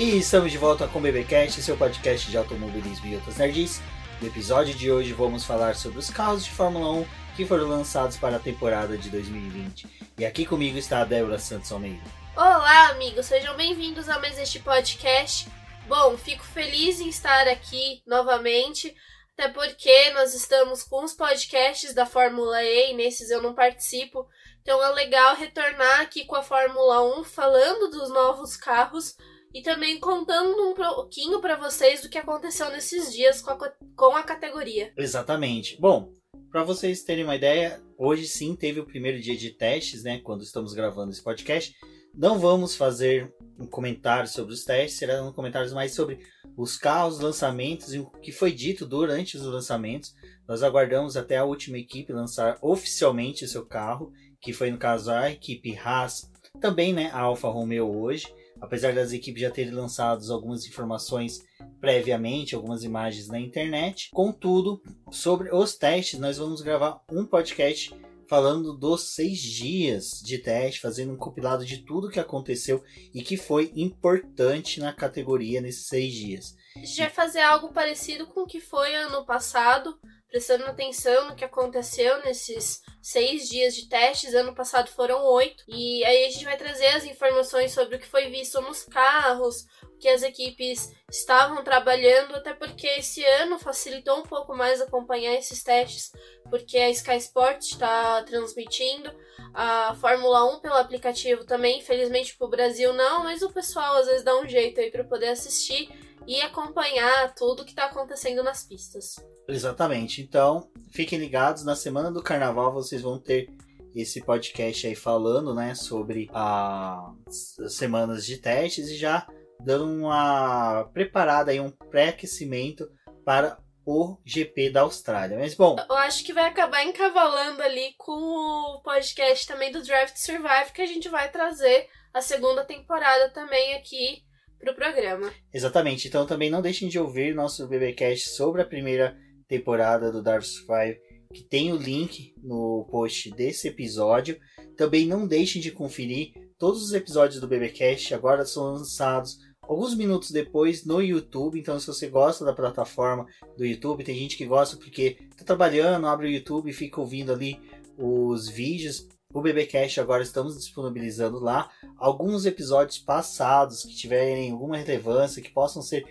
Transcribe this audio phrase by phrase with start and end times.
[0.00, 3.82] E estamos de volta com o BBcast, seu podcast de automobilismo e outras nerds.
[4.18, 8.16] No episódio de hoje vamos falar sobre os carros de Fórmula 1 que foram lançados
[8.16, 9.86] para a temporada de 2020.
[10.16, 12.00] E aqui comigo está a Débora Santos Almeida.
[12.34, 15.46] Olá, amigos, sejam bem-vindos a mais este podcast.
[15.86, 18.96] Bom, fico feliz em estar aqui novamente,
[19.34, 24.26] até porque nós estamos com os podcasts da Fórmula E e nesses eu não participo.
[24.62, 29.14] Então é legal retornar aqui com a Fórmula 1 falando dos novos carros
[29.52, 34.16] e também contando um pouquinho para vocês do que aconteceu nesses dias com a, com
[34.16, 34.92] a categoria.
[34.96, 35.80] Exatamente.
[35.80, 36.12] Bom,
[36.50, 40.20] para vocês terem uma ideia, hoje sim teve o primeiro dia de testes, né?
[40.20, 41.74] Quando estamos gravando esse podcast.
[42.12, 46.18] Não vamos fazer um comentário sobre os testes, serão comentários mais sobre
[46.56, 50.12] os carros, lançamentos e o que foi dito durante os lançamentos.
[50.48, 55.12] Nós aguardamos até a última equipe lançar oficialmente o seu carro, que foi no caso
[55.12, 56.28] a equipe Haas,
[56.60, 58.26] também né, a Alfa Romeo hoje.
[58.60, 61.40] Apesar das equipes já terem lançado algumas informações
[61.80, 64.10] previamente, algumas imagens na internet.
[64.12, 67.94] Contudo, sobre os testes, nós vamos gravar um podcast
[68.30, 72.80] falando dos seis dias de teste, fazendo um compilado de tudo que aconteceu
[73.12, 76.56] e que foi importante na categoria nesses seis dias.
[76.76, 79.98] A gente vai fazer algo parecido com o que foi ano passado,
[80.30, 84.34] prestando atenção no que aconteceu nesses seis dias de testes.
[84.34, 85.64] Ano passado foram oito.
[85.68, 89.66] E aí a gente vai trazer as informações sobre o que foi visto nos carros,
[90.00, 95.62] que as equipes estavam trabalhando, até porque esse ano facilitou um pouco mais acompanhar esses
[95.62, 96.10] testes,
[96.48, 99.12] porque a Sky Sports está transmitindo,
[99.52, 104.06] a Fórmula 1 pelo aplicativo também, infelizmente para o Brasil não, mas o pessoal às
[104.06, 105.90] vezes dá um jeito aí para poder assistir
[106.26, 109.16] e acompanhar tudo que está acontecendo nas pistas.
[109.50, 110.22] Exatamente.
[110.22, 113.48] Então, fiquem ligados, na semana do carnaval vocês vão ter
[113.94, 119.26] esse podcast aí falando, né, sobre as semanas de testes e já
[119.60, 122.88] dando uma preparada aí, um pré-aquecimento
[123.24, 125.38] para o GP da Austrália.
[125.38, 125.76] Mas bom.
[125.88, 130.72] Eu acho que vai acabar encavalando ali com o podcast também do Drive to Survive,
[130.72, 134.22] que a gente vai trazer a segunda temporada também aqui
[134.58, 135.32] para o programa.
[135.52, 136.06] Exatamente.
[136.06, 139.16] Então também não deixem de ouvir nosso BBcast sobre a primeira
[139.50, 140.98] temporada do to Survive,
[141.34, 144.38] que tem o link no post desse episódio.
[144.76, 150.30] Também não deixem de conferir todos os episódios do BBcast agora são lançados alguns minutos
[150.30, 151.58] depois no YouTube.
[151.58, 156.06] Então, se você gosta da plataforma do YouTube, tem gente que gosta porque tá trabalhando,
[156.06, 157.58] abre o YouTube e fica ouvindo ali
[157.96, 159.08] os vídeos.
[159.32, 165.80] O BBcast agora estamos disponibilizando lá alguns episódios passados que tiverem alguma relevância, que possam
[165.80, 166.04] ser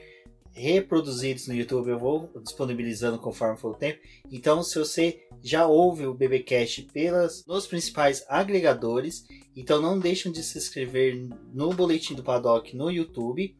[0.52, 4.00] reproduzidos no YouTube, eu vou disponibilizando conforme for o tempo.
[4.32, 10.44] Então, se você já ouve o BBcast pelas nos principais agregadores, então não deixem de
[10.44, 13.56] se inscrever no boletim do Paddock no YouTube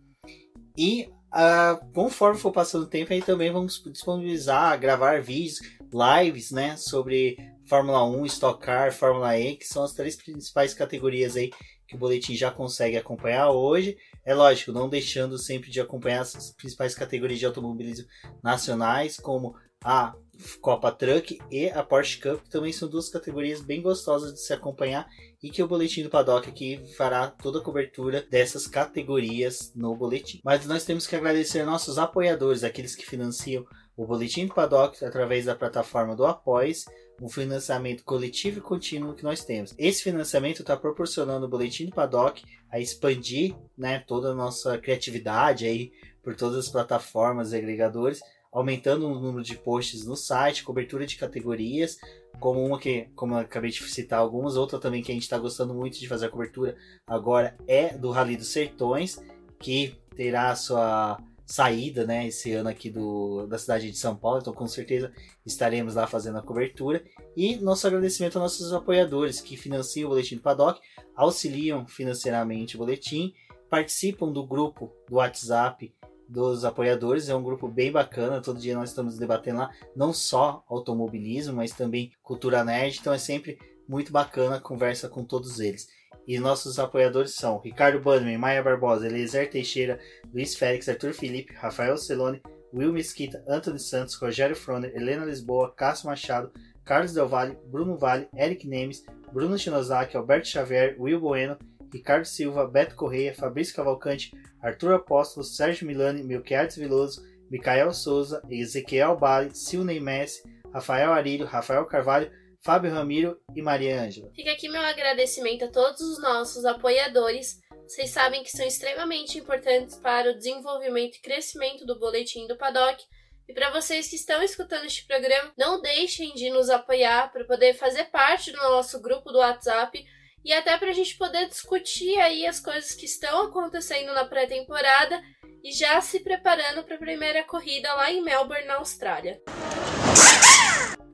[0.78, 5.60] e uh, conforme for passando o tempo, aí também vamos disponibilizar, gravar vídeos,
[5.92, 11.36] lives, né, sobre Fórmula 1, Stock Car, Fórmula E, que são as três principais categorias
[11.36, 11.52] aí
[11.88, 13.98] que o boletim já consegue acompanhar hoje.
[14.26, 18.08] É lógico, não deixando sempre de acompanhar as principais categorias de automobilismo
[18.44, 20.14] nacionais, como a
[20.62, 24.54] Copa Truck e a Porsche Cup, que também são duas categorias bem gostosas de se
[24.54, 25.08] acompanhar
[25.42, 30.42] e que o boletim do Paddock aqui fará toda a cobertura dessas categorias no boletim.
[30.44, 33.66] Mas nós temos que agradecer nossos apoiadores, aqueles que financiam
[33.96, 36.86] o boletim do Paddock através da plataforma do Após,
[37.22, 39.74] um financiamento coletivo e contínuo que nós temos.
[39.78, 45.66] Esse financiamento está proporcionando o boletim do Paddock a expandir né, toda a nossa criatividade
[45.66, 45.92] aí
[46.24, 48.22] por todas as plataformas e agregadores
[48.52, 51.98] aumentando o número de posts no site, cobertura de categorias,
[52.40, 55.38] como uma que, como eu acabei de citar algumas, outra também que a gente está
[55.38, 56.76] gostando muito de fazer a cobertura
[57.06, 59.22] agora é do Rally dos Sertões,
[59.60, 61.18] que terá sua
[61.50, 65.12] saída, né, esse ano aqui do, da cidade de São Paulo, então com certeza
[65.44, 67.04] estaremos lá fazendo a cobertura.
[67.36, 70.80] E nosso agradecimento aos nossos apoiadores que financiam o Boletim do Paddock,
[71.16, 73.34] auxiliam financeiramente o Boletim,
[73.68, 75.92] participam do grupo do WhatsApp
[76.28, 77.30] dos apoiadores.
[77.30, 78.42] É um grupo bem bacana.
[78.42, 83.00] Todo dia nós estamos debatendo lá não só automobilismo, mas também cultura nerd.
[83.00, 83.58] Então é sempre
[83.88, 85.88] muito bacana a conversa com todos eles.
[86.28, 90.00] E nossos apoiadores são Ricardo Bannerman, Maia Barbosa, Eliezer Teixeira,
[90.34, 92.42] Luiz Félix, Arthur Felipe, Rafael Celone,
[92.74, 96.52] Will Mesquita, Anthony Santos, Rogério Froner, Helena Lisboa, Cássio Machado,
[96.86, 101.58] Carlos Del Valle, Bruno Vale, Eric Nemes, Bruno Shinozaki, Alberto Xavier, Will Bueno,
[101.92, 104.32] Ricardo Silva, Beto Correia, Fabrício Cavalcante,
[104.62, 111.86] Arthur Apóstolo, Sérgio Milani, Melquiades Viloso, Micael Souza, Ezequiel Bale, Silney Messi, Rafael Arilho, Rafael
[111.86, 112.30] Carvalho,
[112.62, 114.32] Fábio Ramiro e Maria Ângela.
[114.36, 117.60] Fica aqui meu agradecimento a todos os nossos apoiadores.
[117.88, 123.02] vocês sabem que são extremamente importantes para o desenvolvimento e crescimento do boletim do Paddock.
[123.48, 127.74] E para vocês que estão escutando este programa, não deixem de nos apoiar para poder
[127.74, 130.06] fazer parte do nosso grupo do WhatsApp
[130.44, 135.20] e até para a gente poder discutir aí as coisas que estão acontecendo na pré-temporada
[135.64, 139.42] e já se preparando para a primeira corrida lá em Melbourne, na Austrália.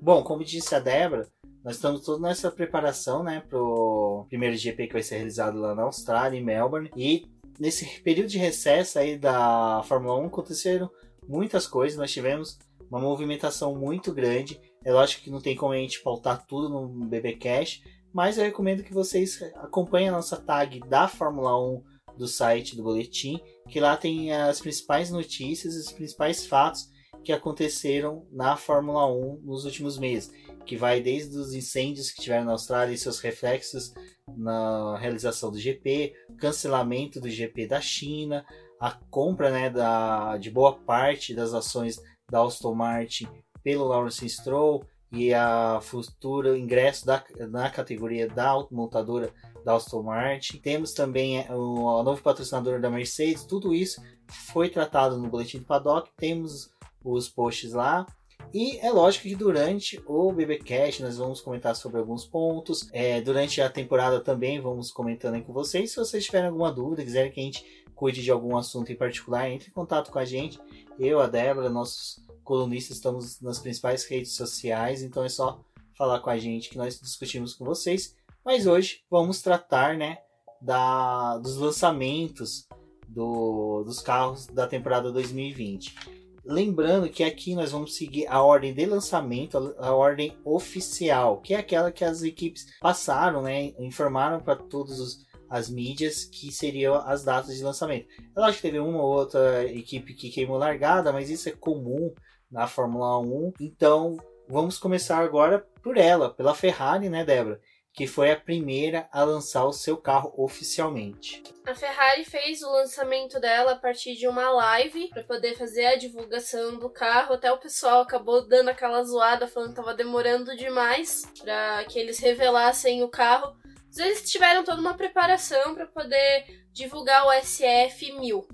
[0.01, 1.27] Bom, como disse a Débora,
[1.63, 5.83] nós estamos todos nessa preparação, né, pro primeiro GP que vai ser realizado lá na
[5.83, 6.91] Austrália, em Melbourne.
[6.95, 7.27] E
[7.59, 10.89] nesse período de recesso aí da Fórmula 1 aconteceram
[11.27, 11.97] muitas coisas.
[11.97, 14.61] Nós tivemos uma movimentação muito grande.
[14.83, 17.83] É lógico que não tem como a gente pautar tudo no BBcast,
[18.13, 21.83] mas eu recomendo que vocês acompanhem a nossa tag da Fórmula 1
[22.15, 26.89] do site do boletim, que lá tem as principais notícias, os principais fatos
[27.25, 30.31] que aconteceram na Fórmula 1 nos últimos meses,
[30.63, 33.93] que vai desde os incêndios que tiveram na Austrália e seus reflexos
[34.37, 38.45] na realização do GP, cancelamento do GP da China,
[38.79, 41.99] a compra né, da, de boa parte das ações
[42.29, 43.27] da Aston Martin
[43.63, 49.33] pelo Lawrence Stroll e a futuro ingresso da, na categoria da montadora
[49.63, 50.57] da Aston Martin.
[50.59, 53.45] Temos também é, o, o novo patrocinador da Mercedes.
[53.45, 56.11] Tudo isso foi tratado no boletim do paddock.
[56.17, 56.69] Temos
[57.13, 58.05] os posts lá.
[58.53, 62.87] E é lógico que durante o BBcast nós vamos comentar sobre alguns pontos.
[62.93, 65.91] É, durante a temporada também vamos comentando aí com vocês.
[65.91, 69.49] Se vocês tiverem alguma dúvida, quiserem que a gente cuide de algum assunto em particular,
[69.49, 70.59] entre em contato com a gente.
[70.99, 75.61] Eu, a Débora, nossos colunistas, estamos nas principais redes sociais, então é só
[75.97, 78.15] falar com a gente que nós discutimos com vocês.
[78.43, 80.19] Mas hoje vamos tratar né,
[80.61, 82.67] da, dos lançamentos
[83.07, 85.95] do, dos carros da temporada 2020.
[86.45, 91.57] Lembrando que aqui nós vamos seguir a ordem de lançamento, a, ordem oficial, que é
[91.57, 97.55] aquela que as equipes passaram, né, informaram para todas as mídias que seriam as datas
[97.55, 98.07] de lançamento.
[98.35, 102.13] Eu acho que teve uma ou outra equipe que queimou largada, mas isso é comum
[102.51, 103.53] na Fórmula 1.
[103.59, 107.59] Então, vamos começar agora por ela, pela Ferrari, né, Débora?
[107.95, 111.41] Que foi a primeira a lançar o seu carro oficialmente.
[111.65, 115.95] A Ferrari fez o lançamento dela a partir de uma live para poder fazer a
[115.95, 117.33] divulgação do carro.
[117.33, 122.19] Até o pessoal acabou dando aquela zoada falando que estava demorando demais para que eles
[122.19, 123.55] revelassem o carro.
[123.87, 128.45] Mas eles tiveram toda uma preparação para poder divulgar o SF 1000.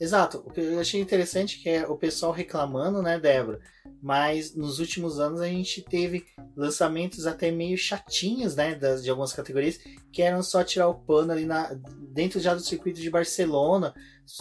[0.00, 0.42] Exato.
[0.46, 3.60] O que eu achei interessante que é o pessoal reclamando, né, Débora?
[4.02, 6.24] Mas nos últimos anos a gente teve
[6.56, 9.78] lançamentos até meio chatinhos, né, das, de algumas categorias,
[10.10, 11.74] que eram só tirar o pano ali na,
[12.14, 13.94] dentro já do circuito de Barcelona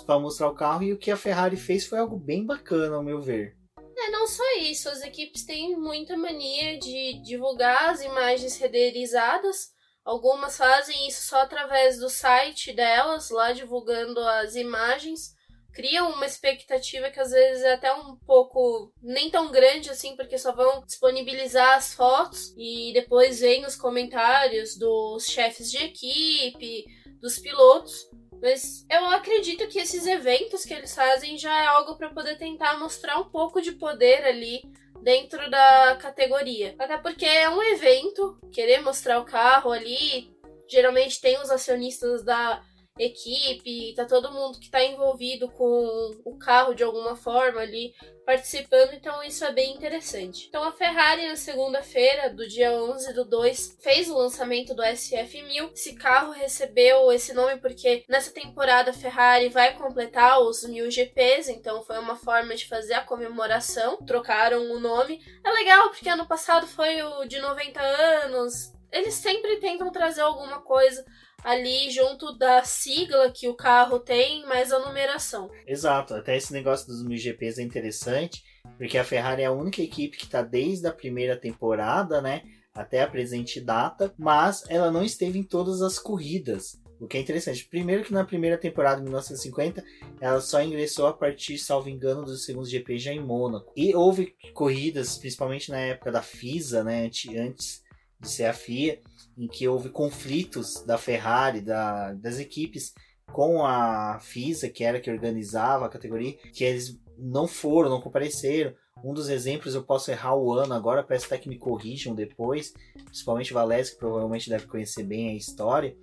[0.05, 0.83] para mostrar o carro.
[0.83, 3.57] E o que a Ferrari fez foi algo bem bacana, ao meu ver.
[3.97, 9.71] É, não só isso, as equipes têm muita mania de divulgar as imagens renderizadas.
[10.05, 15.37] Algumas fazem isso só através do site delas, lá divulgando as imagens
[15.73, 20.37] criam uma expectativa que às vezes é até um pouco nem tão grande assim, porque
[20.37, 26.85] só vão disponibilizar as fotos e depois vem os comentários dos chefes de equipe,
[27.21, 28.09] dos pilotos.
[28.41, 32.79] Mas eu acredito que esses eventos que eles fazem já é algo para poder tentar
[32.79, 34.61] mostrar um pouco de poder ali
[35.01, 36.75] dentro da categoria.
[36.79, 40.33] Até porque é um evento, querer mostrar o carro ali,
[40.69, 42.63] geralmente tem os acionistas da
[42.99, 47.93] equipe, tá todo mundo que tá envolvido com o carro de alguma forma ali
[48.25, 50.45] participando, então isso é bem interessante.
[50.47, 55.71] Então a Ferrari na segunda-feira, do dia 11 do 2, fez o lançamento do SF1000.
[55.73, 61.49] Esse carro recebeu esse nome porque nessa temporada a Ferrari vai completar os 1000 GPs,
[61.49, 65.19] então foi uma forma de fazer a comemoração, trocaram o nome.
[65.43, 68.73] É legal porque ano passado foi o de 90 anos.
[68.91, 71.03] Eles sempre tentam trazer alguma coisa
[71.43, 75.49] ali junto da sigla que o carro tem, mais a numeração.
[75.65, 78.43] Exato, até esse negócio dos mil GPs é interessante,
[78.77, 82.43] porque a Ferrari é a única equipe que está desde a primeira temporada, né,
[82.73, 86.79] até a presente data, mas ela não esteve em todas as corridas.
[86.99, 89.81] O que é interessante, primeiro que na primeira temporada de 1950
[90.19, 93.71] ela só ingressou a partir, salvo engano, do segundo GP já em Mônaco.
[93.75, 97.81] E houve corridas, principalmente na época da FISA, né, antes
[98.19, 98.99] de ser a FIA,
[99.39, 102.93] em que houve conflitos da Ferrari, da, das equipes
[103.31, 108.73] com a FISA, que era que organizava a categoria, que eles não foram, não compareceram.
[109.01, 112.73] Um dos exemplos, eu posso errar o ano agora, peço até que me corrijam depois,
[113.05, 115.95] principalmente o Valese, que provavelmente deve conhecer bem a história,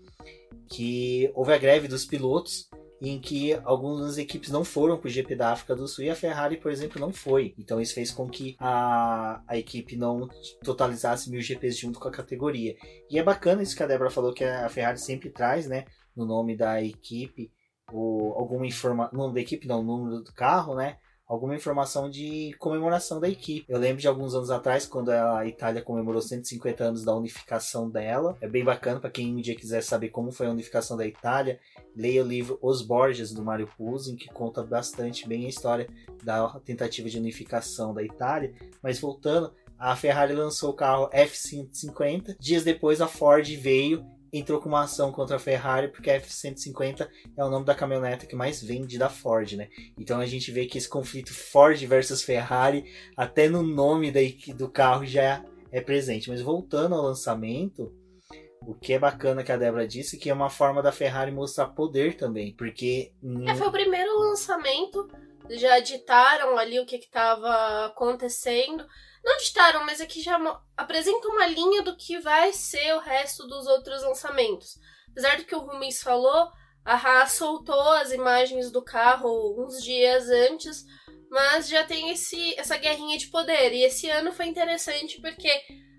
[0.70, 5.36] que houve a greve dos pilotos em que algumas equipes não foram para o GP
[5.36, 7.54] da África do Sul e a Ferrari, por exemplo, não foi.
[7.58, 10.28] Então isso fez com que a, a equipe não
[10.64, 12.74] totalizasse mil GPs junto com a categoria.
[13.10, 15.84] E é bacana isso que a Débora falou, que a Ferrari sempre traz, né?
[16.16, 17.52] no nome da equipe,
[17.92, 20.96] ou alguma informação, nome da equipe não, o número do carro, né?
[21.26, 23.66] Alguma informação de comemoração da equipe.
[23.68, 28.36] Eu lembro de alguns anos atrás, quando a Itália comemorou 150 anos da unificação dela.
[28.40, 31.58] É bem bacana para quem um dia quiser saber como foi a unificação da Itália.
[31.94, 35.88] Leia o livro Os Borges, do Mario Puzo, que conta bastante bem a história
[36.22, 38.54] da tentativa de unificação da Itália.
[38.82, 42.36] Mas voltando, a Ferrari lançou o carro F-150.
[42.38, 47.08] Dias depois, a Ford veio entrou com uma ação contra a Ferrari porque a F-150
[47.36, 49.68] é o nome da caminhoneta que mais vende da Ford, né?
[49.98, 52.84] Então a gente vê que esse conflito Ford versus Ferrari,
[53.16, 54.20] até no nome da,
[54.54, 56.28] do carro já é presente.
[56.28, 57.92] Mas voltando ao lançamento,
[58.66, 61.66] o que é bacana que a Débora disse, que é uma forma da Ferrari mostrar
[61.68, 63.12] poder também, porque...
[63.46, 65.08] É, foi o primeiro lançamento,
[65.50, 68.84] já ditaram ali o que estava acontecendo,
[69.26, 70.38] não ditaram, mas aqui já
[70.76, 74.78] apresenta uma linha do que vai ser o resto dos outros lançamentos.
[75.10, 76.48] Apesar do que o Rumens falou,
[76.84, 80.84] a Haas soltou as imagens do carro uns dias antes,
[81.28, 83.72] mas já tem esse, essa guerrinha de poder.
[83.72, 85.50] E esse ano foi interessante porque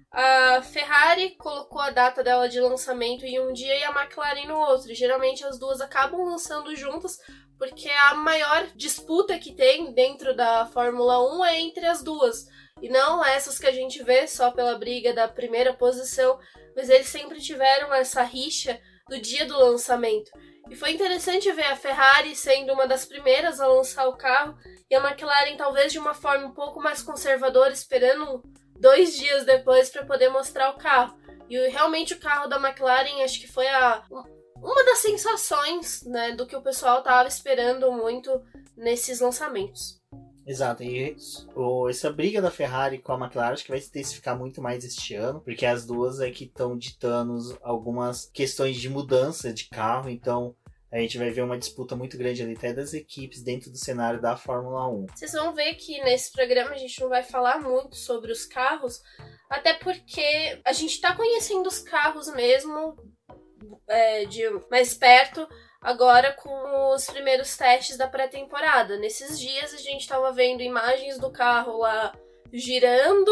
[0.09, 4.57] a Ferrari colocou a data dela de lançamento em um dia e a McLaren no
[4.57, 4.89] outro.
[4.89, 7.17] E geralmente as duas acabam lançando juntas
[7.57, 12.45] porque a maior disputa que tem dentro da Fórmula 1 é entre as duas.
[12.81, 16.39] E não essas que a gente vê só pela briga da primeira posição,
[16.75, 20.31] mas eles sempre tiveram essa rixa do dia do lançamento.
[20.69, 24.57] E foi interessante ver a Ferrari sendo uma das primeiras a lançar o carro
[24.89, 28.43] e a McLaren talvez de uma forma um pouco mais conservadora, esperando
[28.79, 31.17] dois dias depois para poder mostrar o carro.
[31.49, 34.03] E realmente o carro da McLaren acho que foi a,
[34.57, 38.29] uma das sensações né, do que o pessoal estava esperando muito
[38.75, 40.01] nesses lançamentos.
[40.47, 41.13] Exato, e
[41.53, 44.85] o, essa briga da Ferrari com a McLaren acho que vai se intensificar muito mais
[44.85, 50.09] este ano, porque as duas é que estão ditando algumas questões de mudança de carro,
[50.09, 50.55] então
[50.89, 54.21] a gente vai ver uma disputa muito grande ali até das equipes dentro do cenário
[54.21, 55.07] da Fórmula 1.
[55.13, 59.01] Vocês vão ver que nesse programa a gente não vai falar muito sobre os carros,
[59.49, 62.95] até porque a gente está conhecendo os carros mesmo
[63.85, 65.45] é, de mais perto
[65.87, 68.97] agora com os primeiros testes da pré-temporada.
[68.97, 72.13] Nesses dias a gente estava vendo imagens do carro lá
[72.51, 73.31] girando,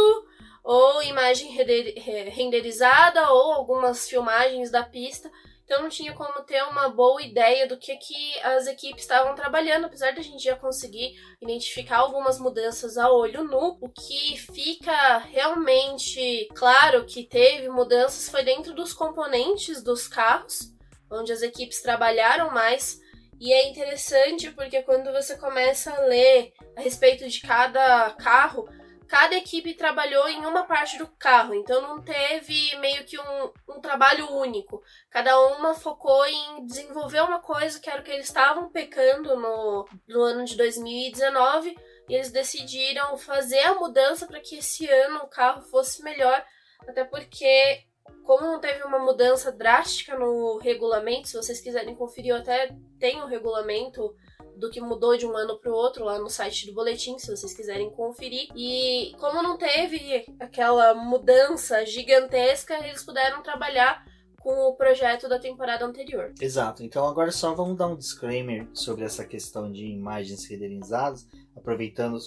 [0.63, 5.29] ou imagem renderizada, ou algumas filmagens da pista.
[5.65, 9.87] Então não tinha como ter uma boa ideia do que, que as equipes estavam trabalhando,
[9.87, 13.77] apesar de a gente já conseguir identificar algumas mudanças a olho nu.
[13.81, 20.73] O que fica realmente claro que teve mudanças foi dentro dos componentes dos carros
[21.11, 22.99] onde as equipes trabalharam mais.
[23.39, 28.67] E é interessante porque quando você começa a ler a respeito de cada carro,
[29.07, 33.81] cada equipe trabalhou em uma parte do carro, então não teve meio que um, um
[33.81, 34.81] trabalho único.
[35.09, 39.87] Cada uma focou em desenvolver uma coisa que era o que eles estavam pecando no,
[40.07, 41.75] no ano de 2019
[42.07, 46.43] e eles decidiram fazer a mudança para que esse ano o carro fosse melhor,
[46.87, 47.83] até porque
[48.23, 53.23] como não teve uma mudança drástica no regulamento, se vocês quiserem conferir, eu até tenho
[53.23, 54.15] o regulamento
[54.57, 57.29] do que mudou de um ano para o outro lá no site do boletim, se
[57.29, 58.47] vocês quiserem conferir.
[58.55, 64.05] E como não teve aquela mudança gigantesca, eles puderam trabalhar
[64.45, 66.31] com o projeto da temporada anterior.
[66.39, 66.83] Exato.
[66.83, 72.19] Então agora só vamos dar um disclaimer sobre essa questão de imagens renderizadas aproveitando,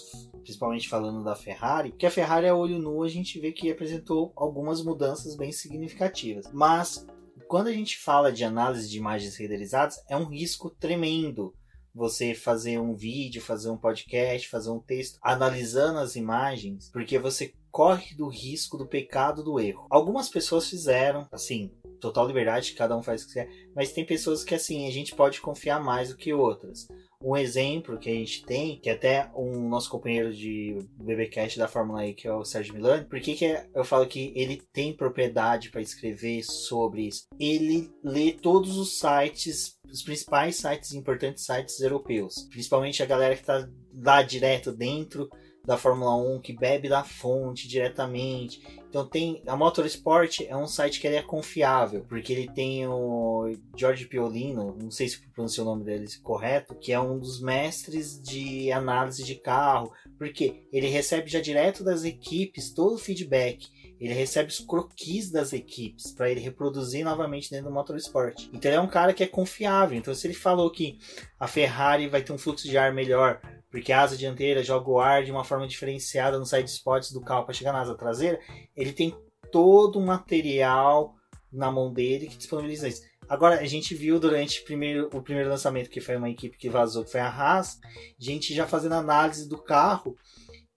[0.43, 4.33] principalmente falando da Ferrari, que a Ferrari a olho nu a gente vê que apresentou
[4.35, 6.45] algumas mudanças bem significativas.
[6.51, 7.07] Mas
[7.47, 11.55] quando a gente fala de análise de imagens renderizadas, é um risco tremendo
[11.95, 17.53] você fazer um vídeo, fazer um podcast, fazer um texto analisando as imagens, porque você
[17.71, 19.87] corre do risco do pecado do erro.
[19.89, 24.43] Algumas pessoas fizeram, assim, total liberdade, cada um faz o que quer, mas tem pessoas
[24.43, 26.87] que assim, a gente pode confiar mais do que outras.
[27.21, 32.05] Um exemplo que a gente tem, que até um nosso companheiro de BBcast da Fórmula
[32.05, 35.69] E, que é o Sérgio Milani, por que, que eu falo que ele tem propriedade
[35.69, 37.25] para escrever sobre isso?
[37.37, 43.41] Ele lê todos os sites, os principais sites, importantes sites europeus, principalmente a galera que
[43.41, 45.29] está lá direto dentro
[45.69, 48.59] da Fórmula 1 que bebe da fonte diretamente.
[48.89, 54.07] Então tem a Motorsport é um site que é confiável, porque ele tem o George
[54.07, 58.71] Piolino, não sei se pronunciei o nome dele correto, que é um dos mestres de
[58.71, 63.67] análise de carro, porque ele recebe já direto das equipes todo o feedback.
[63.99, 68.49] Ele recebe os croquis das equipes para ele reproduzir novamente dentro do Motorsport.
[68.51, 69.99] Então ele é um cara que é confiável.
[69.99, 70.97] Então se ele falou que
[71.39, 74.99] a Ferrari vai ter um fluxo de ar melhor porque a asa dianteira joga o
[74.99, 78.39] ar de uma forma diferenciada no side spots do carro para chegar na asa traseira,
[78.75, 79.15] ele tem
[79.51, 81.15] todo o material
[81.51, 83.03] na mão dele que disponibiliza isso.
[83.27, 86.67] Agora, a gente viu durante o primeiro, o primeiro lançamento, que foi uma equipe que
[86.67, 87.79] vazou, que foi a Haas,
[88.17, 90.15] gente já fazendo análise do carro.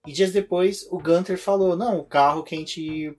[0.05, 3.15] E dias depois, o Gunter falou: não, o carro que a gente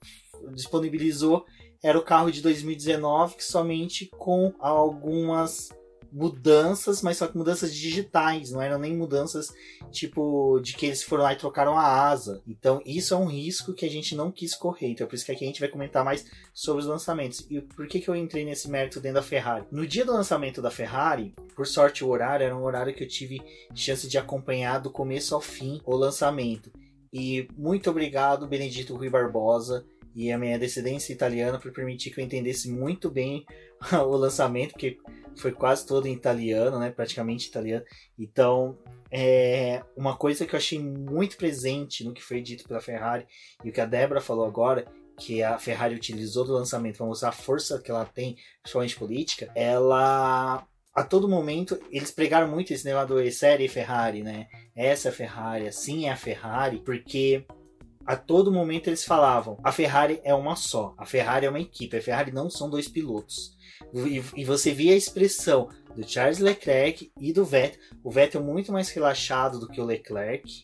[0.53, 1.45] disponibilizou
[1.83, 5.69] era o carro de 2019, que somente com algumas
[6.15, 9.53] mudanças, mas só que mudanças digitais, não eram nem mudanças
[9.91, 12.41] tipo de que eles foram lá e trocaram a asa.
[12.47, 14.87] Então isso é um risco que a gente não quis correr.
[14.87, 17.45] Então é por isso que aqui a gente vai comentar mais sobre os lançamentos.
[17.49, 19.65] E por que, que eu entrei nesse mérito dentro da Ferrari?
[19.69, 23.07] No dia do lançamento da Ferrari, por sorte o horário era um horário que eu
[23.07, 23.41] tive
[23.73, 26.71] chance de acompanhar do começo ao fim o lançamento.
[27.11, 32.23] E muito obrigado, Benedito Rui Barbosa e a minha descendência italiana por permitir que eu
[32.23, 33.45] entendesse muito bem
[33.91, 34.97] o lançamento, porque
[35.35, 36.89] foi quase todo em italiano, né?
[36.89, 37.83] Praticamente italiano.
[38.17, 38.77] Então,
[39.11, 43.27] é uma coisa que eu achei muito presente no que foi dito pela Ferrari
[43.63, 44.85] e o que a Débora falou agora,
[45.17, 49.51] que a Ferrari utilizou do lançamento para mostrar a força que ela tem, principalmente política,
[49.53, 54.47] ela a todo momento eles pregaram muito esse negócio do série Ferrari, né?
[54.73, 57.45] Essa é a Ferrari, assim é a Ferrari, porque
[58.05, 61.97] a todo momento eles falavam: a Ferrari é uma só, a Ferrari é uma equipe,
[61.97, 63.55] a Ferrari não são dois pilotos.
[63.93, 67.79] E, e você via a expressão do Charles Leclerc e do Vettel.
[68.03, 70.63] O Vettel muito mais relaxado do que o Leclerc.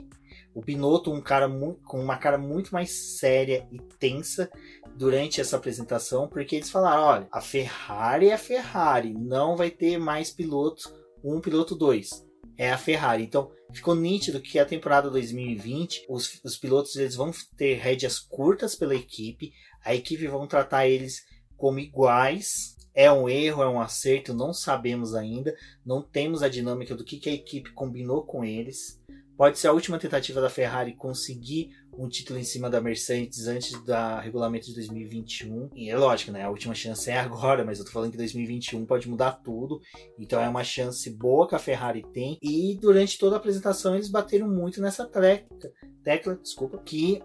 [0.53, 1.49] O Binotto um cara
[1.85, 4.51] com uma cara muito mais séria e tensa
[4.95, 9.97] durante essa apresentação, porque eles falaram: olha, a Ferrari é a Ferrari, não vai ter
[9.97, 10.93] mais piloto
[11.23, 12.25] um, piloto dois.
[12.61, 13.23] É a Ferrari.
[13.23, 18.75] Então ficou nítido que a temporada 2020 os, os pilotos eles vão ter rédeas curtas
[18.75, 19.51] pela equipe,
[19.83, 21.25] a equipe vão tratar eles
[21.57, 25.55] como iguais é um erro, é um acerto, não sabemos ainda.
[25.83, 29.01] Não temos a dinâmica do que, que a equipe combinou com eles.
[29.37, 33.71] Pode ser a última tentativa da Ferrari conseguir um título em cima da Mercedes antes
[33.83, 35.69] do regulamento de 2021.
[35.75, 36.43] E é lógico, né?
[36.43, 39.81] A última chance é agora, mas eu tô falando que 2021 pode mudar tudo.
[40.17, 42.37] Então é uma chance boa que a Ferrari tem.
[42.41, 45.71] E durante toda a apresentação eles bateram muito nessa tecla,
[46.03, 47.21] tecla desculpa, que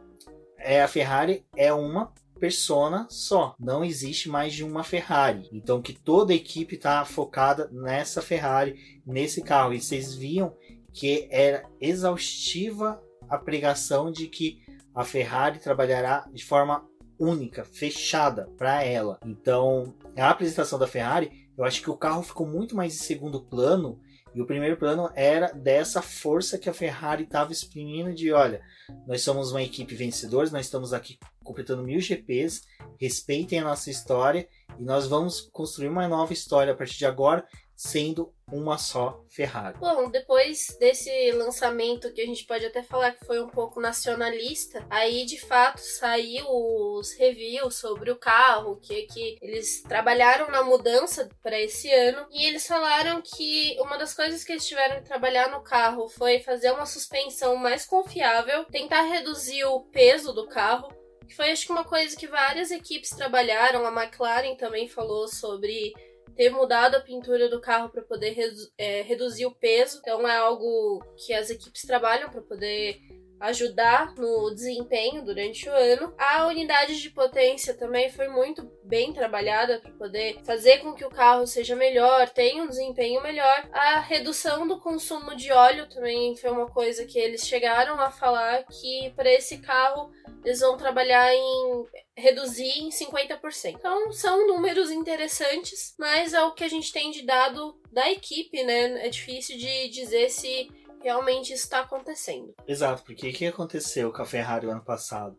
[0.59, 3.55] é, a Ferrari é uma persona só.
[3.59, 5.49] Não existe mais de uma Ferrari.
[5.53, 9.73] Então que toda a equipe está focada nessa Ferrari, nesse carro.
[9.73, 10.55] E vocês viam
[10.93, 14.63] que era exaustiva a pregação de que
[14.95, 16.87] a Ferrari trabalhará de forma
[17.19, 19.19] única, fechada para ela.
[19.25, 23.41] Então, a apresentação da Ferrari, eu acho que o carro ficou muito mais em segundo
[23.41, 24.01] plano
[24.35, 28.61] e o primeiro plano era dessa força que a Ferrari estava exprimindo de, olha,
[29.07, 32.63] nós somos uma equipe vencedora, nós estamos aqui completando mil GPs,
[33.01, 34.47] respeitem a nossa história
[34.79, 39.77] e nós vamos construir uma nova história a partir de agora, sendo uma só Ferrari.
[39.79, 44.87] Bom, depois desse lançamento que a gente pode até falar que foi um pouco nacionalista,
[44.89, 51.29] aí de fato saiu os reviews sobre o carro, que, que eles trabalharam na mudança
[51.43, 55.51] para esse ano e eles falaram que uma das coisas que eles tiveram que trabalhar
[55.51, 60.89] no carro foi fazer uma suspensão mais confiável, tentar reduzir o peso do carro
[61.27, 63.85] que foi acho que uma coisa que várias equipes trabalharam.
[63.85, 65.93] A McLaren também falou sobre
[66.37, 69.99] ter mudado a pintura do carro para poder redu é, reduzir o peso.
[69.99, 73.01] Então é algo que as equipes trabalham para poder
[73.41, 76.15] ajudar no desempenho durante o ano.
[76.19, 81.11] A unidade de potência também foi muito bem trabalhada para poder fazer com que o
[81.11, 83.69] carro seja melhor, tenha um desempenho melhor.
[83.73, 88.65] A redução do consumo de óleo também foi uma coisa que eles chegaram a falar
[88.65, 90.11] que para esse carro
[90.45, 91.85] eles vão trabalhar em
[92.17, 93.75] reduzir em 50%.
[93.75, 98.63] Então são números interessantes, mas é o que a gente tem de dado da equipe,
[98.63, 99.07] né?
[99.07, 100.71] É difícil de dizer se
[101.07, 102.53] realmente está acontecendo.
[102.67, 105.39] Exato, porque o que aconteceu com a Ferrari o ano passado?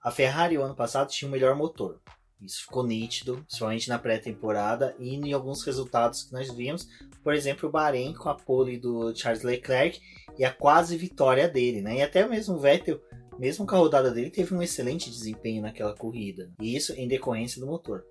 [0.00, 2.00] A Ferrari o ano passado tinha o melhor motor.
[2.40, 6.86] Isso ficou nítido, principalmente na pré-temporada e em alguns resultados que nós vimos.
[7.24, 10.00] Por exemplo, o Bahrein com a pole do Charles Leclerc
[10.38, 11.96] e a quase vitória dele, né?
[11.96, 13.00] E até mesmo o Vettel,
[13.40, 16.52] mesmo com a rodada dele, teve um excelente desempenho naquela corrida.
[16.60, 18.04] E isso em decorrência do motor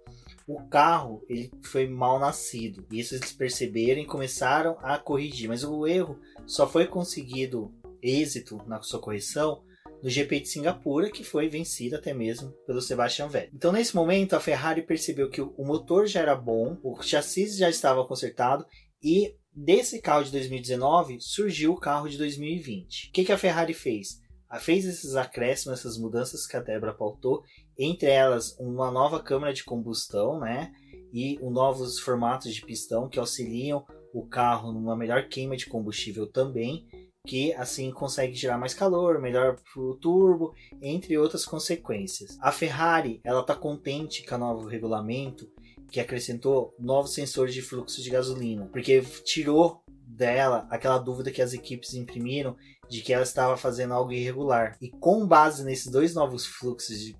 [0.47, 2.86] o carro ele foi mal nascido.
[2.91, 5.47] Isso eles perceberam e começaram a corrigir.
[5.47, 9.63] Mas o erro só foi conseguido êxito na sua correção
[10.03, 13.51] no GP de Singapura, que foi vencido até mesmo pelo Sebastian Vettel.
[13.55, 17.69] Então, nesse momento, a Ferrari percebeu que o motor já era bom, o chassi já
[17.69, 18.65] estava consertado
[19.01, 23.10] e desse carro de 2019 surgiu o carro de 2020.
[23.10, 24.23] O que, que a Ferrari fez?
[24.60, 27.43] fez esses acréscimos, essas mudanças que a Débora pautou,
[27.77, 30.71] entre elas uma nova câmara de combustão, né?
[31.13, 36.88] E novos formatos de pistão que auxiliam o carro numa melhor queima de combustível também,
[37.25, 42.38] que assim consegue gerar mais calor, melhor para o turbo, entre outras consequências.
[42.39, 45.49] A Ferrari ela está contente com o novo regulamento,
[45.89, 51.53] que acrescentou novos sensores de fluxo de gasolina, porque tirou dela aquela dúvida que as
[51.53, 52.55] equipes imprimiram
[52.89, 54.77] de que ela estava fazendo algo irregular.
[54.81, 57.15] E com base nesses dois novos fluxos de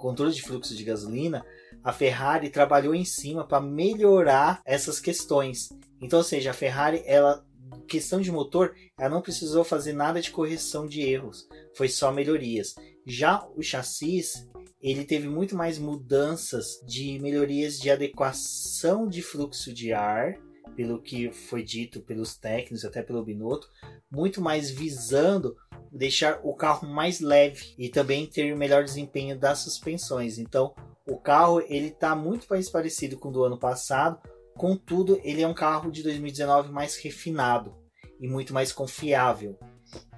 [0.00, 1.44] controle de fluxo de gasolina,
[1.84, 5.68] a Ferrari trabalhou em cima para melhorar essas questões.
[6.00, 7.44] Então, ou seja, a Ferrari, ela
[7.86, 12.74] questão de motor, ela não precisou fazer nada de correção de erros, foi só melhorias.
[13.04, 14.48] Já o chassis,
[14.80, 20.36] ele teve muito mais mudanças de melhorias de adequação de fluxo de ar
[20.76, 23.68] pelo que foi dito pelos técnicos, até pelo Binotto,
[24.10, 25.56] muito mais visando
[25.90, 30.38] deixar o carro mais leve e também ter o melhor desempenho das suspensões.
[30.38, 30.74] Então,
[31.06, 34.20] o carro ele está muito mais parecido com o do ano passado,
[34.56, 37.74] contudo, ele é um carro de 2019 mais refinado
[38.20, 39.58] e muito mais confiável.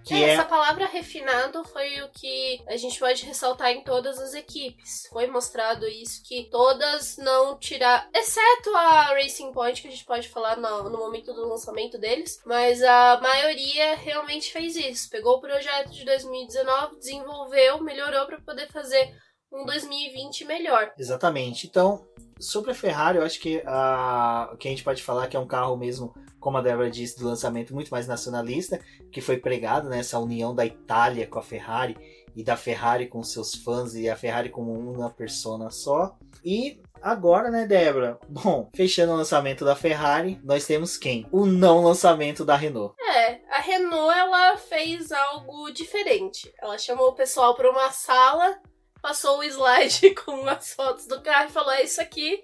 [0.04, 0.30] Que é, é...
[0.30, 5.06] Essa palavra refinado foi o que a gente pode ressaltar em todas as equipes.
[5.10, 8.08] Foi mostrado isso, que todas não tirar.
[8.14, 12.40] Exceto a Racing Point, que a gente pode falar no, no momento do lançamento deles.
[12.44, 15.10] Mas a maioria realmente fez isso.
[15.10, 19.14] Pegou o projeto de 2019, desenvolveu, melhorou para poder fazer
[19.52, 20.92] um 2020 melhor.
[20.98, 21.66] Exatamente.
[21.66, 22.06] Então,
[22.38, 25.46] sobre a Ferrari, eu acho que a, que a gente pode falar que é um
[25.46, 28.80] carro mesmo como a Débora disse, do lançamento muito mais nacionalista,
[29.12, 31.96] que foi pregado nessa né, união da Itália com a Ferrari
[32.34, 36.16] e da Ferrari com seus fãs e a Ferrari como uma persona só.
[36.44, 38.18] E agora, né, Débora?
[38.28, 41.26] Bom, fechando o lançamento da Ferrari, nós temos quem?
[41.30, 42.96] O não lançamento da Renault.
[43.00, 46.52] É, a Renault ela fez algo diferente.
[46.60, 48.58] Ela chamou o pessoal para uma sala,
[49.02, 52.40] passou o slide com as fotos do carro e falou: "É isso aqui.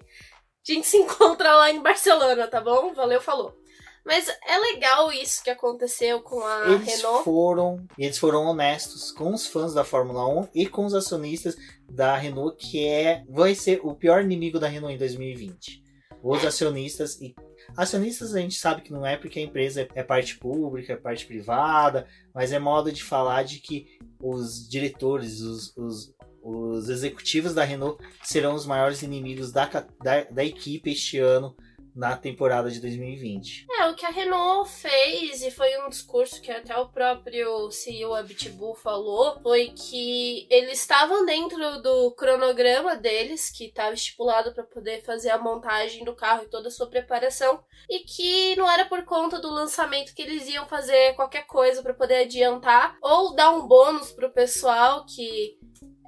[0.67, 2.93] A gente se encontra lá em Barcelona, tá bom?
[2.93, 3.57] Valeu, falou."
[4.05, 7.23] Mas é legal isso que aconteceu com a eles Renault.
[7.23, 11.55] Foram, eles foram honestos com os fãs da Fórmula 1 e com os acionistas
[11.87, 15.83] da Renault, que é vai ser o pior inimigo da Renault em 2020.
[16.23, 17.35] Os acionistas e
[17.77, 21.25] acionistas a gente sabe que não é porque a empresa é parte pública, é parte
[21.25, 26.13] privada, mas é modo de falar de que os diretores, os, os,
[26.49, 29.65] os executivos da Renault serão os maiores inimigos da,
[30.01, 31.55] da, da equipe este ano
[31.99, 33.65] na temporada de 2020.
[33.77, 38.15] É, o que a Renault fez, e foi um discurso que até o próprio CEO
[38.15, 45.01] Abitbull falou, foi que eles estavam dentro do cronograma deles, que estava estipulado para poder
[45.03, 49.03] fazer a montagem do carro e toda a sua preparação, e que não era por
[49.03, 53.67] conta do lançamento que eles iam fazer qualquer coisa para poder adiantar ou dar um
[53.67, 55.58] bônus pro pessoal que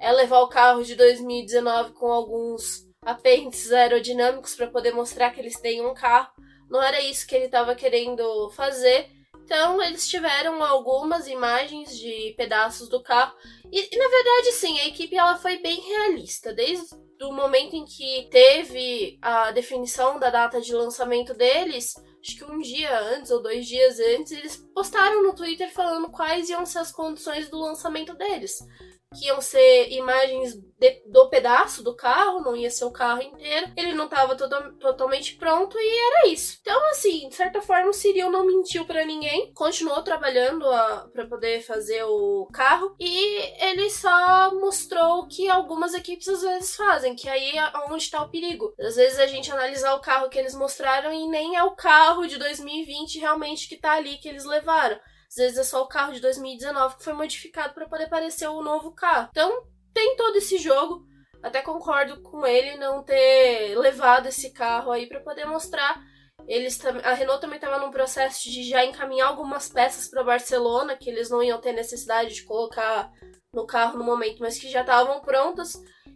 [0.02, 5.60] é levar o carro de 2019 com alguns apêndices aerodinâmicos para poder mostrar que eles
[5.60, 6.32] têm um carro.
[6.68, 9.10] Não era isso que ele estava querendo fazer.
[9.44, 13.34] Então eles tiveram algumas imagens de pedaços do carro
[13.70, 16.86] e, e, na verdade sim, a equipe ela foi bem realista desde
[17.20, 21.94] o momento em que teve a definição da data de lançamento deles.
[22.20, 26.48] Acho que um dia antes ou dois dias antes eles postaram no Twitter falando quais
[26.48, 28.58] iam ser as condições do lançamento deles
[29.12, 33.70] que iam ser imagens de, do pedaço do carro, não ia ser o carro inteiro.
[33.76, 34.48] Ele não estava to
[34.80, 36.58] totalmente pronto e era isso.
[36.60, 40.64] Então, assim, de certa forma, o Cyril não mentiu para ninguém, continuou trabalhando
[41.12, 47.14] para poder fazer o carro e ele só mostrou que algumas equipes às vezes fazem,
[47.14, 48.74] que aí é onde está o perigo.
[48.80, 52.26] Às vezes a gente analisar o carro que eles mostraram e nem é o carro
[52.26, 54.98] de 2020 realmente que tá ali que eles levaram.
[55.32, 58.62] Às vezes é só o carro de 2019 que foi modificado para poder parecer o
[58.62, 59.28] novo carro.
[59.30, 61.06] Então tem todo esse jogo.
[61.42, 66.02] Até concordo com ele não ter levado esse carro aí para poder mostrar.
[66.46, 71.08] Eles a Renault também estava num processo de já encaminhar algumas peças para Barcelona que
[71.08, 73.10] eles não iam ter necessidade de colocar
[73.54, 75.74] no carro no momento, mas que já estavam prontas.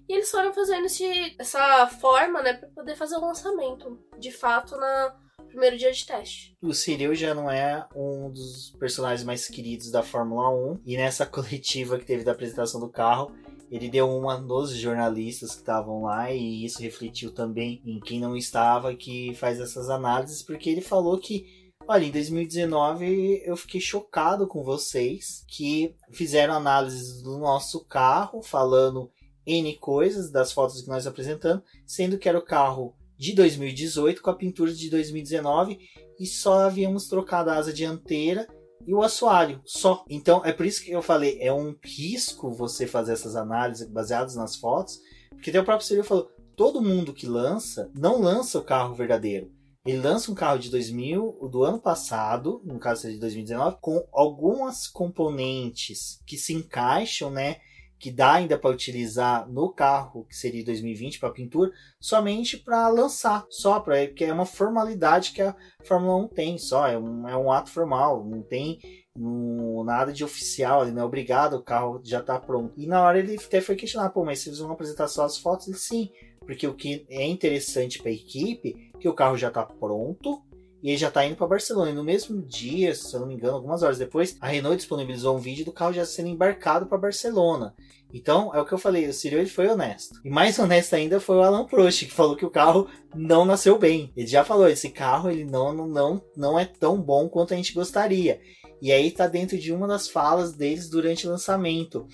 [0.08, 4.76] E eles foram fazendo esse, essa forma, né, para poder fazer o lançamento, de fato,
[4.76, 5.16] na,
[5.56, 6.54] primeiro dia de teste.
[6.60, 10.80] O Cyril já não é um dos personagens mais queridos da Fórmula 1.
[10.84, 13.32] E nessa coletiva que teve da apresentação do carro,
[13.70, 18.36] ele deu uma nos jornalistas que estavam lá e isso refletiu também em quem não
[18.36, 24.46] estava que faz essas análises, porque ele falou que, olha, em 2019 eu fiquei chocado
[24.46, 29.10] com vocês que fizeram análises do nosso carro, falando
[29.46, 34.30] N coisas das fotos que nós apresentamos, sendo que era o carro de 2018 com
[34.30, 35.78] a pintura de 2019
[36.18, 38.46] e só havíamos trocado a asa dianteira
[38.86, 40.04] e o assoalho, só.
[40.08, 44.36] Então é por isso que eu falei, é um risco você fazer essas análises baseadas
[44.36, 45.00] nas fotos,
[45.30, 49.50] porque até o próprio Círio falou, todo mundo que lança não lança o carro verdadeiro.
[49.84, 54.88] Ele lança um carro de 2000, do ano passado, no caso de 2019, com algumas
[54.88, 57.58] componentes que se encaixam, né?
[57.98, 63.46] Que dá ainda para utilizar no carro, que seria 2020 para pintura, somente para lançar,
[63.48, 65.54] só para que é uma formalidade que a
[65.84, 68.78] Fórmula 1 tem, só é um, é um ato formal, não tem
[69.18, 72.74] um, nada de oficial, ele não é obrigado, o carro já está pronto.
[72.76, 75.68] E na hora ele até foi questionar, pô, mas vocês vão apresentar só as fotos?
[75.68, 79.48] Ele, sim, porque o que é interessante para a equipe é que o carro já
[79.48, 80.42] está pronto,
[80.86, 81.90] e ele já tá indo para Barcelona.
[81.90, 85.36] E no mesmo dia, se eu não me engano, algumas horas depois, a Renault disponibilizou
[85.36, 87.74] um vídeo do carro já sendo embarcado para Barcelona.
[88.14, 90.20] Então, é o que eu falei, o Cyril ele foi honesto.
[90.24, 93.76] E mais honesto ainda foi o Alan Prost, que falou que o carro não nasceu
[93.76, 94.12] bem.
[94.16, 97.74] Ele já falou, esse carro ele não, não, não é tão bom quanto a gente
[97.74, 98.40] gostaria.
[98.80, 102.06] E aí tá dentro de uma das falas deles durante o lançamento.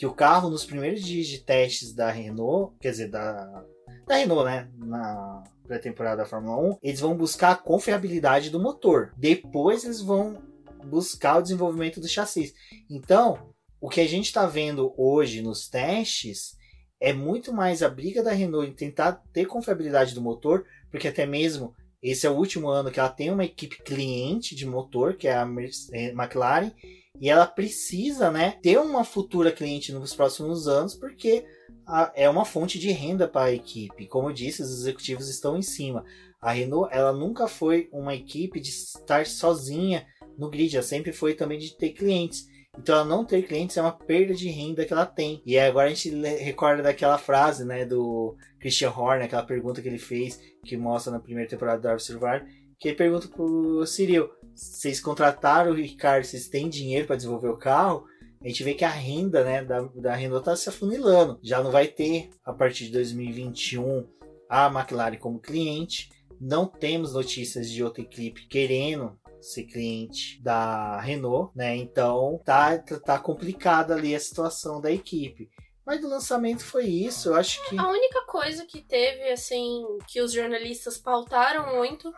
[0.00, 3.62] Que o carro, nos primeiros dias de testes da Renault, quer dizer, da,
[4.06, 4.66] da Renault, né?
[4.78, 9.12] Na, pré-temporada da Fórmula 1, eles vão buscar a confiabilidade do motor.
[9.18, 10.42] Depois eles vão
[10.86, 12.54] buscar o desenvolvimento do chassi.
[12.88, 16.56] Então, o que a gente está vendo hoje nos testes
[16.98, 21.26] é muito mais a briga da Renault em tentar ter confiabilidade do motor, porque até
[21.26, 25.28] mesmo esse é o último ano que ela tem uma equipe cliente de motor, que
[25.28, 25.46] é a
[25.92, 26.72] eh, McLaren,
[27.18, 31.44] e ela precisa né, ter uma futura cliente nos próximos anos, porque
[31.86, 34.06] a, é uma fonte de renda para a equipe.
[34.06, 36.04] Como eu disse, os executivos estão em cima.
[36.40, 40.06] A Renault ela nunca foi uma equipe de estar sozinha
[40.38, 42.48] no grid, ela sempre foi também de ter clientes.
[42.78, 45.42] Então, ela não ter clientes é uma perda de renda que ela tem.
[45.44, 49.98] E agora a gente recorda daquela frase, né, do Christian Horner, aquela pergunta que ele
[49.98, 52.46] fez, que mostra na primeira temporada do Survivor,
[52.78, 57.56] que ele pergunta pro Cyril, vocês contrataram o Ricardo, vocês têm dinheiro para desenvolver o
[57.56, 58.04] carro?
[58.42, 61.38] a gente vê que a renda né, da, da Renault está se afunilando.
[61.42, 64.08] Já não vai ter, a partir de 2021,
[64.48, 66.08] a McLaren como cliente.
[66.40, 71.76] Não temos notícias de outra equipe querendo ser cliente da Renault, né?
[71.76, 75.50] Então tá, tá complicada ali a situação da equipe.
[75.84, 77.78] Mas do lançamento foi isso, eu acho que.
[77.78, 82.10] A única coisa que teve, assim, que os jornalistas pautaram muito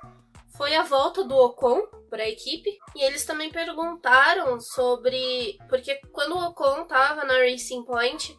[0.57, 2.79] foi a volta do Ocon para a equipe.
[2.95, 5.59] E eles também perguntaram sobre.
[5.69, 8.37] Porque quando o Ocon tava na Racing Point,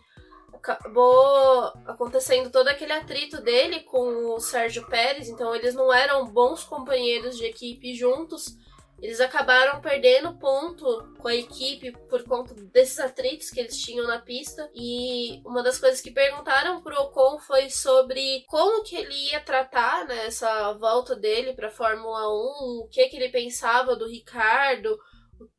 [0.54, 6.64] acabou acontecendo todo aquele atrito dele com o Sérgio Pérez, então eles não eram bons
[6.64, 8.56] companheiros de equipe juntos.
[9.04, 14.20] Eles acabaram perdendo ponto com a equipe por conta desses atritos que eles tinham na
[14.20, 14.72] pista.
[14.74, 20.08] E uma das coisas que perguntaram pro Ocon foi sobre como que ele ia tratar
[20.08, 24.98] né, essa volta dele para Fórmula 1, o que que ele pensava do Ricardo,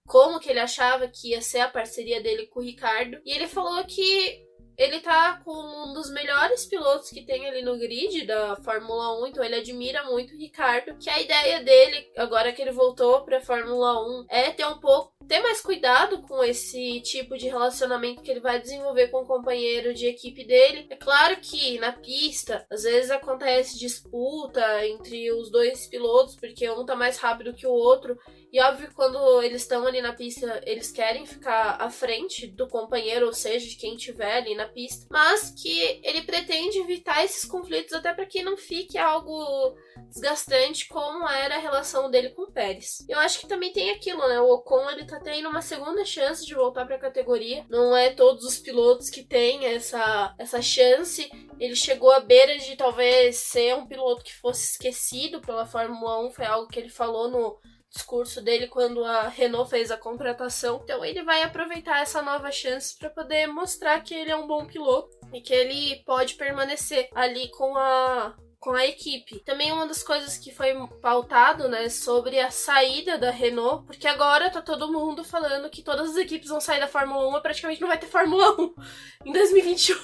[0.07, 3.21] como que ele achava que ia ser a parceria dele com o Ricardo.
[3.27, 4.44] E ele falou que
[4.77, 9.27] ele tá com um dos melhores pilotos que tem ali no grid da Fórmula 1,
[9.29, 10.97] então ele admira muito o Ricardo.
[10.99, 15.14] Que a ideia dele, agora que ele voltou pra Fórmula 1, é ter um pouco.
[15.29, 19.95] Ter mais cuidado com esse tipo de relacionamento que ele vai desenvolver com o companheiro
[19.95, 20.87] de equipe dele.
[20.91, 26.85] É claro que na pista, às vezes acontece disputa entre os dois pilotos, porque um
[26.85, 28.19] tá mais rápido que o outro.
[28.53, 32.69] E óbvio que quando eles estão ali na pista, eles querem ficar à frente do
[32.69, 35.07] companheiro, ou seja, de quem tiver ali na pista.
[35.11, 39.75] Mas que ele pretende evitar esses conflitos até para que não fique algo
[40.09, 43.05] desgastante como era a relação dele com o Pérez.
[43.09, 44.41] Eu acho que também tem aquilo, né?
[44.41, 47.65] O Ocon ele tá tendo uma segunda chance de voltar para a categoria.
[47.69, 51.31] Não é todos os pilotos que têm essa, essa chance.
[51.59, 56.31] Ele chegou à beira de talvez ser um piloto que fosse esquecido pela Fórmula 1,
[56.33, 57.59] foi algo que ele falou no
[57.95, 60.81] discurso dele quando a Renault fez a contratação.
[60.83, 64.67] Então ele vai aproveitar essa nova chance para poder mostrar que ele é um bom
[64.67, 69.41] piloto e que ele pode permanecer ali com a com a equipe.
[69.41, 74.49] Também uma das coisas que foi pautado, né, sobre a saída da Renault, porque agora
[74.49, 77.81] tá todo mundo falando que todas as equipes vão sair da Fórmula 1 e praticamente
[77.83, 78.75] não vai ter Fórmula 1
[79.27, 79.97] em 2021.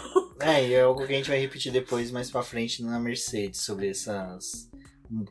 [0.43, 3.63] É, e é algo que a gente vai repetir depois, mais pra frente, na Mercedes,
[3.63, 4.69] sobre essas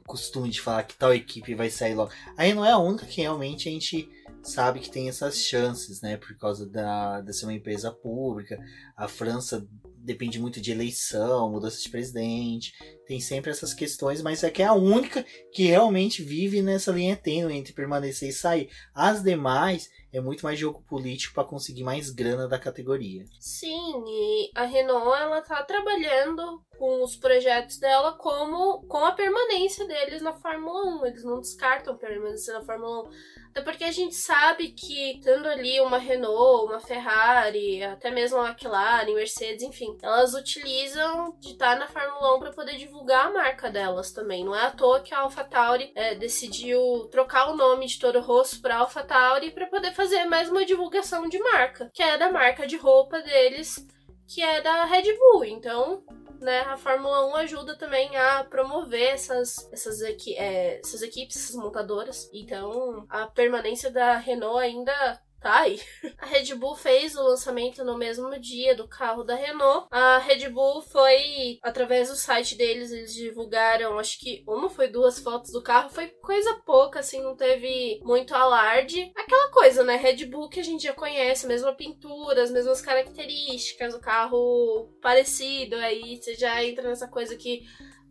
[0.06, 2.12] costume de falar que tal equipe vai sair logo.
[2.36, 4.10] Aí não é a única que realmente a gente
[4.42, 6.18] sabe que tem essas chances, né?
[6.18, 8.60] Por causa da, de ser uma empresa pública.
[8.98, 9.66] A França
[10.10, 12.74] depende muito de eleição, mudança de presidente,
[13.06, 17.16] tem sempre essas questões, mas é que é a única que realmente vive nessa linha
[17.16, 18.70] tênue entre permanecer e sair.
[18.92, 23.26] As demais é muito mais jogo político para conseguir mais grana da categoria.
[23.40, 29.86] Sim, e a Renault ela tá trabalhando com os projetos dela como com a permanência
[29.86, 31.06] deles na Fórmula 1.
[31.08, 33.12] Eles não descartam permanecer na Fórmula 1.
[33.50, 38.50] Até porque a gente sabe que tendo ali uma Renault, uma Ferrari, até mesmo a
[38.50, 43.32] McLaren, Mercedes, enfim, elas utilizam de estar na Fórmula 1 para poder divulgar divulgar a
[43.32, 44.44] marca delas também.
[44.44, 48.62] Não é à toa que a AlphaTauri é, decidiu trocar o nome de Toro Rosso
[48.62, 52.78] para AlphaTauri para poder fazer mais uma divulgação de marca, que é da marca de
[52.78, 53.86] roupa deles,
[54.26, 55.44] que é da Red Bull.
[55.44, 56.06] Então,
[56.40, 61.56] né, a Fórmula 1 ajuda também a promover essas, essas, equi é, essas equipes, essas
[61.58, 62.30] montadoras.
[62.34, 65.80] Então, a permanência da Renault ainda tá aí.
[66.18, 69.88] A Red Bull fez o lançamento no mesmo dia do carro da Renault.
[69.92, 75.20] A Red Bull foi, através do site deles, eles divulgaram, acho que uma foi duas
[75.20, 79.12] fotos do carro, foi coisa pouca, assim, não teve muito alarde.
[79.16, 79.96] Aquela coisa, né?
[79.96, 85.76] Red Bull que a gente já conhece, mesma pintura, as mesmas características, o carro parecido,
[85.78, 87.62] aí você já entra nessa coisa que,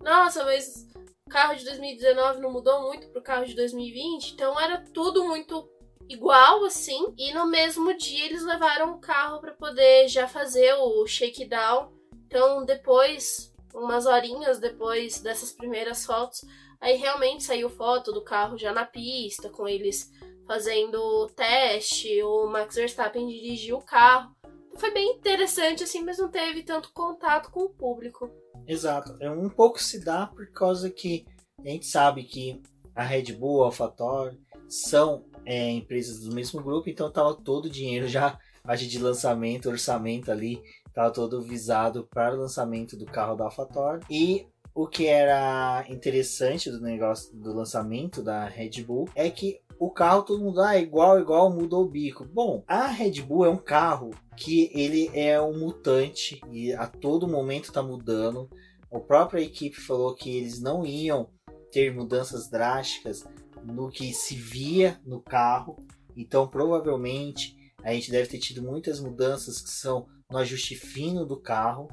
[0.00, 0.86] nossa, mas
[1.26, 5.68] o carro de 2019 não mudou muito pro carro de 2020, então era tudo muito
[6.08, 7.14] igual assim.
[7.16, 11.92] E no mesmo dia eles levaram o carro para poder já fazer o shakedown.
[12.26, 16.44] Então depois, umas horinhas depois dessas primeiras fotos,
[16.80, 20.10] aí realmente saiu foto do carro já na pista, com eles
[20.46, 24.34] fazendo o teste, o Max Verstappen dirigiu o carro.
[24.78, 28.30] Foi bem interessante assim, mas não teve tanto contato com o público.
[28.66, 29.16] Exato.
[29.20, 31.26] É um pouco se dá por causa que
[31.64, 32.62] a gente sabe que
[32.94, 37.70] a Red Bull, a AlphaTauri são é, empresas do mesmo grupo, então tava todo o
[37.70, 43.34] dinheiro já, acho de lançamento, orçamento ali, tava todo visado para o lançamento do carro
[43.34, 44.04] da AlphaTauri.
[44.10, 49.90] E o que era interessante do negócio do lançamento da Red Bull é que o
[49.90, 52.24] carro todo mundo ah, igual, igual, mudou o bico.
[52.24, 57.28] Bom, a Red Bull é um carro que ele é um mutante e a todo
[57.28, 58.50] momento está mudando.
[58.92, 61.28] A própria equipe falou que eles não iam
[61.70, 63.24] ter mudanças drásticas
[63.72, 65.76] no que se via no carro.
[66.16, 71.40] Então, provavelmente, a gente deve ter tido muitas mudanças que são no ajuste fino do
[71.40, 71.88] carro.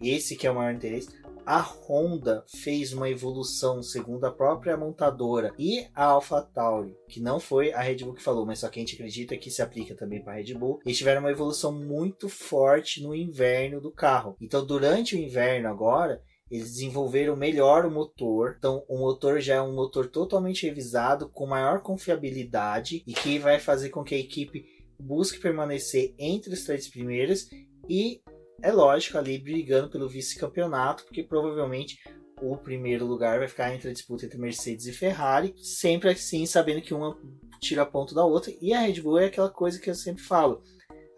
[0.00, 1.08] Esse que é o maior interesse.
[1.50, 7.72] A Honda fez uma evolução, segundo a própria montadora, e a AlphaTauri, que não foi
[7.72, 10.22] a Red Bull que falou, mas só que a gente acredita que se aplica também
[10.22, 14.36] para a Red Bull, eles tiveram uma evolução muito forte no inverno do carro.
[14.42, 18.54] Então, durante o inverno agora, eles desenvolveram melhor o motor.
[18.58, 23.58] Então, o motor já é um motor totalmente revisado, com maior confiabilidade e que vai
[23.58, 24.64] fazer com que a equipe
[24.98, 27.48] busque permanecer entre os três primeiros
[27.88, 28.20] e,
[28.62, 31.98] é lógico, ali brigando pelo vice-campeonato, porque provavelmente
[32.40, 36.80] o primeiro lugar vai ficar entre a disputa entre Mercedes e Ferrari, sempre assim, sabendo
[36.80, 37.16] que uma
[37.60, 38.52] tira ponto da outra.
[38.60, 40.62] E a Red Bull é aquela coisa que eu sempre falo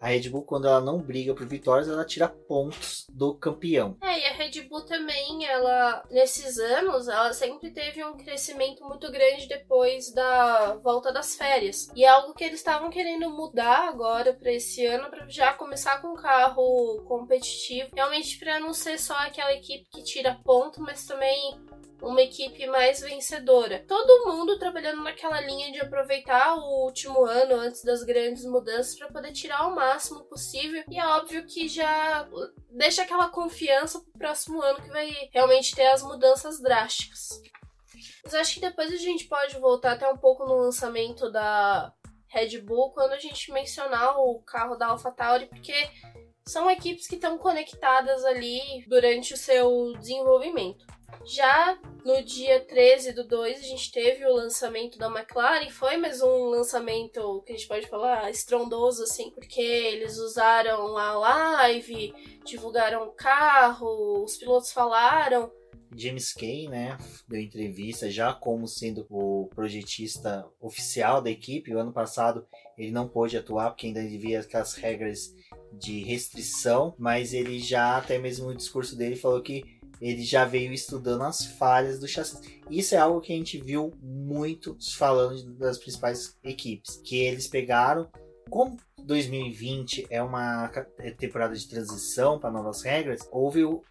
[0.01, 3.95] a Red Bull, quando ela não briga por vitórias, ela tira pontos do campeão.
[4.01, 9.11] É, e a Red Bull também, ela, nesses anos, ela sempre teve um crescimento muito
[9.11, 11.87] grande depois da volta das férias.
[11.95, 16.01] E é algo que eles estavam querendo mudar agora para esse ano, para já começar
[16.01, 21.05] com um carro competitivo, realmente para não ser só aquela equipe que tira ponto, mas
[21.05, 21.61] também
[22.01, 23.83] uma equipe mais vencedora.
[23.87, 29.09] Todo mundo trabalhando naquela linha de aproveitar o último ano antes das grandes mudanças para
[29.09, 30.83] poder tirar o máximo possível.
[30.89, 32.27] E é óbvio que já
[32.69, 37.41] deixa aquela confiança pro próximo ano que vai realmente ter as mudanças drásticas.
[38.23, 41.93] Mas acho que depois a gente pode voltar até um pouco no lançamento da
[42.27, 45.73] Red Bull quando a gente mencionar o carro da AlphaTauri, porque
[46.47, 50.85] são equipes que estão conectadas ali durante o seu desenvolvimento.
[51.25, 55.69] Já no dia 13 do 2, a gente teve o lançamento da McLaren.
[55.69, 61.13] Foi mais um lançamento que a gente pode falar estrondoso, assim, porque eles usaram a
[61.13, 65.51] live, divulgaram o carro, os pilotos falaram.
[65.95, 71.73] James Kay, né, deu entrevista já como sendo o projetista oficial da equipe.
[71.73, 75.35] O ano passado ele não pôde atuar porque ainda devia aquelas regras
[75.73, 80.73] de restrição, mas ele já, até mesmo no discurso dele, falou que ele já veio
[80.73, 82.61] estudando as falhas do chassi.
[82.69, 88.09] Isso é algo que a gente viu muito falando das principais equipes, que eles pegaram,
[88.49, 93.83] como 2020 é uma é temporada de transição para novas regras, houve o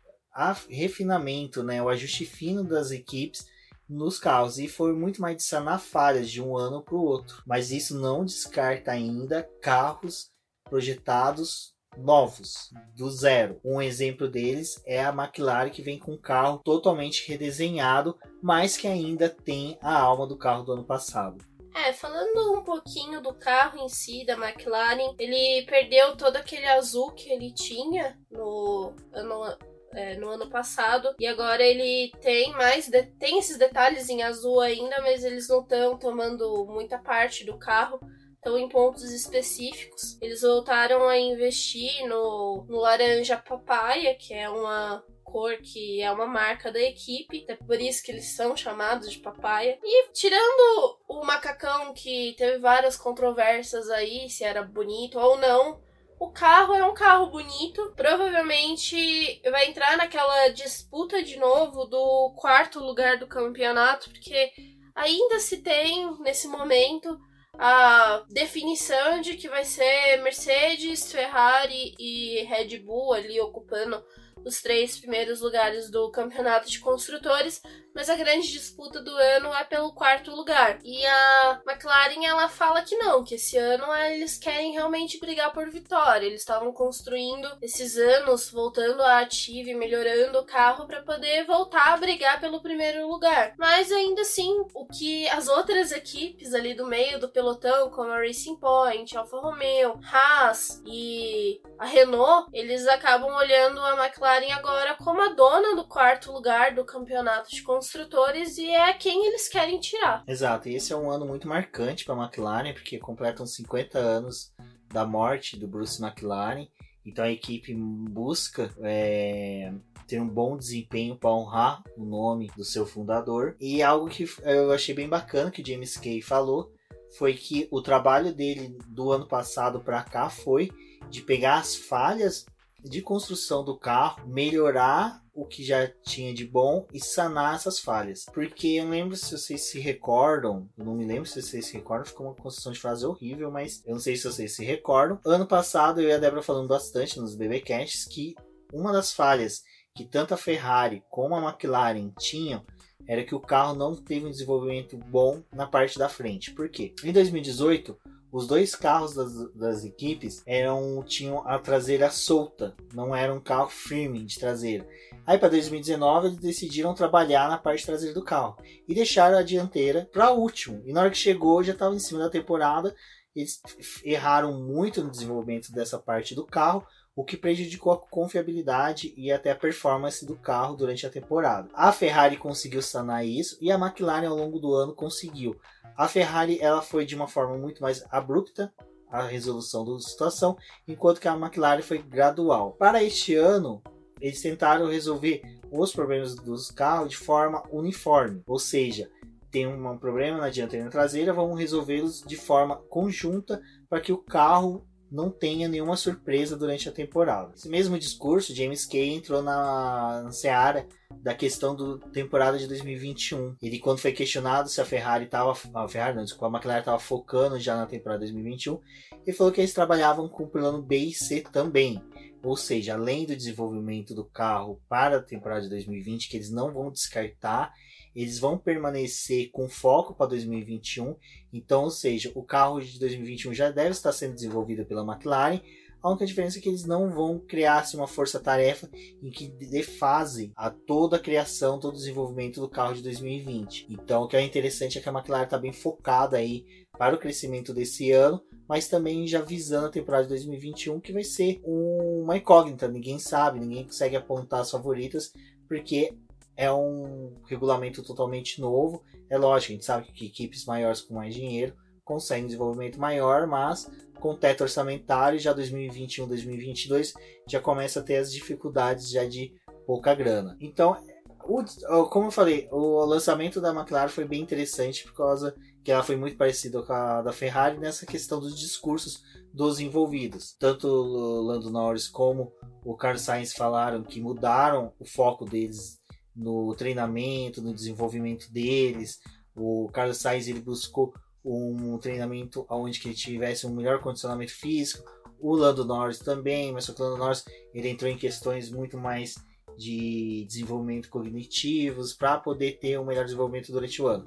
[0.68, 3.46] refinamento, né, o ajuste fino das equipes
[3.88, 7.42] nos carros e foi muito mais de sanar falhas de um ano para o outro.
[7.44, 10.30] Mas isso não descarta ainda carros
[10.64, 13.60] projetados novos, do zero.
[13.64, 18.86] Um exemplo deles é a McLaren que vem com um carro totalmente redesenhado, mas que
[18.86, 21.44] ainda tem a alma do carro do ano passado.
[21.74, 27.12] É, falando um pouquinho do carro em si, da McLaren, ele perdeu todo aquele azul
[27.12, 29.56] que ele tinha no ano,
[29.92, 31.14] é, no ano passado.
[31.18, 32.88] E agora ele tem mais.
[32.88, 37.56] De, tem esses detalhes em azul ainda, mas eles não estão tomando muita parte do
[37.56, 38.00] carro.
[38.40, 45.04] Então, em pontos específicos, eles voltaram a investir no, no laranja papaya, que é uma
[45.22, 49.18] cor que é uma marca da equipe, é por isso que eles são chamados de
[49.18, 49.78] papaya.
[49.82, 55.80] E tirando o macacão que teve várias controvérsias aí, se era bonito ou não,
[56.18, 57.92] o carro é um carro bonito.
[57.96, 64.52] Provavelmente vai entrar naquela disputa de novo do quarto lugar do campeonato, porque
[64.94, 67.18] ainda se tem nesse momento
[67.58, 74.02] a definição de que vai ser Mercedes, Ferrari e Red Bull ali ocupando
[74.44, 77.60] os três primeiros lugares do campeonato de construtores,
[77.94, 80.78] mas a grande disputa do ano é pelo quarto lugar.
[80.84, 85.68] E a McLaren ela fala que não, que esse ano eles querem realmente brigar por
[85.70, 86.26] vitória.
[86.26, 91.92] Eles estavam construindo esses anos, voltando à ativa e melhorando o carro para poder voltar
[91.92, 93.54] a brigar pelo primeiro lugar.
[93.58, 98.18] Mas ainda assim, o que as outras equipes ali do meio do pelotão, como a
[98.18, 105.20] Racing Point, Alfa Romeo, Haas e a Renault, eles acabam olhando a McLaren agora como
[105.20, 109.80] a dona do quarto lugar do campeonato de construtores construtores e é quem eles querem
[109.80, 110.22] tirar.
[110.26, 114.52] Exato, e esse é um ano muito marcante para a McLaren, porque completam 50 anos
[114.88, 116.66] da morte do Bruce McLaren.
[117.04, 119.72] Então a equipe busca é,
[120.06, 123.56] ter um bom desempenho para honrar o nome do seu fundador.
[123.58, 126.72] E algo que eu achei bem bacana que o James Kay falou
[127.16, 130.70] foi que o trabalho dele do ano passado para cá foi
[131.08, 132.46] de pegar as falhas
[132.84, 138.24] de construção do carro, melhorar o que já tinha de bom e sanar essas falhas.
[138.32, 142.26] Porque eu lembro se vocês se recordam, não me lembro se vocês se recordam, ficou
[142.26, 145.18] uma construção de frase horrível, mas eu não sei se vocês se recordam.
[145.24, 148.34] Ano passado eu e a Débora falando bastante nos BBcasts que
[148.72, 149.62] uma das falhas
[149.94, 152.64] que tanto a Ferrari como a McLaren tinham
[153.06, 156.52] era que o carro não teve um desenvolvimento bom na parte da frente.
[156.52, 156.94] Por quê?
[157.02, 157.98] Em 2018,
[158.32, 163.68] os dois carros das, das equipes eram tinham a traseira solta, não era um carro
[163.68, 164.86] firme de traseira.
[165.26, 168.56] Aí para 2019 eles decidiram trabalhar na parte traseira do carro
[168.88, 170.82] e deixaram a dianteira para último.
[170.84, 172.94] E na hora que chegou já estava em cima da temporada.
[173.32, 173.62] Eles
[174.02, 176.84] erraram muito no desenvolvimento dessa parte do carro,
[177.20, 181.68] o que prejudicou a confiabilidade e até a performance do carro durante a temporada.
[181.74, 185.54] A Ferrari conseguiu sanar isso e a McLaren ao longo do ano conseguiu.
[185.94, 188.72] A Ferrari ela foi de uma forma muito mais abrupta
[189.10, 190.56] a resolução da situação,
[190.88, 192.72] enquanto que a McLaren foi gradual.
[192.78, 193.82] Para este ano,
[194.18, 199.10] eles tentaram resolver os problemas dos carros de forma uniforme, ou seja,
[199.50, 203.60] tem um problema na dianteira e na traseira, vamos resolvê-los de forma conjunta
[203.90, 207.52] para que o carro não tenha nenhuma surpresa durante a temporada.
[207.56, 210.86] Esse mesmo discurso, James Kay entrou na, na seara
[211.22, 213.56] da questão da temporada de 2021.
[213.60, 215.54] Ele, quando foi questionado se a Ferrari estava.
[215.74, 218.78] A Ferrari, não, desculpa, a McLaren estava focando já na temporada 2021,
[219.26, 222.00] ele falou que eles trabalhavam com o plano B e C também.
[222.42, 226.72] Ou seja, além do desenvolvimento do carro para a temporada de 2020, que eles não
[226.72, 227.72] vão descartar,
[228.14, 231.16] eles vão permanecer com foco para 2021.
[231.52, 235.60] Então, ou seja, o carro de 2021 já deve estar sendo desenvolvido pela McLaren.
[236.02, 238.88] A única diferença é que eles não vão criar assim, uma força-tarefa
[239.22, 243.86] em que defase a toda a criação, todo o desenvolvimento do carro de 2020.
[243.90, 246.64] Então, o que é interessante é que a McLaren está bem focada aí
[246.98, 251.24] para o crescimento desse ano, mas também já visando a temporada de 2021, que vai
[251.24, 252.88] ser uma incógnita.
[252.88, 255.34] Ninguém sabe, ninguém consegue apontar as favoritas,
[255.68, 256.14] porque
[256.60, 259.02] é um regulamento totalmente novo.
[259.30, 263.90] É lógico, a gente sabe que equipes maiores com mais dinheiro conseguem desenvolvimento maior, mas
[264.20, 267.14] com teto orçamentário, já 2021, 2022,
[267.48, 269.54] já começa a ter as dificuldades já de
[269.86, 270.54] pouca grana.
[270.60, 271.02] Então,
[271.44, 276.02] o, como eu falei, o lançamento da McLaren foi bem interessante por causa que ela
[276.02, 280.54] foi muito parecida com a da Ferrari nessa questão dos discursos dos envolvidos.
[280.58, 282.52] Tanto o Lando Norris como
[282.84, 285.99] o Carlos Sainz falaram que mudaram o foco deles
[286.40, 289.20] no treinamento, no desenvolvimento deles.
[289.54, 291.14] O Carlos Sainz ele buscou
[291.44, 295.04] um treinamento onde que ele tivesse um melhor condicionamento físico.
[295.38, 299.34] O Lando Norris também, mas o Lando Norris ele entrou em questões muito mais
[299.76, 304.24] de desenvolvimento cognitivos para poder ter um melhor desenvolvimento durante o ano.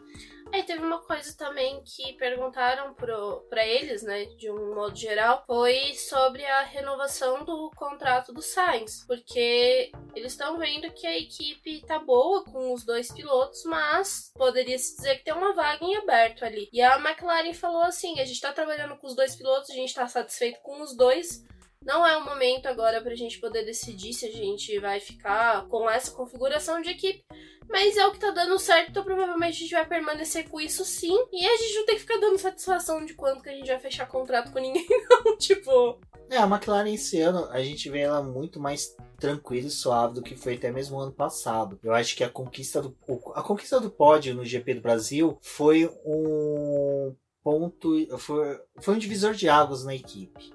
[0.53, 5.95] É, teve uma coisa também que perguntaram para eles, né, de um modo geral, foi
[5.95, 11.97] sobre a renovação do contrato do Sainz, porque eles estão vendo que a equipe tá
[11.97, 16.45] boa com os dois pilotos, mas poderia se dizer que tem uma vaga em aberto
[16.45, 16.69] ali.
[16.71, 19.95] E a McLaren falou assim: a gente tá trabalhando com os dois pilotos, a gente
[19.95, 21.43] tá satisfeito com os dois,
[21.85, 25.67] não é o momento agora para a gente poder decidir se a gente vai ficar
[25.67, 27.23] com essa configuração de equipe.
[27.69, 30.83] Mas é o que tá dando certo, então provavelmente a gente vai permanecer com isso
[30.83, 31.15] sim.
[31.31, 33.79] E a gente não tem que ficar dando satisfação de quanto que a gente vai
[33.79, 35.37] fechar contrato com ninguém, não.
[35.37, 35.99] tipo.
[36.29, 40.21] É, a McLaren esse ano a gente vê ela muito mais tranquilo e suave do
[40.21, 41.79] que foi até mesmo ano passado.
[41.83, 42.95] Eu acho que a conquista do
[43.35, 49.33] a conquista do pódio no GP do Brasil foi um ponto foi, foi um divisor
[49.33, 50.53] de águas na equipe.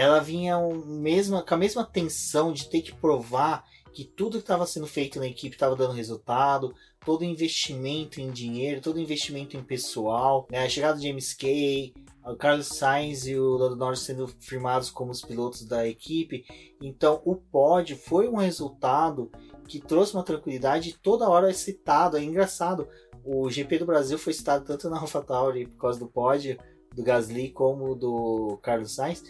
[0.00, 4.64] Ela vinha mesma, com a mesma tensão de ter que provar que tudo que estava
[4.64, 6.74] sendo feito na equipe estava dando resultado,
[7.04, 10.64] todo investimento em dinheiro, todo investimento em pessoal, né?
[10.64, 11.92] a chegada de James Kay,
[12.24, 16.46] o Carlos Sainz e o Lando Norris sendo firmados como os pilotos da equipe.
[16.80, 19.30] Então, o pódio foi um resultado
[19.68, 22.16] que trouxe uma tranquilidade e toda hora é citado.
[22.16, 22.88] É engraçado.
[23.22, 26.58] O GP do Brasil foi citado tanto na AlphaTauri por causa do pódio
[26.94, 29.22] do Gasly como do Carlos Sainz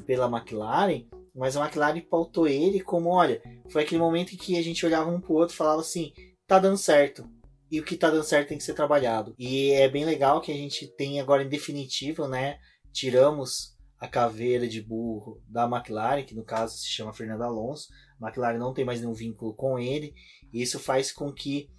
[0.00, 1.04] pela McLaren.
[1.34, 5.10] Mas a McLaren pautou ele como, olha, foi aquele momento em que a gente olhava
[5.10, 6.12] um pro outro e falava assim,
[6.46, 7.28] tá dando certo,
[7.72, 9.34] e o que tá dando certo tem que ser trabalhado.
[9.38, 12.58] E é bem legal que a gente tem agora em definitivo, né?
[12.92, 17.88] Tiramos a caveira de burro da McLaren, que no caso se chama Fernando Alonso.
[18.20, 20.12] A McLaren não tem mais nenhum vínculo com ele.
[20.52, 21.70] E isso faz com que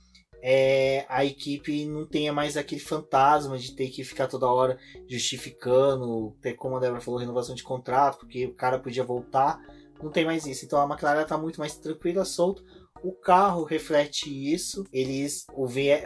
[0.45, 4.77] é, a equipe não tenha mais aquele fantasma de ter que ficar toda hora
[5.07, 9.61] justificando, ter, como a Débora falou, renovação de contrato, porque o cara podia voltar.
[10.01, 10.65] Não tem mais isso.
[10.65, 12.61] Então a McLaren está muito mais tranquila, solto.
[13.01, 14.85] O carro reflete isso.
[14.91, 15.45] Eles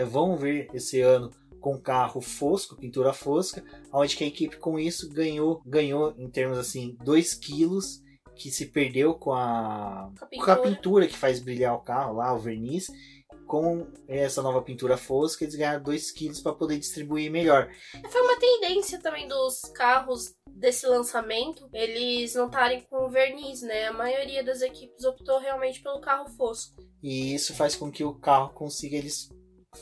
[0.07, 5.09] vão ver esse ano com carro fosco, pintura fosca, onde que a equipe com isso
[5.09, 8.03] ganhou, ganhou em termos assim, 2 quilos
[8.35, 12.37] que se perdeu com a, com a pintura que faz brilhar o carro lá, o
[12.37, 12.87] verniz
[13.47, 17.69] com essa nova pintura fosca, eles ganharam 2 quilos para poder distribuir melhor.
[18.09, 23.87] Foi uma tendência também dos carros desse lançamento, eles não estarem com verniz, né?
[23.87, 26.75] A maioria das equipes optou realmente pelo carro fosco.
[27.01, 29.29] E isso faz com que o carro consiga eles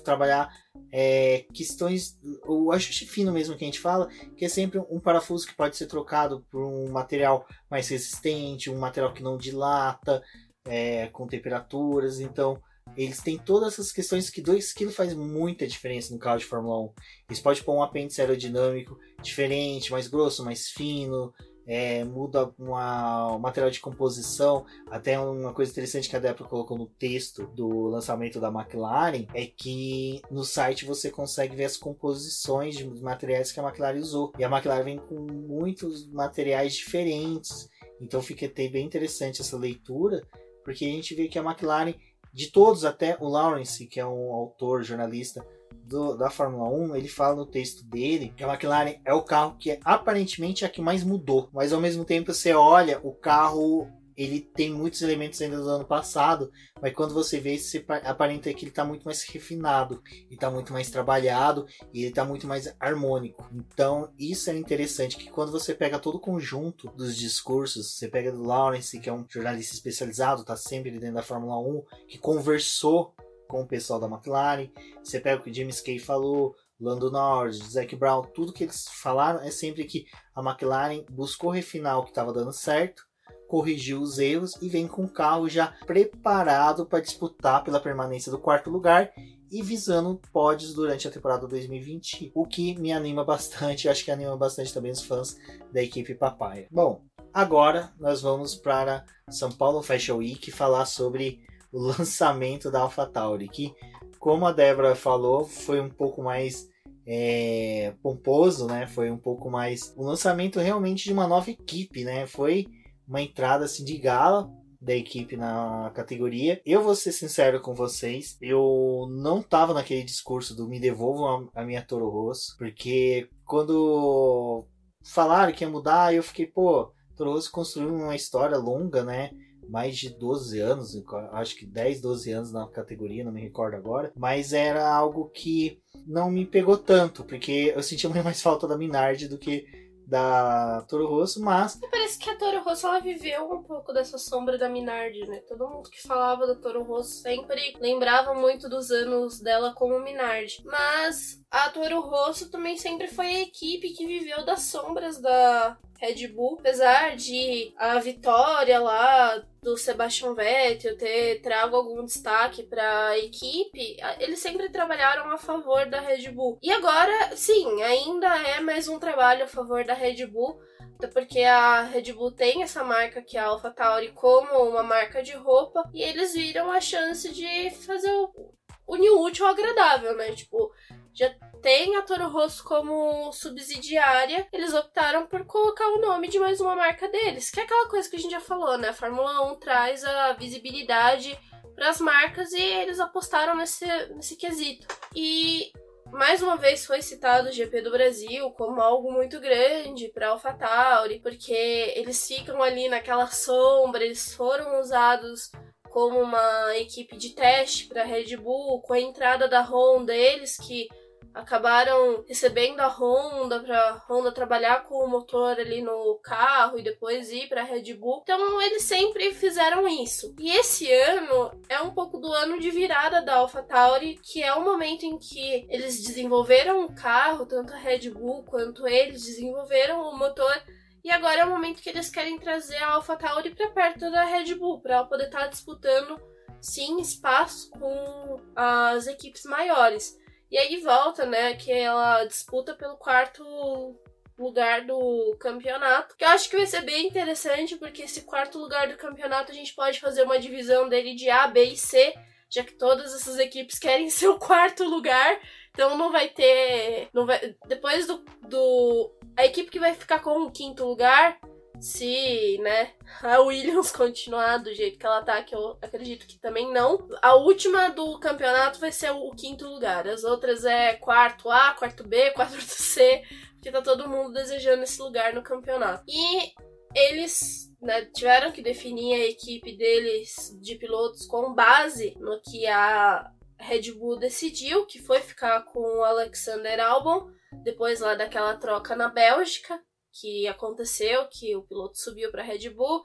[0.03, 0.53] trabalhar
[0.91, 5.47] é, questões, o ajuste fino mesmo que a gente fala, que é sempre um parafuso
[5.47, 10.21] que pode ser trocado por um material mais resistente, um material que não dilata,
[10.67, 12.61] é, com temperaturas, então
[12.97, 16.79] eles têm todas essas questões que 2 kg faz muita diferença no carro de Fórmula
[16.81, 16.93] 1.
[17.29, 21.33] Eles podem pôr um apêndice aerodinâmico diferente, mais grosso, mais fino,
[21.67, 24.65] é, muda o material de composição.
[24.89, 29.45] Até uma coisa interessante que a Débora colocou no texto do lançamento da McLaren é
[29.45, 34.31] que no site você consegue ver as composições de materiais que a McLaren usou.
[34.37, 37.69] E a McLaren vem com muitos materiais diferentes.
[37.99, 40.21] Então fica bem interessante essa leitura,
[40.63, 41.93] porque a gente vê que a McLaren
[42.35, 45.47] de todos, até o Lawrence, que é um autor, jornalista
[45.85, 49.55] do, da Fórmula 1, ele fala no texto dele que a McLaren é o carro
[49.57, 51.49] que é, aparentemente é a que mais mudou.
[51.53, 53.87] Mas ao mesmo tempo você olha, o carro
[54.17, 56.51] ele tem muitos elementos ainda do ano passado,
[56.81, 60.71] mas quando você vê, você aparenta que ele está muito mais refinado, e está muito
[60.71, 63.47] mais trabalhado, e ele está muito mais harmônico.
[63.53, 68.31] Então, isso é interessante, que quando você pega todo o conjunto dos discursos, você pega
[68.31, 73.13] do Lawrence, que é um jornalista especializado, está sempre dentro da Fórmula 1, que conversou
[73.47, 74.69] com o pessoal da McLaren,
[75.03, 79.39] você pega o que James Kay falou, Lando Norris, Zac Brown, tudo que eles falaram
[79.41, 80.05] é sempre que
[80.35, 83.05] a McLaren buscou refinar o que estava dando certo,
[83.47, 88.39] corrigiu os erros e vem com o carro já preparado para disputar pela permanência do
[88.39, 89.11] quarto lugar
[89.51, 94.35] e visando pódios durante a temporada 2020, o que me anima bastante, acho que anima
[94.35, 95.37] bastante também os fãs
[95.71, 96.67] da equipe Papaya.
[96.71, 97.01] Bom,
[97.33, 101.41] agora nós vamos para São Paulo Fashion Week falar sobre
[101.71, 103.73] o lançamento da AlphaTauri, que,
[104.19, 106.67] como a Débora falou, foi um pouco mais
[107.05, 108.87] é, pomposo, né?
[108.87, 112.25] Foi um pouco mais o lançamento realmente de uma nova equipe, né?
[112.25, 112.65] Foi
[113.07, 114.49] uma entrada assim de gala
[114.81, 116.61] da equipe na categoria.
[116.65, 121.63] Eu vou ser sincero com vocês, eu não tava naquele discurso do me devolvam a,
[121.63, 124.67] minha Toro Rosso, porque quando
[125.03, 129.31] falaram que ia mudar, eu fiquei, pô, Toro Rosso construiu uma história longa, né?
[129.69, 134.11] mais de 12 anos, acho que 10, 12 anos na categoria, não me recordo agora,
[134.15, 139.27] mas era algo que não me pegou tanto, porque eu sentia mais falta da Minardi
[139.27, 139.65] do que
[140.07, 141.79] da Toro Rosso, mas.
[141.89, 145.39] Parece que a Toro Rosso ela viveu um pouco dessa sombra da Minardi, né?
[145.47, 150.61] Todo mundo que falava da Toro Rosso sempre lembrava muito dos anos dela como Minardi.
[150.65, 156.27] Mas a Toro Rosso também sempre foi a equipe que viveu das sombras da Red
[156.27, 163.17] Bull, apesar de a vitória lá do Sebastian Vettel ter trago algum destaque para a
[163.17, 166.59] equipe, eles sempre trabalharam a favor da Red Bull.
[166.61, 170.59] E agora, sim, ainda é mais um trabalho a favor da Red Bull,
[170.97, 175.23] até porque a Red Bull tem essa marca que é a AlphaTauri como uma marca
[175.23, 178.53] de roupa e eles viram a chance de fazer o
[178.87, 180.31] unir o útil ao agradável, né?
[180.33, 180.71] Tipo,
[181.13, 186.59] já tem a Toro Rosso como subsidiária, eles optaram por colocar o nome de mais
[186.59, 188.89] uma marca deles, que é aquela coisa que a gente já falou, né?
[188.89, 191.37] A Fórmula 1 traz a visibilidade
[191.73, 194.87] para as marcas e eles apostaram nesse, nesse quesito.
[195.15, 195.71] E
[196.11, 201.19] mais uma vez foi citado o GP do Brasil como algo muito grande para AlphaTauri,
[201.19, 205.51] porque eles ficam ali naquela sombra, eles foram usados
[205.95, 210.89] como uma equipe de teste para Red Bull, com a entrada da Honda, eles que
[211.33, 217.31] acabaram recebendo a Honda para Honda trabalhar com o motor ali no carro e depois
[217.31, 218.19] ir para Red Bull.
[218.23, 220.35] Então eles sempre fizeram isso.
[220.37, 224.65] E esse ano é um pouco do ano de virada da AlphaTauri, que é o
[224.65, 230.17] momento em que eles desenvolveram o carro, tanto a Red Bull quanto eles desenvolveram o
[230.17, 230.61] motor.
[231.05, 234.55] E agora é o momento que eles querem trazer a AlphaTauri para perto da Red
[234.55, 236.19] Bull, para ela poder estar tá disputando
[236.59, 240.19] sim espaço com as equipes maiores.
[240.49, 243.95] E aí volta, né, que ela disputa pelo quarto
[244.35, 246.17] lugar do campeonato.
[246.17, 249.55] Que eu acho que vai ser bem interessante, porque esse quarto lugar do campeonato a
[249.55, 252.15] gente pode fazer uma divisão dele de A, B e C,
[252.49, 255.39] já que todas essas equipes querem ser o quarto lugar.
[255.69, 257.09] Então não vai ter.
[257.13, 259.11] Não vai, depois do, do.
[259.37, 261.39] A equipe que vai ficar com o quinto lugar
[261.79, 266.71] se, né, a Williams continuar do jeito que ela tá, que eu acredito que também
[266.71, 267.07] não.
[267.21, 270.07] A última do campeonato vai ser o quinto lugar.
[270.07, 273.23] As outras é quarto A, quarto B, quarto C,
[273.53, 276.03] porque tá todo mundo desejando esse lugar no campeonato.
[276.07, 276.53] E
[276.95, 283.31] eles né, tiveram que definir a equipe deles de pilotos com base no que a
[283.59, 287.29] Red Bull decidiu, que foi ficar com o Alexander Albon,
[287.63, 289.79] depois lá daquela troca na Bélgica
[290.11, 293.03] que aconteceu, que o piloto subiu para Red Bull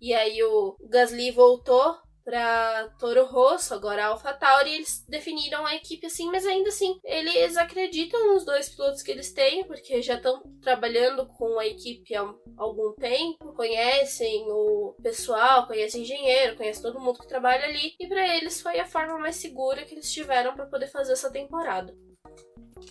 [0.00, 6.06] e aí o Gasly voltou para Toro Rosso, agora AlphaTauri, e eles definiram a equipe
[6.06, 10.42] assim, mas ainda assim, eles acreditam nos dois pilotos que eles têm, porque já estão
[10.60, 17.18] trabalhando com a equipe há algum tempo, conhecem o pessoal, conhecem engenheiro, conhecem todo mundo
[17.18, 20.66] que trabalha ali, e para eles foi a forma mais segura que eles tiveram para
[20.66, 21.92] poder fazer essa temporada.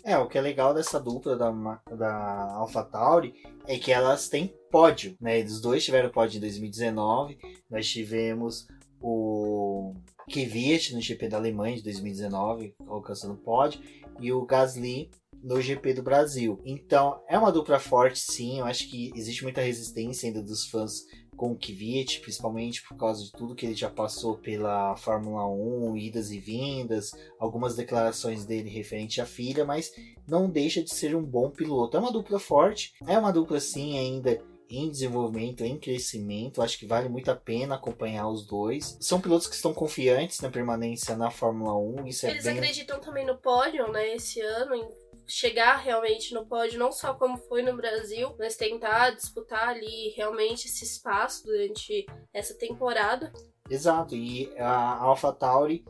[0.03, 1.51] É, o que é legal dessa dupla da,
[1.95, 3.33] da AlphaTauri
[3.67, 5.39] é que elas têm pódio, né?
[5.39, 7.37] Eles dois tiveram pódio em 2019.
[7.69, 8.67] Nós tivemos
[8.99, 9.93] o
[10.29, 13.81] Kvyat no GP da Alemanha de 2019, alcançando pódio,
[14.19, 15.09] e o Gasly
[15.43, 16.61] no GP do Brasil.
[16.63, 18.59] Então, é uma dupla forte, sim.
[18.59, 21.05] Eu acho que existe muita resistência ainda dos fãs
[21.41, 25.97] com o Kvyat, principalmente por causa de tudo que ele já passou pela Fórmula 1,
[25.97, 29.91] idas e vindas, algumas declarações dele referente à filha, mas
[30.27, 31.97] não deixa de ser um bom piloto.
[31.97, 34.39] É uma dupla forte, é uma dupla sim ainda
[34.69, 36.61] em desenvolvimento, em crescimento.
[36.61, 38.95] Acho que vale muito a pena acompanhar os dois.
[39.01, 42.05] São pilotos que estão confiantes na permanência na Fórmula 1.
[42.05, 42.59] Isso Eles é bem...
[42.59, 44.75] acreditam também no pódio, né, esse ano,
[45.31, 50.67] chegar realmente no pódio, não só como foi no Brasil, mas tentar disputar ali realmente
[50.67, 53.31] esse espaço durante essa temporada.
[53.69, 55.85] Exato, e a AlphaTauri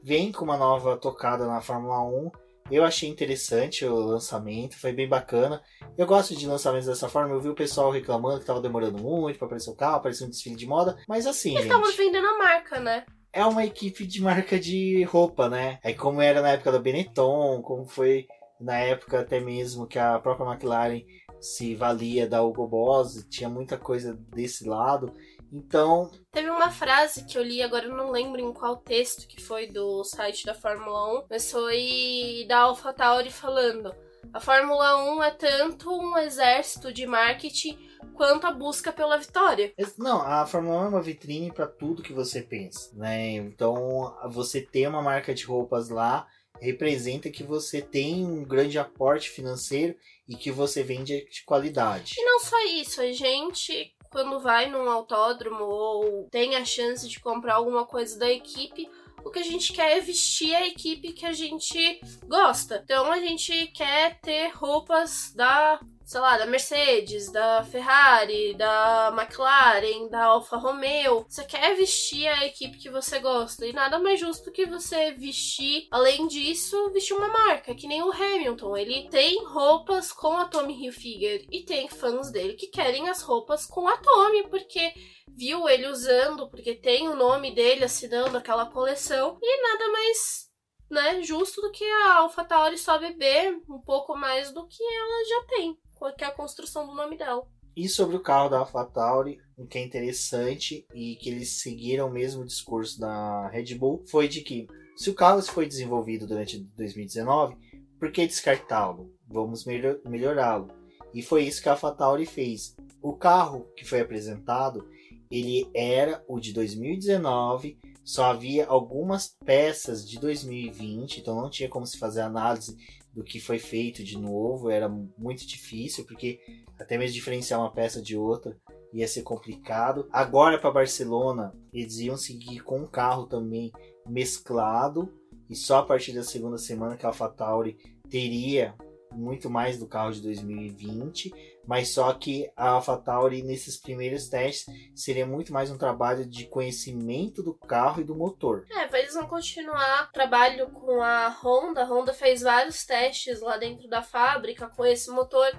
[0.00, 2.30] vem com uma nova tocada na Fórmula 1.
[2.70, 5.60] Eu achei interessante o lançamento, foi bem bacana.
[5.98, 7.34] Eu gosto de lançamentos dessa forma.
[7.34, 10.30] Eu vi o pessoal reclamando que tava demorando muito para aparecer o carro, aparecer um
[10.30, 10.96] desfile de moda.
[11.06, 11.50] Mas assim.
[11.50, 13.04] Eles estavam vendendo a marca, né?
[13.32, 15.78] É uma equipe de marca de roupa, né?
[15.82, 18.26] É como era na época da Benetton, como foi
[18.60, 21.02] na época até mesmo que a própria McLaren
[21.40, 25.12] se valia da Hugo Boss, tinha muita coisa desse lado.
[25.52, 26.10] Então.
[26.32, 29.66] Teve uma frase que eu li, agora eu não lembro em qual texto que foi
[29.66, 33.94] do site da Fórmula 1, mas foi da AlphaTauri falando.
[34.32, 37.78] A Fórmula 1 é tanto um exército de marketing
[38.14, 39.72] quanto a busca pela vitória.
[39.98, 43.34] Não, a Fórmula 1 é uma vitrine para tudo que você pensa, né?
[43.34, 46.26] Então, você ter uma marca de roupas lá
[46.60, 49.94] representa que você tem um grande aporte financeiro
[50.28, 52.14] e que você vende de qualidade.
[52.18, 57.18] E não só isso, a gente quando vai num autódromo ou tem a chance de
[57.18, 58.88] comprar alguma coisa da equipe,
[59.24, 62.80] o que a gente quer é vestir a equipe que a gente gosta.
[62.84, 70.08] Então a gente quer ter roupas da sei lá, da Mercedes, da Ferrari, da McLaren,
[70.08, 71.24] da Alfa Romeo.
[71.28, 73.66] Você quer vestir a equipe que você gosta.
[73.66, 78.12] E nada mais justo que você vestir, além disso, vestir uma marca, que nem o
[78.12, 78.76] Hamilton.
[78.76, 83.64] Ele tem roupas com a Tommy Hilfiger e tem fãs dele que querem as roupas
[83.64, 84.92] com a Tommy, porque
[85.28, 89.38] viu ele usando, porque tem o nome dele assinando aquela coleção.
[89.42, 90.44] E nada mais
[90.90, 95.46] né, justo do que a AlphaTauri só beber um pouco mais do que ela já
[95.48, 95.78] tem
[96.12, 97.46] que é a construção do nome dela.
[97.76, 102.12] E sobre o carro da AlphaTauri, o que é interessante e que eles seguiram o
[102.12, 107.56] mesmo discurso da Red Bull foi de que se o carro foi desenvolvido durante 2019,
[107.98, 109.12] por que descartá-lo?
[109.26, 110.68] Vamos melhor, melhorá-lo.
[111.12, 112.76] E foi isso que a AlphaTauri fez.
[113.02, 114.88] O carro que foi apresentado,
[115.30, 121.86] ele era o de 2019, só havia algumas peças de 2020, então não tinha como
[121.86, 122.76] se fazer análise
[123.14, 126.40] do que foi feito de novo, era muito difícil, porque
[126.78, 128.56] até mesmo diferenciar uma peça de outra
[128.92, 130.08] ia ser complicado.
[130.10, 133.72] Agora para Barcelona, eles iam seguir com um carro também
[134.06, 135.12] mesclado,
[135.48, 137.76] e só a partir da segunda semana que a AlphaTauri
[138.08, 138.74] teria
[139.12, 141.32] muito mais do carro de 2020,
[141.66, 147.42] mas só que a AlphaTauri nesses primeiros testes seria muito mais um trabalho de conhecimento
[147.42, 148.66] do carro e do motor.
[148.70, 151.82] É, eles vão continuar trabalho com a Honda.
[151.82, 155.50] A Honda fez vários testes lá dentro da fábrica com esse motor,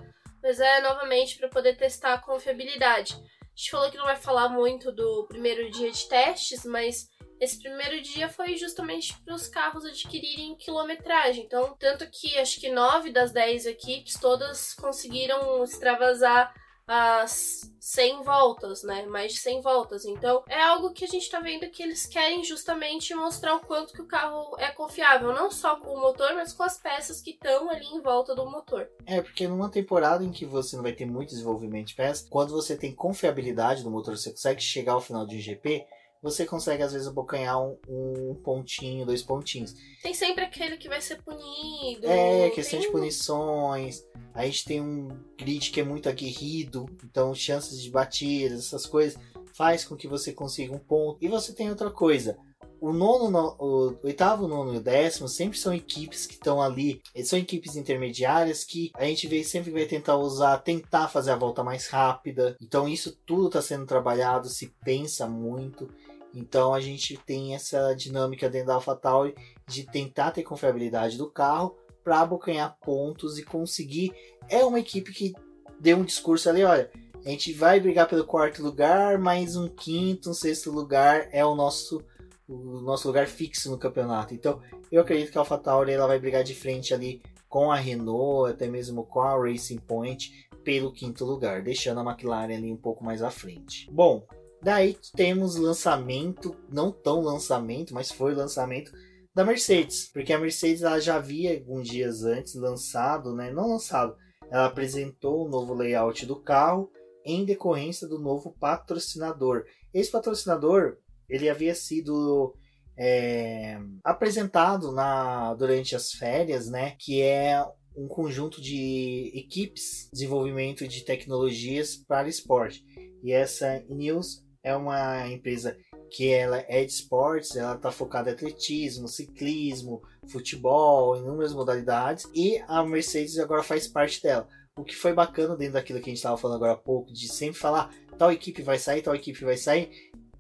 [0.42, 3.16] mas é novamente para poder testar a confiabilidade.
[3.42, 7.08] A gente falou que não vai falar muito do primeiro dia de testes, mas
[7.40, 11.44] esse primeiro dia foi justamente para os carros adquirirem quilometragem.
[11.44, 16.54] Então, tanto que acho que nove das dez equipes todas conseguiram extravasar
[16.88, 19.06] as 100 voltas, né?
[19.08, 20.06] Mais de 100 voltas.
[20.06, 23.94] Então, é algo que a gente tá vendo que eles querem justamente mostrar o quanto
[23.94, 27.32] que o carro é confiável, não só com o motor, mas com as peças que
[27.32, 28.88] estão ali em volta do motor.
[29.06, 32.52] É, porque numa temporada em que você não vai ter muito desenvolvimento de peças, quando
[32.52, 35.86] você tem confiabilidade do motor, você consegue chegar ao final de um GP,
[36.26, 39.76] você consegue às vezes abocanhar um, um, pontinho, dois pontinhos.
[40.02, 42.08] Tem sempre aquele que vai ser punido.
[42.08, 42.88] É, questão tem...
[42.88, 44.04] de punições.
[44.34, 49.20] A gente tem um grid que é muito aguerrido, então chances de batidas, essas coisas,
[49.54, 51.24] faz com que você consiga um ponto.
[51.24, 52.36] E você tem outra coisa.
[52.82, 57.02] O nono, o oitavo, nono e o décimo sempre são equipes que estão ali.
[57.24, 61.64] São equipes intermediárias que a gente vê sempre vai tentar usar, tentar fazer a volta
[61.64, 62.56] mais rápida.
[62.60, 65.88] Então isso tudo está sendo trabalhado, se pensa muito.
[66.36, 69.34] Então a gente tem essa dinâmica dentro da AlphaTauri
[69.68, 74.14] de tentar ter confiabilidade do carro para abocanhar pontos e conseguir.
[74.48, 75.34] É uma equipe que
[75.80, 76.92] deu um discurso ali, olha,
[77.26, 81.56] a gente vai brigar pelo quarto lugar, mas um quinto, um sexto lugar é o
[81.56, 82.04] nosso
[82.48, 84.34] o nosso lugar fixo no campeonato.
[84.34, 84.62] Então,
[84.92, 87.20] eu acredito que a AlphaTauri ela vai brigar de frente ali
[87.50, 92.56] com a Renault, até mesmo com a Racing Point pelo quinto lugar, deixando a McLaren
[92.56, 93.90] ali um pouco mais à frente.
[93.92, 94.28] Bom,
[94.66, 98.92] Daí temos lançamento, não tão lançamento, mas foi lançamento
[99.32, 103.52] da Mercedes, porque a Mercedes ela já havia alguns dias antes lançado, né?
[103.52, 104.18] Não lançado,
[104.50, 106.92] ela apresentou o novo layout do carro
[107.24, 109.66] em decorrência do novo patrocinador.
[109.94, 110.98] Esse patrocinador
[111.30, 112.56] ele havia sido
[112.98, 116.96] é, apresentado na durante as férias, né?
[116.98, 117.64] Que é
[117.96, 122.84] um conjunto de equipes de desenvolvimento de tecnologias para esporte.
[123.24, 125.78] E essa News é uma empresa
[126.10, 132.62] que ela é de esportes, ela está focada em atletismo, ciclismo, futebol, inúmeras modalidades, e
[132.68, 134.48] a Mercedes agora faz parte dela.
[134.78, 137.28] O que foi bacana dentro daquilo que a gente estava falando agora há pouco, de
[137.28, 139.90] sempre falar tal equipe vai sair, tal equipe vai sair.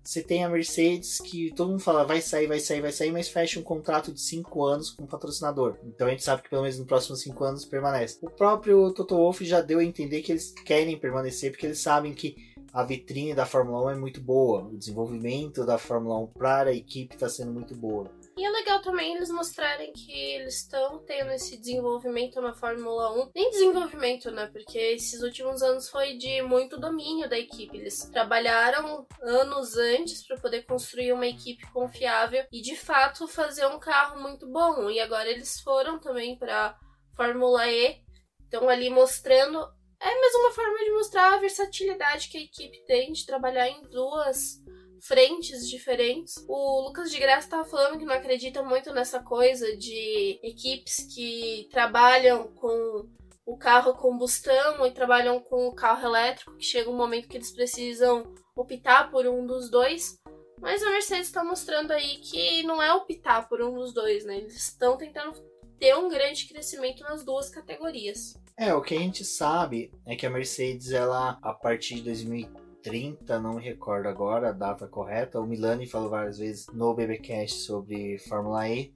[0.04, 3.28] Você tem a Mercedes que todo mundo fala vai sair, vai sair, vai sair, mas
[3.28, 5.78] fecha um contrato de 5 anos com o patrocinador.
[5.84, 8.20] Então a gente sabe que pelo menos nos próximos 5 anos permanece.
[8.22, 12.14] O próprio Toto Wolff já deu a entender que eles querem permanecer porque eles sabem
[12.14, 14.66] que a vitrine da Fórmula 1 é muito boa.
[14.66, 18.12] O desenvolvimento da Fórmula 1 para a equipe está sendo muito boa.
[18.36, 23.32] E é legal também eles mostrarem que eles estão tendo esse desenvolvimento na Fórmula 1.
[23.34, 24.48] Nem desenvolvimento, né?
[24.48, 27.78] Porque esses últimos anos foi de muito domínio da equipe.
[27.78, 33.80] Eles trabalharam anos antes para poder construir uma equipe confiável e de fato fazer um
[33.80, 34.90] carro muito bom.
[34.90, 36.78] E agora eles foram também para
[37.16, 38.04] Fórmula E.
[38.44, 39.66] Estão ali mostrando
[40.06, 43.82] é mais uma forma de mostrar a versatilidade que a equipe tem de trabalhar em
[43.90, 44.64] duas
[45.02, 46.36] frentes diferentes.
[46.48, 51.68] O Lucas de Graça estava falando que não acredita muito nessa coisa de equipes que
[51.72, 53.10] trabalham com
[53.48, 57.52] o carro combustão e trabalham com o carro elétrico, que chega um momento que eles
[57.52, 60.20] precisam optar por um dos dois.
[60.60, 64.38] Mas a Mercedes está mostrando aí que não é optar por um dos dois, né?
[64.38, 65.34] Eles estão tentando
[65.80, 68.36] ter um grande crescimento nas duas categorias.
[68.58, 73.38] É, o que a gente sabe é que a Mercedes, ela, a partir de 2030,
[73.38, 78.18] não me recordo agora a data correta, o Milani falou várias vezes no BBcast sobre
[78.20, 78.94] Fórmula E,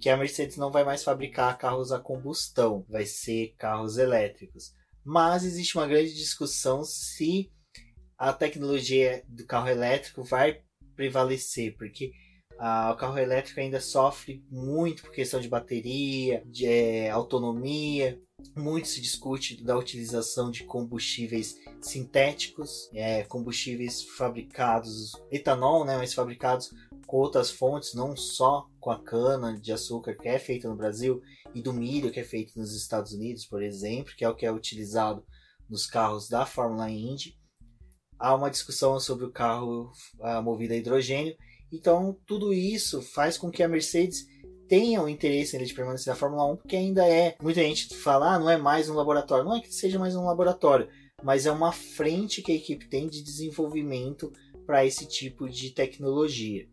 [0.00, 4.72] que a Mercedes não vai mais fabricar carros a combustão, vai ser carros elétricos.
[5.04, 7.52] Mas existe uma grande discussão se
[8.16, 10.62] a tecnologia do carro elétrico vai
[10.94, 12.12] prevalecer, porque
[12.58, 18.18] ah, o carro elétrico ainda sofre muito por questão de bateria, de é, autonomia.
[18.54, 26.70] Muito se discute da utilização de combustíveis sintéticos, é, combustíveis fabricados, etanol, né, mas fabricados
[27.06, 31.20] com outras fontes, não só com a cana de açúcar que é feita no Brasil
[31.54, 34.46] e do milho que é feito nos Estados Unidos, por exemplo, que é o que
[34.46, 35.24] é utilizado
[35.68, 37.36] nos carros da Fórmula Indy.
[38.18, 41.36] Há uma discussão sobre o carro uh, movido a hidrogênio.
[41.72, 44.26] Então, tudo isso faz com que a Mercedes
[44.68, 47.36] tenha o interesse de permanecer na Fórmula 1, porque ainda é.
[47.40, 49.44] Muita gente fala, ah, não é mais um laboratório.
[49.44, 50.88] Não é que seja mais um laboratório,
[51.22, 54.32] mas é uma frente que a equipe tem de desenvolvimento
[54.66, 56.66] para esse tipo de tecnologia.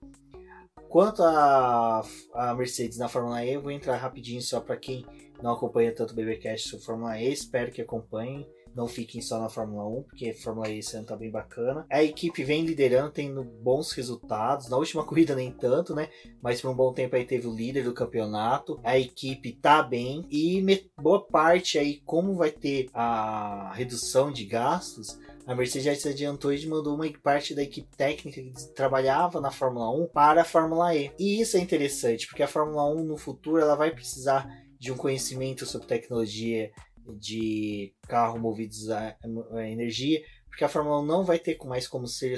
[0.89, 5.06] Quanto a, a Mercedes na Fórmula E, eu vou entrar rapidinho só para quem
[5.41, 9.49] não acompanha tanto o BBcast sobre Fórmula E, espero que acompanhem não fiquem só na
[9.49, 11.86] Fórmula 1, porque a Fórmula E esse ano tá bem bacana.
[11.89, 14.69] A equipe vem liderando, tendo bons resultados.
[14.69, 16.09] Na última corrida nem tanto, né?
[16.41, 18.80] Mas por um bom tempo aí teve o líder do campeonato.
[18.84, 20.63] A equipe tá bem e
[20.99, 26.53] boa parte aí, como vai ter a redução de gastos, a Mercedes já se adiantou
[26.53, 30.95] e mandou uma parte da equipe técnica que trabalhava na Fórmula 1 para a Fórmula
[30.95, 31.11] E.
[31.19, 34.47] E isso é interessante, porque a Fórmula 1 no futuro ela vai precisar
[34.80, 36.71] de um conhecimento sobre tecnologia
[37.20, 39.18] de carro movidos a,
[39.51, 42.38] a energia, porque a Fórmula 1 não vai ter mais como ser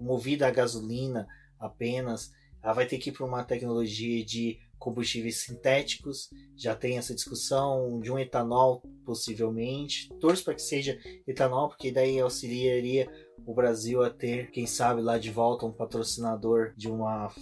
[0.00, 1.26] movida a gasolina
[1.58, 7.14] apenas, ela vai ter que ir para uma tecnologia de combustíveis sintéticos, já tem essa
[7.14, 10.08] discussão de um etanol possivelmente.
[10.18, 13.08] Torço para que seja etanol, porque daí auxiliaria
[13.46, 17.32] o Brasil a ter, quem sabe, lá de volta um patrocinador de uma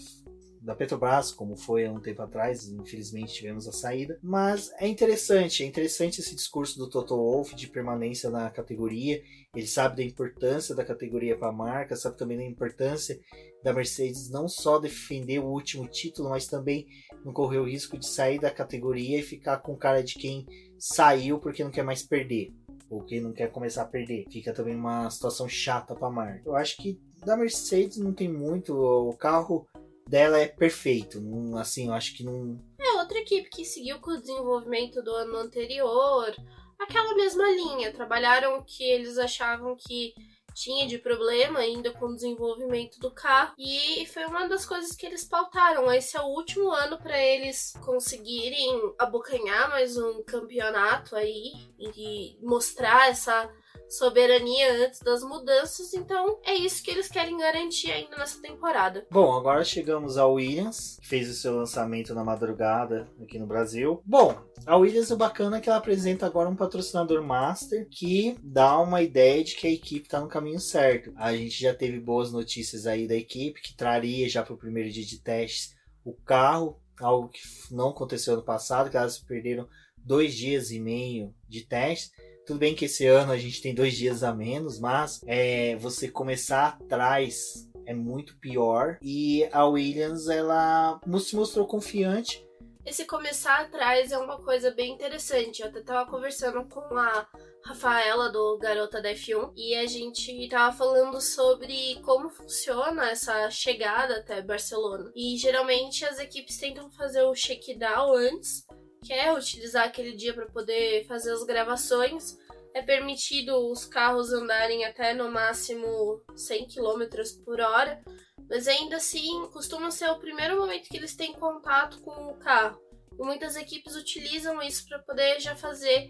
[0.60, 4.18] da Petrobras, como foi há um tempo atrás, infelizmente tivemos a saída.
[4.22, 9.22] Mas é interessante, é interessante esse discurso do Toto Wolff de permanência na categoria.
[9.54, 13.18] Ele sabe da importância da categoria para a marca, sabe também da importância
[13.62, 16.86] da Mercedes não só defender o último título, mas também
[17.24, 20.46] não correr o risco de sair da categoria e ficar com cara de quem
[20.78, 22.52] saiu porque não quer mais perder.
[22.88, 24.26] Ou quem não quer começar a perder.
[24.30, 26.42] Fica também uma situação chata para a marca.
[26.44, 28.74] Eu acho que da Mercedes não tem muito.
[28.74, 29.66] O carro
[30.10, 31.22] dela é perfeito.
[31.56, 32.60] Assim, eu acho que não.
[32.78, 36.34] É outra equipe que seguiu com o desenvolvimento do ano anterior.
[36.78, 37.92] Aquela mesma linha.
[37.92, 40.12] Trabalharam o que eles achavam que
[40.52, 45.06] tinha de problema ainda com o desenvolvimento do carro e foi uma das coisas que
[45.06, 45.92] eles pautaram.
[45.92, 53.08] Esse é o último ano para eles conseguirem abocanhar mais um campeonato aí e mostrar
[53.08, 53.48] essa
[53.90, 59.06] soberania antes das mudanças, então é isso que eles querem garantir ainda nessa temporada.
[59.10, 64.00] Bom, agora chegamos ao Williams, que fez o seu lançamento na madrugada aqui no Brasil.
[64.04, 68.78] Bom, a Williams o bacana é que ela apresenta agora um patrocinador master que dá
[68.78, 71.12] uma ideia de que a equipe está no caminho certo.
[71.16, 74.90] A gente já teve boas notícias aí da equipe que traria já para o primeiro
[74.90, 75.74] dia de testes
[76.04, 81.34] o carro, algo que não aconteceu no passado, que elas perderam dois dias e meio
[81.48, 82.10] de testes.
[82.46, 86.08] Tudo bem que esse ano a gente tem dois dias a menos, mas é, você
[86.08, 88.98] começar atrás é muito pior.
[89.02, 92.44] E a Williams, ela se mostrou confiante.
[92.84, 95.60] Esse começar atrás é uma coisa bem interessante.
[95.60, 97.26] Eu até tava conversando com a
[97.64, 104.16] Rafaela do Garota da F1 e a gente tava falando sobre como funciona essa chegada
[104.16, 105.12] até Barcelona.
[105.14, 108.64] E geralmente as equipes tentam fazer o check-down antes
[109.04, 112.36] quer utilizar aquele dia para poder fazer as gravações,
[112.74, 117.04] é permitido os carros andarem até no máximo 100 km
[117.44, 118.00] por hora,
[118.48, 122.80] mas ainda assim costuma ser o primeiro momento que eles têm contato com o carro.
[123.12, 126.08] E muitas equipes utilizam isso para poder já fazer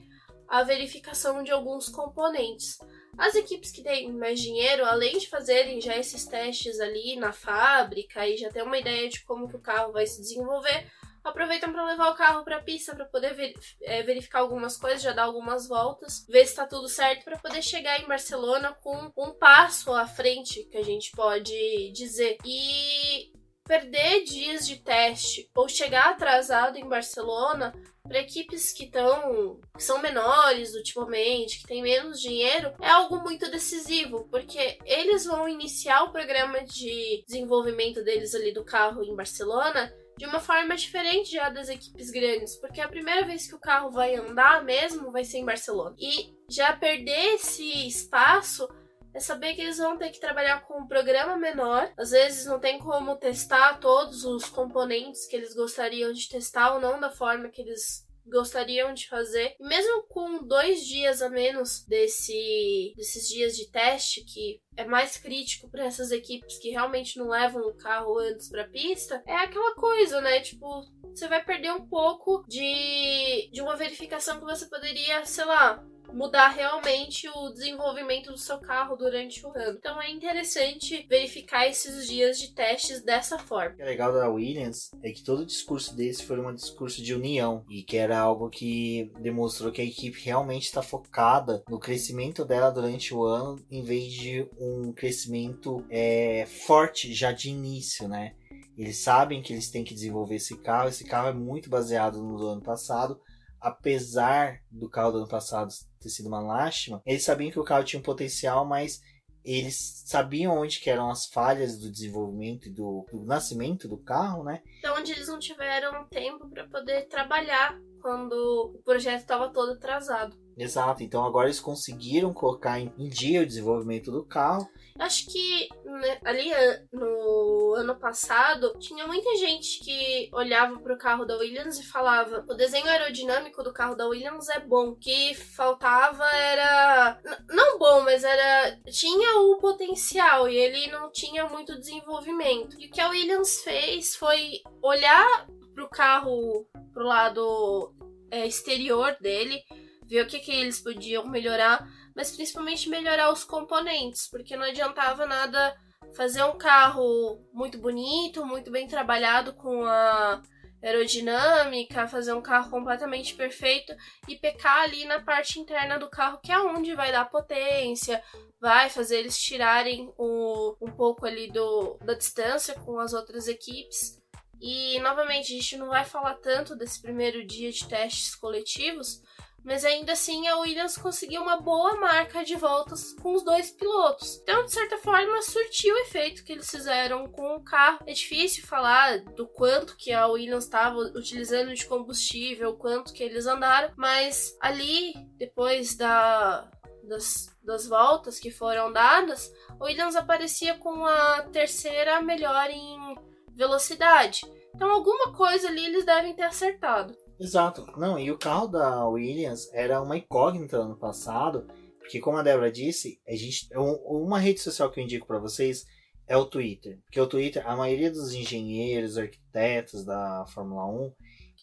[0.48, 2.78] a verificação de alguns componentes.
[3.16, 8.26] As equipes que têm mais dinheiro, além de fazerem já esses testes ali na fábrica
[8.26, 10.90] e já ter uma ideia de como que o carro vai se desenvolver,
[11.24, 15.02] aproveitam para levar o carro para a pista para poder ver, é, verificar algumas coisas,
[15.02, 19.12] já dar algumas voltas, ver se está tudo certo para poder chegar em Barcelona com
[19.16, 22.36] um passo à frente, que a gente pode dizer.
[22.44, 23.32] E
[23.70, 30.02] perder dias de teste ou chegar atrasado em Barcelona para equipes que estão que são
[30.02, 36.10] menores ultimamente, que têm menos dinheiro, é algo muito decisivo, porque eles vão iniciar o
[36.10, 41.70] programa de desenvolvimento deles ali do carro em Barcelona de uma forma diferente já das
[41.70, 45.46] equipes grandes, porque a primeira vez que o carro vai andar mesmo vai ser em
[45.46, 45.96] Barcelona.
[45.98, 48.68] E já perder esse espaço
[49.14, 51.90] é saber que eles vão ter que trabalhar com um programa menor.
[51.96, 56.80] Às vezes não tem como testar todos os componentes que eles gostariam de testar ou
[56.82, 59.54] não da forma que eles gostariam de fazer.
[59.60, 65.68] Mesmo com dois dias a menos desse, desses dias de teste, que é mais crítico
[65.68, 70.20] para essas equipes que realmente não levam o carro antes para pista, é aquela coisa,
[70.20, 70.40] né?
[70.40, 75.84] Tipo, você vai perder um pouco de, de uma verificação que você poderia, sei lá,
[76.12, 79.78] mudar realmente o desenvolvimento do seu carro durante o ano.
[79.78, 83.72] Então é interessante verificar esses dias de testes dessa forma.
[83.72, 87.02] O que é legal da Williams é que todo o discurso desse foi um discurso
[87.02, 91.78] de união e que era algo que demonstrou que a equipe realmente está focada no
[91.78, 98.08] crescimento dela durante o ano em vez de um crescimento é, forte já de início,
[98.08, 98.34] né?
[98.76, 100.88] Eles sabem que eles têm que desenvolver esse carro.
[100.88, 103.20] Esse carro é muito baseado no ano passado,
[103.60, 105.70] apesar do carro do ano passado
[106.00, 109.00] ter sido uma lástima, eles sabiam que o carro tinha um potencial, mas
[109.44, 114.44] eles sabiam onde que eram as falhas do desenvolvimento e do, do nascimento do carro,
[114.44, 114.62] né?
[114.78, 118.32] Então, onde eles não tiveram tempo para poder trabalhar quando
[118.74, 120.36] o projeto estava todo atrasado.
[120.56, 124.68] Exato, então agora eles conseguiram colocar em dia o desenvolvimento do carro.
[125.00, 126.50] Acho que né, ali
[126.92, 132.44] no ano passado tinha muita gente que olhava para o carro da Williams e falava:
[132.46, 134.90] o desenho aerodinâmico do carro da Williams é bom.
[134.90, 137.18] O que faltava era.
[137.48, 138.78] Não bom, mas era.
[138.90, 142.76] Tinha o potencial e ele não tinha muito desenvolvimento.
[142.78, 147.94] E o que a Williams fez foi olhar pro carro, pro lado
[148.30, 149.62] é, exterior dele
[150.10, 151.88] ver o que, que eles podiam melhorar,
[152.20, 155.74] mas principalmente melhorar os componentes, porque não adiantava nada
[156.14, 160.42] fazer um carro muito bonito, muito bem trabalhado com a
[160.82, 163.94] aerodinâmica, fazer um carro completamente perfeito
[164.28, 168.22] e pecar ali na parte interna do carro, que é onde vai dar potência,
[168.60, 174.20] vai fazer eles tirarem o, um pouco ali do, da distância com as outras equipes.
[174.60, 179.22] E novamente, a gente não vai falar tanto desse primeiro dia de testes coletivos,
[179.64, 184.40] mas ainda assim a Williams conseguiu uma boa marca de voltas com os dois pilotos.
[184.42, 187.98] Então, de certa forma, surtiu o efeito que eles fizeram com o carro.
[188.06, 193.46] É difícil falar do quanto que a Williams estava utilizando de combustível, quanto que eles
[193.46, 196.70] andaram, mas ali, depois da,
[197.04, 203.16] das, das voltas que foram dadas, a Williams aparecia com a terceira melhor em
[203.52, 204.40] velocidade.
[204.74, 207.14] Então, alguma coisa ali eles devem ter acertado.
[207.40, 207.86] Exato.
[207.98, 211.66] Não, e o carro da Williams era uma incógnita ano passado,
[211.98, 215.86] porque como a Débora disse, a gente uma rede social que eu indico para vocês
[216.26, 216.98] é o Twitter.
[217.04, 221.12] Porque o Twitter, a maioria dos engenheiros, arquitetos da Fórmula 1,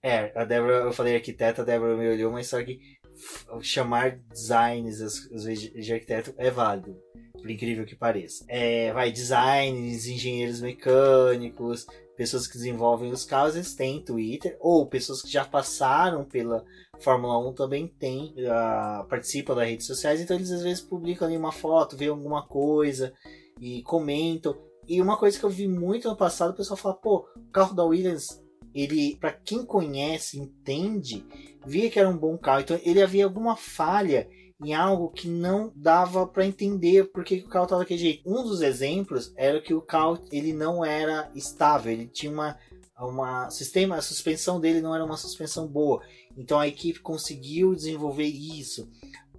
[0.03, 2.79] é, a Débora, eu falei arquiteta, a Débora me olhou, mas só que
[3.61, 6.95] chamar designs às vezes de arquiteto é válido,
[7.33, 8.45] por incrível que pareça.
[8.47, 11.85] É, vai designers, engenheiros mecânicos,
[12.17, 16.65] pessoas que desenvolvem os carros, eles têm Twitter, ou pessoas que já passaram pela
[16.99, 21.37] Fórmula 1 também têm, uh, participam das redes sociais, então eles às vezes publicam ali
[21.37, 23.13] uma foto, vê alguma coisa
[23.61, 24.57] e comentam.
[24.87, 27.75] E uma coisa que eu vi muito no passado, o pessoal fala, pô, o carro
[27.75, 28.43] da Williams,
[28.73, 31.23] ele, para quem conhece, entende,
[31.65, 34.27] via que era um bom carro, então ele havia alguma falha
[34.63, 38.29] em algo que não dava para entender por que, o carro estava daquele jeito.
[38.29, 42.57] Um dos exemplos era que o carro ele não era estável, ele tinha uma
[42.99, 46.01] uma sistema, a suspensão dele não era uma suspensão boa.
[46.35, 48.89] Então a equipe conseguiu desenvolver isso.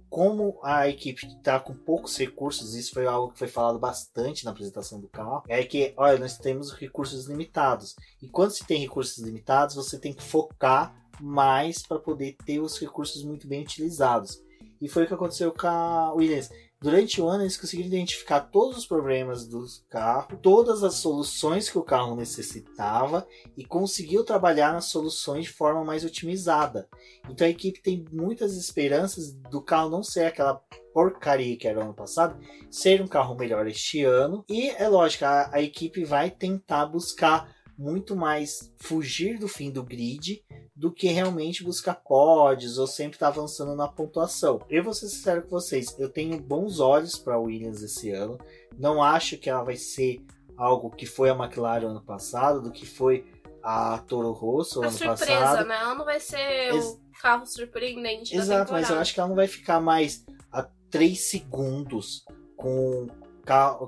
[0.09, 4.51] Como a equipe está com poucos recursos, isso foi algo que foi falado bastante na
[4.51, 7.95] apresentação do carro, é que, olha, nós temos recursos limitados.
[8.21, 12.79] E quando se tem recursos limitados, você tem que focar mais para poder ter os
[12.79, 14.41] recursos muito bem utilizados.
[14.81, 16.49] E foi o que aconteceu com a Williams.
[16.81, 21.77] Durante o ano, eles conseguiram identificar todos os problemas do carro, todas as soluções que
[21.77, 23.27] o carro necessitava
[23.57, 26.87] e conseguiu trabalhar nas soluções de forma mais otimizada.
[27.29, 30.55] Então a equipe tem muitas esperanças do carro não ser aquela
[30.93, 32.39] porcaria que era o ano passado,
[32.71, 34.45] ser um carro melhor este ano.
[34.47, 39.81] E é lógico, a, a equipe vai tentar buscar muito mais fugir do fim do
[39.81, 40.43] grid
[40.75, 44.61] do que realmente buscar pódios ou sempre estar tá avançando na pontuação.
[44.69, 48.37] Eu vou ser sincero com vocês, eu tenho bons olhos para a Williams esse ano.
[48.77, 50.21] Não acho que ela vai ser
[50.57, 53.25] algo que foi a McLaren ano passado, do que foi
[53.63, 55.67] a Toro Rosso a ano surpresa, passado.
[55.67, 55.75] né?
[55.75, 59.35] Ela não vai ser Ex o carro surpreendente Exato, mas eu acho que ela não
[59.37, 62.25] vai ficar mais a 3 segundos
[62.57, 63.07] com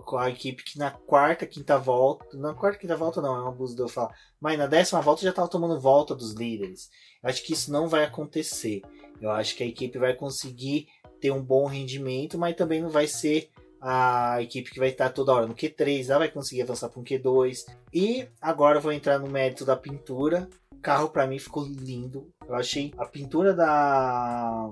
[0.03, 2.37] com a equipe que na quarta, quinta volta.
[2.37, 4.15] Na quarta, quinta volta não, é um abuso de eu falar.
[4.39, 6.89] Mas na décima volta já tava tomando volta dos líderes.
[7.21, 8.81] Eu acho que isso não vai acontecer.
[9.21, 10.87] Eu acho que a equipe vai conseguir
[11.19, 13.51] ter um bom rendimento, mas também não vai ser
[13.81, 17.03] a equipe que vai estar toda hora no Q3, ela vai conseguir avançar para um
[17.03, 17.65] Q2.
[17.91, 20.47] E agora eu vou entrar no mérito da pintura.
[20.71, 22.31] O carro para mim ficou lindo.
[22.47, 24.71] Eu achei a pintura da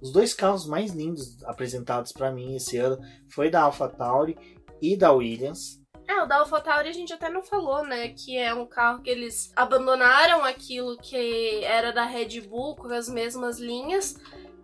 [0.00, 2.98] os dois carros mais lindos apresentados para mim esse ano
[3.28, 4.36] foi da AlphaTauri
[4.80, 5.80] e da Williams.
[6.08, 8.08] É, o da AlphaTauri a gente até não falou, né?
[8.08, 13.08] Que é um carro que eles abandonaram aquilo que era da Red Bull com as
[13.08, 14.16] mesmas linhas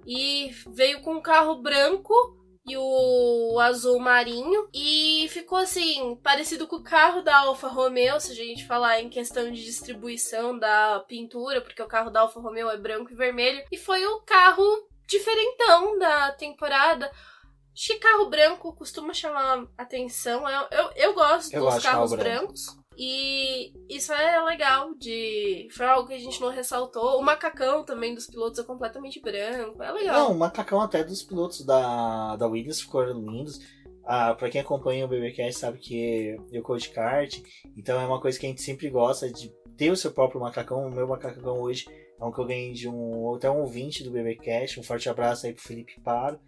[0.07, 2.13] e veio com um carro branco
[2.67, 4.69] e o azul marinho.
[4.75, 9.09] E ficou assim, parecido com o carro da Alfa Romeo, se a gente falar em
[9.09, 13.65] questão de distribuição da pintura, porque o carro da Alfa Romeo é branco e vermelho.
[13.71, 14.65] E foi o carro
[15.07, 17.11] diferentão da temporada.
[17.75, 20.49] Acho que carro branco costuma chamar atenção.
[20.49, 22.39] Eu, eu, eu gosto Eu dos carro carros branco.
[22.47, 22.87] brancos.
[22.99, 25.69] E isso é legal de.
[25.77, 27.19] Foi algo que a gente não ressaltou.
[27.19, 29.83] O macacão também dos pilotos é completamente branco.
[29.83, 30.15] É legal.
[30.15, 33.61] Não, o macacão até dos pilotos da, da Williams ficaram lindos.
[34.09, 37.43] Ah, pra quem acompanha o BBcast sabe que eu coach kart,
[37.77, 40.87] então é uma coisa que a gente sempre gosta de ter o seu próprio macacão.
[40.87, 41.85] O meu macacão hoje
[42.21, 44.81] é um que eu ganhei de um até um ouvinte do BBcast.
[44.81, 46.39] Um forte abraço aí pro Felipe Paro.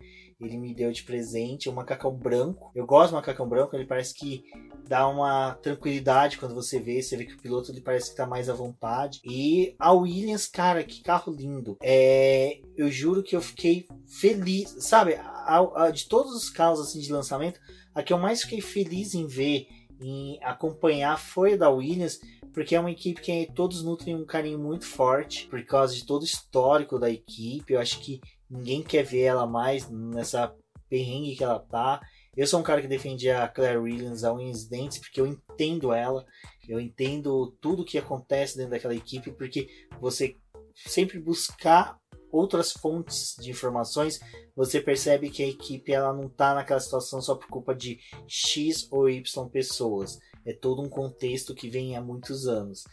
[0.40, 2.70] Ele me deu de presente um macacão branco.
[2.72, 4.44] Eu gosto do macacão branco, ele parece que
[4.86, 7.02] dá uma tranquilidade quando você vê.
[7.02, 9.20] Você vê que o piloto ele parece que tá mais à vontade.
[9.24, 11.76] E a Williams, cara, que carro lindo.
[11.82, 15.14] É, eu juro que eu fiquei feliz, sabe?
[15.14, 17.58] A- a- de todos os carros assim de lançamento,
[17.92, 19.66] a que eu mais fiquei feliz em ver,
[20.00, 22.20] em acompanhar foi a da Williams,
[22.58, 26.22] porque é uma equipe que todos nutrem um carinho muito forte por causa de todo
[26.22, 27.72] o histórico da equipe.
[27.72, 30.52] Eu acho que ninguém quer ver ela mais nessa
[30.88, 32.00] perrengue que ela tá.
[32.36, 35.26] Eu sou um cara que defendia a Claire Williams a unhas e dentes, porque eu
[35.28, 36.26] entendo ela,
[36.68, 39.68] eu entendo tudo que acontece dentro daquela equipe, porque
[40.00, 40.36] você
[40.74, 41.96] sempre buscar
[42.32, 44.18] outras fontes de informações,
[44.56, 48.88] você percebe que a equipe ela não tá naquela situação só por culpa de X
[48.90, 50.18] ou Y pessoas.
[50.48, 52.84] É todo um contexto que vem há muitos anos.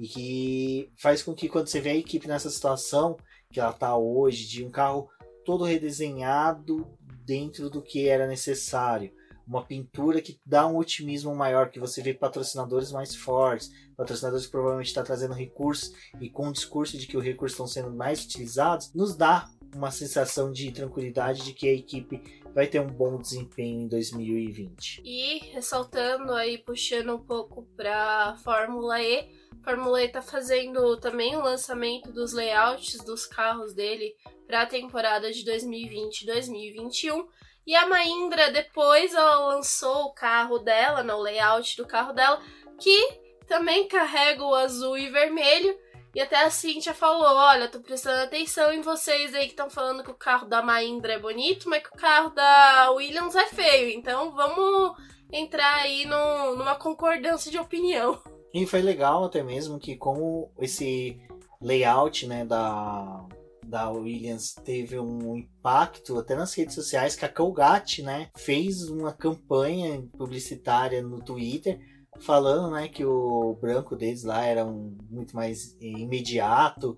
[0.00, 3.16] E que faz com que quando você vê a equipe nessa situação
[3.52, 5.08] que ela tá hoje, de um carro
[5.44, 6.88] todo redesenhado
[7.24, 9.12] dentro do que era necessário.
[9.46, 14.52] Uma pintura que dá um otimismo maior, que você vê patrocinadores mais fortes, patrocinadores que
[14.52, 18.24] provavelmente estão trazendo recursos e com o discurso de que os recursos estão sendo mais
[18.24, 22.22] utilizados, nos dá uma sensação de tranquilidade de que a equipe
[22.54, 25.02] vai ter um bom desempenho em 2020.
[25.04, 29.28] E ressaltando aí, puxando um pouco pra Fórmula E,
[29.62, 34.14] Fórmula E tá fazendo também o lançamento dos layouts dos carros dele
[34.46, 37.26] para a temporada de 2020-2021.
[37.66, 42.40] E a Mahindra, depois, ela lançou o carro dela, no layout do carro dela,
[42.78, 45.76] que também carrega o azul e vermelho.
[46.14, 50.04] E até a Cintia falou: Olha, tô prestando atenção em vocês aí que estão falando
[50.04, 53.90] que o carro da Mahindra é bonito, mas que o carro da Williams é feio.
[53.90, 54.96] Então vamos
[55.32, 58.22] entrar aí no, numa concordância de opinião.
[58.52, 61.20] E foi legal até mesmo que como esse
[61.60, 63.26] layout né, da,
[63.64, 69.12] da Williams teve um impacto até nas redes sociais, que a Colgate né, fez uma
[69.12, 71.80] campanha publicitária no Twitter
[72.20, 76.96] falando né, que o branco deles lá era um, muito mais imediato,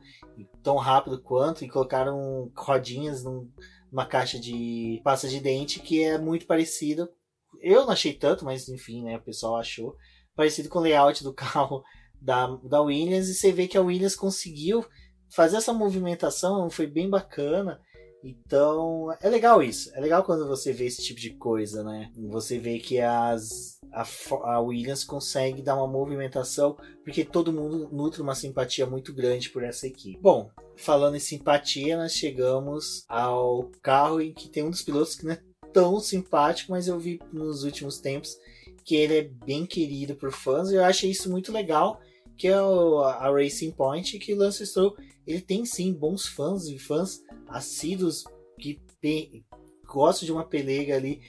[0.63, 3.51] tão rápido quanto, e colocaram rodinhas num,
[3.91, 7.11] numa caixa de pasta de dente que é muito parecida.
[7.61, 9.97] Eu não achei tanto, mas enfim, né, o pessoal achou
[10.35, 11.83] parecido com o layout do carro
[12.21, 14.85] da, da Williams, e você vê que a Williams conseguiu
[15.31, 17.81] fazer essa movimentação, foi bem bacana.
[18.27, 19.91] Então, é legal isso.
[19.95, 22.11] É legal quando você vê esse tipo de coisa, né?
[22.17, 24.05] Você vê que as, a,
[24.43, 29.63] a Williams consegue dar uma movimentação, porque todo mundo nutre uma simpatia muito grande por
[29.63, 30.19] essa equipe.
[30.21, 35.25] Bom, falando em simpatia, nós chegamos ao carro em que tem um dos pilotos que
[35.25, 35.41] não é
[35.73, 38.37] tão simpático, mas eu vi nos últimos tempos
[38.85, 40.71] que ele é bem querido por fãs.
[40.71, 42.01] E eu achei isso muito legal,
[42.37, 44.97] que é o, a Racing Point, que o Lance Stroll
[45.27, 48.25] ele tem sim bons fãs e fãs assíduos
[48.59, 48.81] que
[49.87, 51.21] gostam de uma pelega ali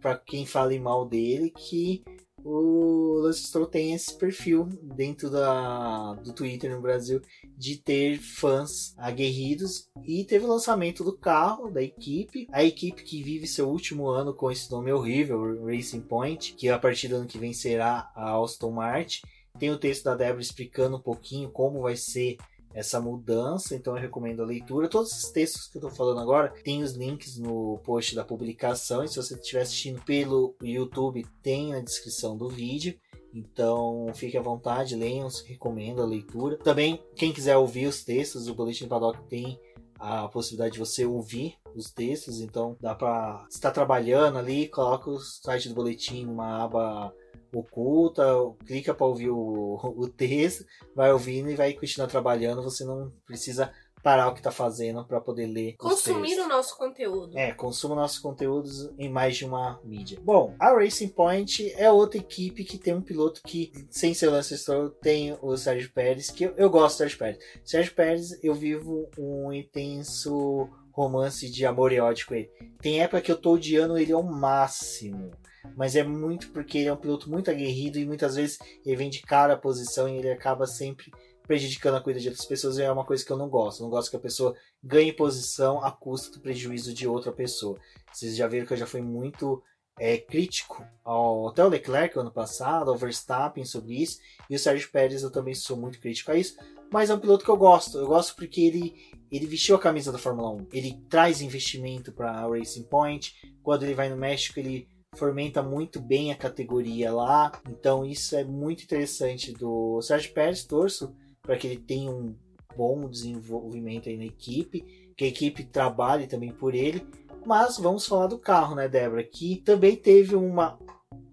[0.00, 2.02] para quem fala mal dele, que
[2.44, 4.66] o Lance Stroll tem esse perfil
[4.96, 7.20] dentro da, do Twitter no Brasil
[7.56, 13.22] de ter fãs aguerridos e teve o lançamento do carro da equipe, a equipe que
[13.22, 17.26] vive seu último ano com esse nome horrível, Racing Point, que a partir do ano
[17.26, 19.20] que vem será a Aston Martin.
[19.60, 22.38] Tem o texto da Débora explicando um pouquinho como vai ser
[22.72, 24.88] essa mudança, então eu recomendo a leitura.
[24.88, 29.04] Todos os textos que eu estou falando agora tem os links no post da publicação,
[29.04, 32.98] e se você estiver assistindo pelo YouTube, tem na descrição do vídeo.
[33.34, 36.56] Então fique à vontade, leiam, recomendo a leitura.
[36.56, 39.60] Também, quem quiser ouvir os textos, o Boletim Paddock tem
[40.00, 45.18] a possibilidade de você ouvir os textos, então dá para estar trabalhando ali, coloca o
[45.18, 47.14] site do boletim numa aba
[47.52, 48.24] oculta,
[48.66, 50.64] clica para ouvir o, o texto,
[50.94, 52.62] vai ouvindo e vai continuar trabalhando.
[52.62, 53.72] Você não precisa
[54.02, 55.76] parar o que está fazendo para poder ler.
[55.76, 57.36] Consumir o nosso conteúdo.
[57.36, 60.18] É, consuma nossos conteúdos em mais de uma mídia.
[60.22, 64.30] Bom, a Racing Point é outra equipe que tem um piloto que, sem ser o
[64.30, 67.38] Lance Stroll, tem o Sérgio Pérez, que eu, eu gosto do Sérgio Pérez.
[67.64, 72.50] Sérgio Pérez, eu vivo um intenso romance de amor e ódio com ele.
[72.80, 75.30] Tem época que eu tô odiando ele ao máximo.
[75.76, 79.10] Mas é muito porque ele é um piloto muito aguerrido e muitas vezes ele vem
[79.10, 81.10] de cara a posição e ele acaba sempre
[81.46, 83.80] prejudicando a corrida de outras pessoas e é uma coisa que eu não gosto.
[83.80, 87.78] Eu não gosto que a pessoa ganhe posição a custa do prejuízo de outra pessoa.
[88.12, 89.62] Vocês já viram que eu já fui muito
[89.98, 94.18] é, crítico ao, até o Leclerc ano passado, ao Verstappen sobre isso,
[94.48, 96.56] e o Sérgio Pérez eu também sou muito crítico a isso,
[96.92, 97.98] mas é um piloto que eu gosto.
[97.98, 98.94] Eu gosto porque ele,
[99.30, 100.68] ele vestiu a camisa da Fórmula 1.
[100.72, 103.34] Ele traz investimento para a Racing Point.
[103.62, 107.52] Quando ele vai no México, ele fomenta muito bem a categoria lá.
[107.68, 110.64] Então isso é muito interessante do Sérgio Pérez.
[110.64, 112.34] Torço para que ele tenha um
[112.76, 117.06] bom desenvolvimento aí na equipe, que a equipe trabalhe também por ele.
[117.44, 119.24] Mas vamos falar do carro, né, Débora?
[119.24, 120.78] Que também teve uma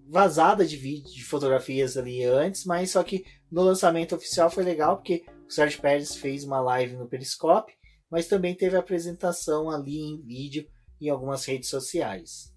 [0.07, 4.97] vazada de vídeo, de fotografias ali antes, mas só que no lançamento oficial foi legal
[4.97, 7.73] porque o Sérgio Pérez fez uma live no Periscope,
[8.09, 10.65] mas também teve apresentação ali em vídeo
[10.99, 12.56] em algumas redes sociais.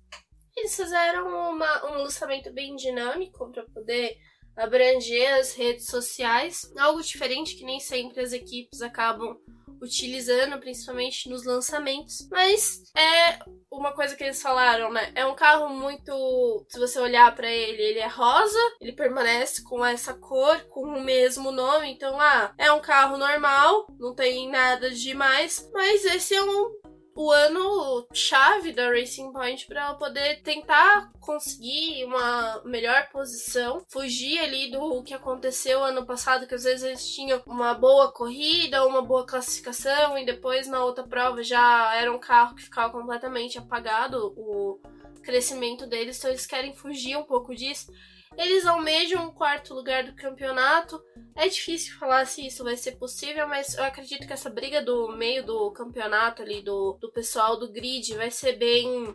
[0.57, 4.17] Eles fizeram uma, um lançamento bem dinâmico para poder
[4.57, 9.39] abranger as redes sociais, algo diferente que nem sempre as equipes acabam
[9.81, 12.29] utilizando, principalmente nos lançamentos.
[12.31, 13.39] Mas é
[13.71, 15.11] uma coisa que eles falaram, né?
[15.15, 16.67] É um carro muito.
[16.69, 21.03] Se você olhar para ele, ele é rosa, ele permanece com essa cor, com o
[21.03, 21.91] mesmo nome.
[21.91, 25.69] Então, ah, é um carro normal, não tem nada demais.
[25.73, 26.81] Mas esse é um
[27.15, 34.71] o ano chave da Racing Point para poder tentar conseguir uma melhor posição, fugir ali
[34.71, 39.27] do que aconteceu ano passado, que às vezes eles tinham uma boa corrida, uma boa
[39.27, 44.81] classificação e depois na outra prova já era um carro que ficava completamente apagado o
[45.23, 47.93] crescimento deles, então eles querem fugir um pouco disso.
[48.37, 51.03] Eles almejam um quarto lugar do campeonato.
[51.37, 55.09] É difícil falar se isso vai ser possível, mas eu acredito que essa briga do
[55.17, 59.15] meio do campeonato ali, do, do pessoal do grid, vai ser bem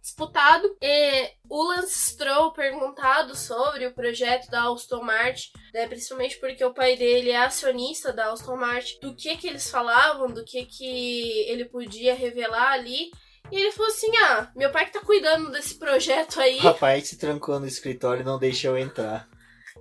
[0.00, 0.76] disputado.
[0.80, 6.74] E o Lance Stroll perguntado sobre o projeto da Aston Martin, né, principalmente porque o
[6.74, 11.42] pai dele é acionista da Aston Martin, do que que eles falavam, do que que
[11.48, 13.10] ele podia revelar ali.
[13.50, 16.58] E ele falou assim: Ah, meu pai que tá cuidando desse projeto aí.
[16.58, 19.28] Rapaz se trancou no escritório e não deixa eu entrar.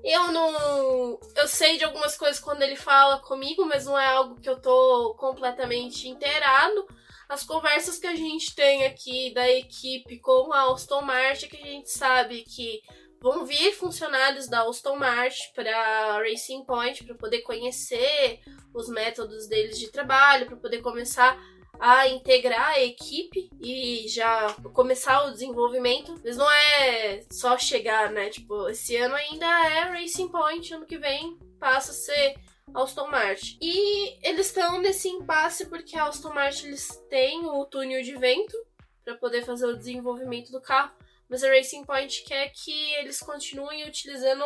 [0.03, 1.19] Eu não.
[1.35, 4.59] Eu sei de algumas coisas quando ele fala comigo, mas não é algo que eu
[4.59, 6.87] tô completamente inteirado.
[7.27, 11.65] As conversas que a gente tem aqui da equipe com a Aston Martin, que a
[11.65, 12.81] gente sabe que
[13.19, 18.39] vão vir funcionários da Aston Martin para Racing Point para poder conhecer
[18.73, 21.37] os métodos deles de trabalho, para poder começar
[21.79, 26.19] a integrar a equipe e já começar o desenvolvimento.
[26.23, 28.29] Mas não é só chegar, né?
[28.29, 32.35] Tipo, esse ano ainda é Racing Point, ano que vem passa a ser
[32.73, 33.57] Aston Martin.
[33.61, 38.57] E eles estão nesse impasse porque a Aston Martin eles têm o túnel de vento
[39.03, 40.91] para poder fazer o desenvolvimento do carro,
[41.29, 44.43] mas a Racing Point quer que eles continuem utilizando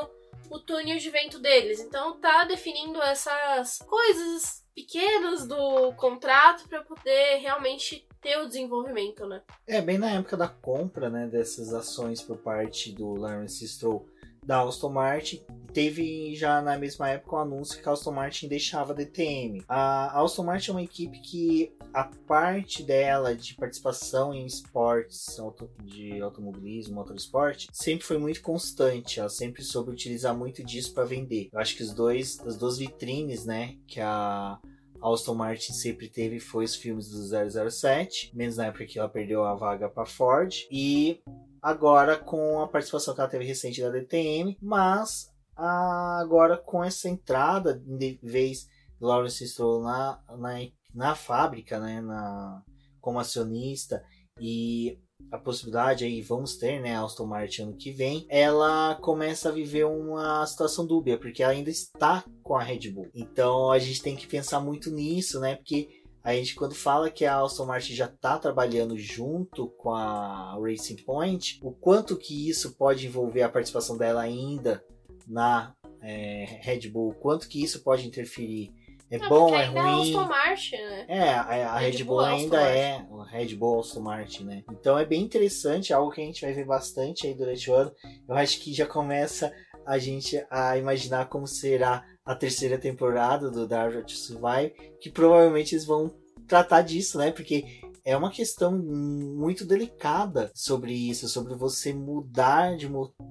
[0.49, 1.79] o túnel de vento deles.
[1.79, 9.41] Então tá definindo essas coisas pequenos do contrato para poder realmente ter o desenvolvimento, né?
[9.67, 14.07] É, bem na época da compra, né, dessas ações por parte do Lawrence Stroll
[14.45, 18.47] da Aston Martin, teve já na mesma época o um anúncio que a Aston Martin
[18.47, 19.63] deixava a DTM.
[19.67, 25.37] A Aston Martin é uma equipe que a parte dela de participação em esportes
[25.83, 29.19] de automobilismo, motorsport, sempre foi muito constante.
[29.19, 31.49] Ela sempre soube utilizar muito disso para vender.
[31.51, 34.59] Eu acho que os dois, as duas vitrines, né, que a
[35.01, 39.43] Aston Martin sempre teve foi os filmes do 007, menos na época que ela perdeu
[39.43, 41.19] a vaga para Ford e
[41.61, 47.73] agora com a participação que ela teve recente da DTM, mas agora com essa entrada
[47.73, 48.67] de vez
[48.99, 50.53] do Lawrence Stroll na, na,
[50.93, 52.63] na fábrica, né, na,
[52.99, 54.03] como acionista
[54.39, 54.97] e
[55.31, 59.85] a possibilidade aí vamos ter, né, Aston Martin ano que vem, ela começa a viver
[59.85, 63.09] uma situação dúbia, porque ela ainda está com a Red Bull.
[63.13, 67.25] Então a gente tem que pensar muito nisso, né, porque a gente quando fala que
[67.25, 72.73] a Aston Martin já está trabalhando junto com a Racing Point, o quanto que isso
[72.75, 74.83] pode envolver a participação dela ainda
[75.27, 78.73] na é, Red Bull, quanto que isso pode interferir
[79.11, 80.13] é não, bom, é, é ruim.
[80.13, 81.05] É Aston Martin, né?
[81.09, 84.63] É, a, a Red, Red, Bull, Bull ainda é o Red Bull Aston Martin, né?
[84.71, 87.91] Então é bem interessante, algo que a gente vai ver bastante aí durante o ano.
[88.25, 89.53] Eu acho que já começa
[89.85, 95.75] a gente a imaginar como será a terceira temporada do Dark to Survive, que provavelmente
[95.75, 96.13] eles vão
[96.47, 97.31] tratar disso, né?
[97.31, 102.87] Porque é uma questão muito delicada sobre isso, sobre você mudar de,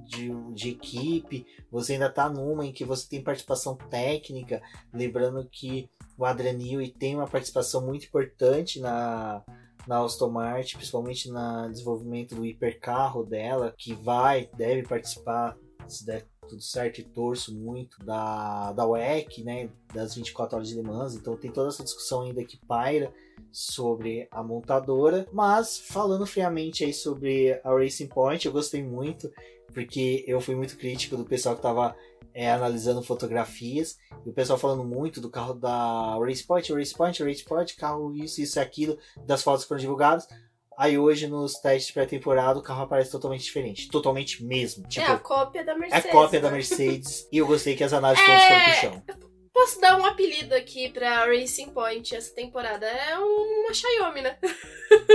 [0.06, 4.62] de, de equipe, você ainda tá numa em que você tem participação técnica,
[4.92, 9.42] lembrando que o Adrian Newey tem uma participação muito importante na,
[9.86, 15.56] na Aston Martin, principalmente no desenvolvimento do hipercarro dela, que vai, deve participar,
[15.88, 20.74] se der tudo certo, e torço muito, da, da WEC, né, das 24 horas de
[20.74, 23.12] Le Mans, então tem toda essa discussão ainda que paira
[23.50, 29.30] sobre a montadora, mas falando friamente aí sobre a Racing Point, eu gostei muito,
[29.72, 31.96] porque eu fui muito crítico do pessoal que estava
[32.34, 37.22] é, analisando fotografias, e o pessoal falando muito do carro da Race Point, Race Point,
[37.22, 40.26] Race Point, carro isso, isso e aquilo, das fotos que foram divulgadas.
[40.80, 43.90] Aí hoje, nos testes pré-temporada, o carro aparece totalmente diferente.
[43.90, 44.88] Totalmente mesmo.
[44.88, 46.06] Tipo, é a cópia da Mercedes.
[46.06, 47.28] É a cópia da Mercedes.
[47.30, 49.02] e eu gostei que as análises todas foram pro chão.
[49.52, 52.86] Posso dar um apelido aqui pra Racing Point essa temporada?
[52.86, 54.38] É uma Xiaomi, né?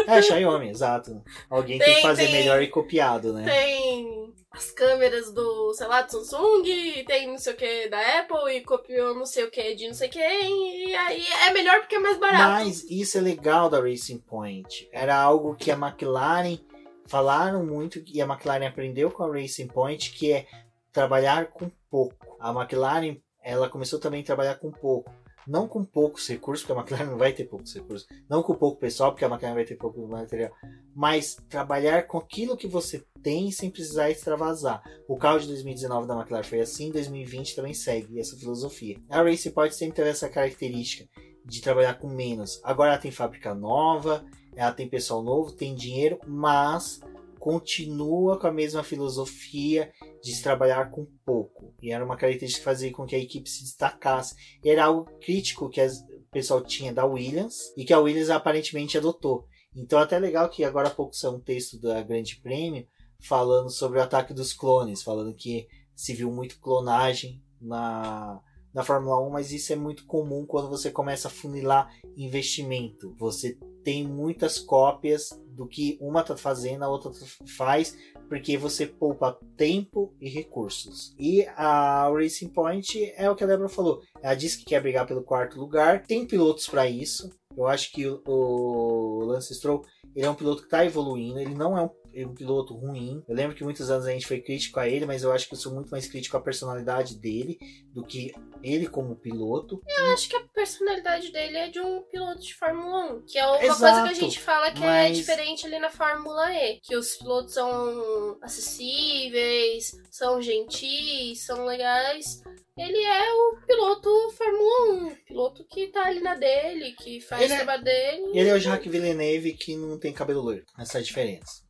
[0.05, 1.23] É, Xiaomi, exato.
[1.49, 3.45] Alguém tem, tem que fazer tem, melhor e copiado, né?
[3.45, 6.63] Tem as câmeras do, sei lá, do Samsung,
[7.05, 9.93] tem não sei o que da Apple e copiou não sei o que de não
[9.93, 12.43] sei quem, e aí é melhor porque é mais barato.
[12.43, 14.87] Mas isso é legal da Racing Point.
[14.93, 16.57] Era algo que a McLaren
[17.05, 20.47] falaram muito e a McLaren aprendeu com a Racing Point, que é
[20.91, 22.37] trabalhar com pouco.
[22.39, 25.11] A McLaren ela começou também a trabalhar com pouco.
[25.47, 28.07] Não com poucos recursos, porque a McLaren não vai ter poucos recursos.
[28.29, 30.51] Não com pouco pessoal, porque a McLaren vai ter pouco material.
[30.95, 34.83] Mas trabalhar com aquilo que você tem sem precisar extravasar.
[35.07, 38.97] O carro de 2019 da McLaren foi assim, 2020 também segue essa filosofia.
[39.09, 41.09] A Race Point sempre teve essa característica
[41.45, 42.59] de trabalhar com menos.
[42.63, 46.99] Agora ela tem fábrica nova, ela tem pessoal novo, tem dinheiro, mas
[47.45, 51.75] continua com a mesma filosofia de se trabalhar com pouco.
[51.79, 54.35] E era uma característica que fazia com que a equipe se destacasse.
[54.63, 58.97] E era algo crítico que o pessoal tinha da Williams e que a Williams aparentemente
[58.97, 59.45] adotou.
[59.75, 62.87] Então até legal que agora há pouco saiu um texto da Grande Prêmio
[63.19, 68.41] falando sobre o ataque dos clones, falando que se viu muito clonagem na,
[68.75, 73.15] na Fórmula 1, mas isso é muito comum quando você começa a funilar investimento.
[73.17, 77.09] Você tem muitas cópias do que uma está fazendo, a outra
[77.55, 77.97] faz,
[78.27, 81.15] porque você poupa tempo e recursos.
[81.17, 84.01] E a Racing Point é o que a Débora falou.
[84.21, 86.03] Ela disse que quer brigar pelo quarto lugar.
[86.05, 87.29] Tem pilotos para isso.
[87.55, 89.83] Eu acho que o, o Lance Stroll
[90.13, 91.39] ele é um piloto que está evoluindo.
[91.39, 91.89] Ele não é um
[92.23, 93.23] um piloto ruim.
[93.27, 95.55] Eu lembro que muitos anos a gente foi crítico a ele, mas eu acho que
[95.55, 97.57] eu sou muito mais crítico à personalidade dele
[97.91, 99.81] do que ele como piloto.
[99.87, 103.45] Eu acho que a personalidade dele é de um piloto de Fórmula 1, que é
[103.45, 105.11] uma Exato, coisa que a gente fala que é mas...
[105.11, 112.41] é diferente ali na Fórmula E, que os pilotos são acessíveis, são gentis, são legais.
[112.77, 117.53] Ele é o piloto Fórmula 1, piloto que tá ali na dele, que faz ele
[117.53, 117.83] o é trabalho é...
[117.85, 118.39] dele.
[118.39, 120.65] Ele é o Jacques Villeneuve que não tem cabelo loiro.
[120.77, 121.64] Essa é a diferença.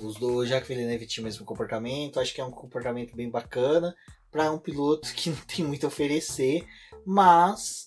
[0.00, 3.96] Os do Jacques Villeneuve tinham o mesmo comportamento, acho que é um comportamento bem bacana
[4.30, 6.66] para um piloto que não tem muito a oferecer,
[7.04, 7.84] mas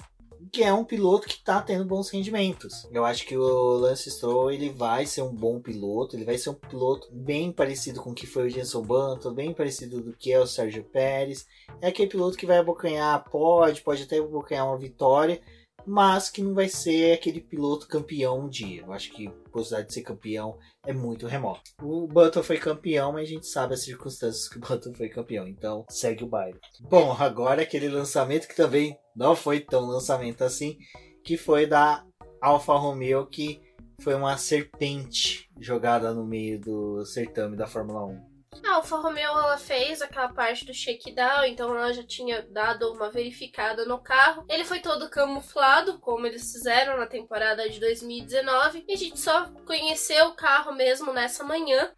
[0.52, 2.88] que é um piloto que está tendo bons rendimentos.
[2.92, 6.50] Eu acho que o Lance Stroll ele vai ser um bom piloto, ele vai ser
[6.50, 10.32] um piloto bem parecido com o que foi o Jenson Button, bem parecido do que
[10.32, 11.46] é o Sérgio Pérez.
[11.82, 15.42] É aquele piloto que vai abocanhar, pode, pode até abocanhar uma vitória,
[15.86, 18.82] mas que não vai ser aquele piloto campeão um dia.
[18.82, 21.62] Eu acho que a possibilidade de ser campeão é muito remota.
[21.82, 25.48] O Button foi campeão, mas a gente sabe as circunstâncias que o Button foi campeão,
[25.48, 26.60] então segue o baile.
[26.82, 30.78] Bom, agora aquele lançamento que também não foi tão lançamento assim,
[31.24, 32.06] que foi da
[32.42, 33.62] Alfa Romeo, que
[34.02, 38.29] foi uma serpente jogada no meio do certame da Fórmula 1.
[38.66, 43.10] A Alfa Romeo ela fez aquela parte do shakedown, então ela já tinha dado uma
[43.10, 44.46] verificada no carro.
[44.50, 49.50] Ele foi todo camuflado, como eles fizeram na temporada de 2019, e a gente só
[49.66, 51.92] conheceu o carro mesmo nessa manhã,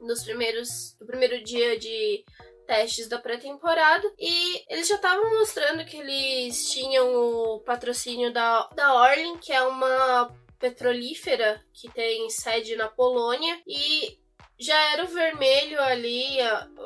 [0.00, 2.24] nos primeiros do primeiro dia de
[2.66, 8.94] testes da pré-temporada e eles já estavam mostrando que eles tinham o patrocínio da, da
[8.94, 14.18] Orlen, que é uma petrolífera que tem sede na Polônia e
[14.58, 16.38] já era o vermelho ali,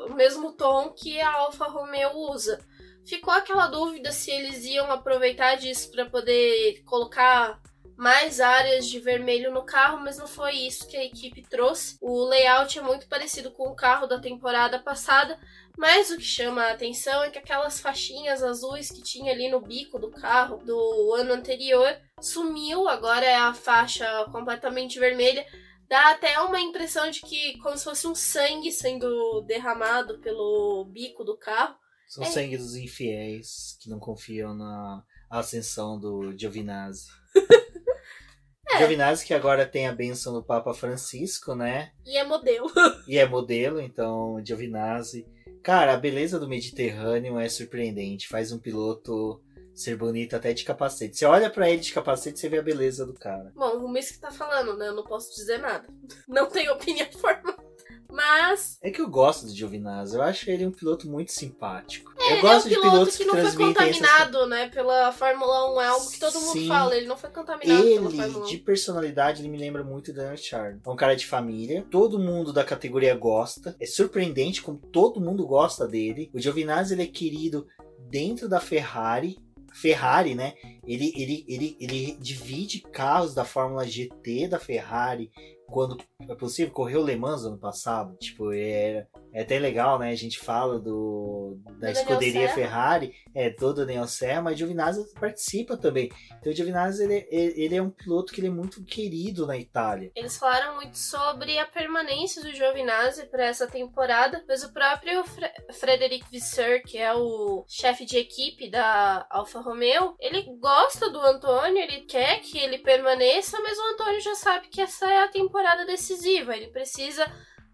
[0.07, 2.59] o mesmo tom que a Alfa Romeo usa.
[3.05, 7.59] Ficou aquela dúvida se eles iam aproveitar disso para poder colocar
[7.99, 11.97] mais áreas de vermelho no carro, mas não foi isso que a equipe trouxe.
[11.99, 15.37] O layout é muito parecido com o carro da temporada passada,
[15.77, 19.59] mas o que chama a atenção é que aquelas faixinhas azuis que tinha ali no
[19.59, 25.45] bico do carro do ano anterior sumiu, agora é a faixa completamente vermelha
[25.89, 31.23] dá até uma impressão de que como se fosse um sangue sendo derramado pelo bico
[31.23, 31.75] do carro.
[32.07, 32.27] São é.
[32.27, 37.07] sangue dos infiéis que não confiam na ascensão do Giovinazzi.
[38.71, 38.77] é.
[38.77, 41.91] Giovinazzi que agora tem a benção do Papa Francisco, né?
[42.05, 42.71] E é modelo.
[43.07, 45.27] e é modelo, então Giovinazzi.
[45.63, 48.27] Cara, a beleza do Mediterrâneo é surpreendente.
[48.27, 49.41] Faz um piloto
[49.81, 51.17] ser bonito até de capacete.
[51.17, 53.51] Você olha para ele de capacete, você vê a beleza do cara.
[53.55, 54.87] Bom, o Miss que tá falando, né?
[54.87, 55.87] Eu não posso dizer nada.
[56.27, 57.69] Não tenho opinião formada.
[58.11, 58.79] Mas.
[58.81, 60.15] É que eu gosto do Giovinazzi.
[60.15, 62.11] Eu acho ele um piloto muito simpático.
[62.19, 64.47] É, eu gosto é um de piloto pilotos que que, não foi contaminado, essa...
[64.47, 64.69] né?
[64.69, 65.81] Pela Fórmula 1.
[65.81, 66.67] É algo que todo mundo Sim.
[66.67, 66.95] fala.
[66.95, 68.49] Ele não foi contaminado pela Ele, Fórmula 1.
[68.49, 70.81] de personalidade, ele me lembra muito Daniel Ricciardo.
[70.83, 73.75] É um cara de família, todo mundo da categoria gosta.
[73.79, 76.31] É surpreendente como todo mundo gosta dele.
[76.33, 77.67] O Giovinazzi, ele é querido
[78.09, 79.37] dentro da Ferrari.
[79.79, 80.53] Ferrari, né?
[80.85, 85.31] Ele, ele, ele, ele divide carros da Fórmula GT da Ferrari
[85.71, 85.97] quando
[86.27, 86.73] é possível.
[86.73, 88.15] Correu Le Mans ano passado.
[88.17, 90.11] Tipo, é, é até legal, né?
[90.11, 92.49] A gente fala do, da Daniel escuderia.
[92.49, 96.11] Ferrari, é todo o Daniel Serra, mas o Giovinazzi participa também.
[96.39, 99.55] Então o Giovinazzi, ele, ele ele é um piloto que ele é muito querido na
[99.55, 100.11] Itália.
[100.15, 105.49] Eles falaram muito sobre a permanência do Giovinazzi para essa temporada, mas o próprio Fre
[105.73, 111.77] Frederic Visser, que é o chefe de equipe da Alfa Romeo, ele gosta do Antônio,
[111.77, 115.58] ele quer que ele permaneça, mas o Antônio já sabe que essa é a temporada
[115.85, 117.25] decisiva, ele precisa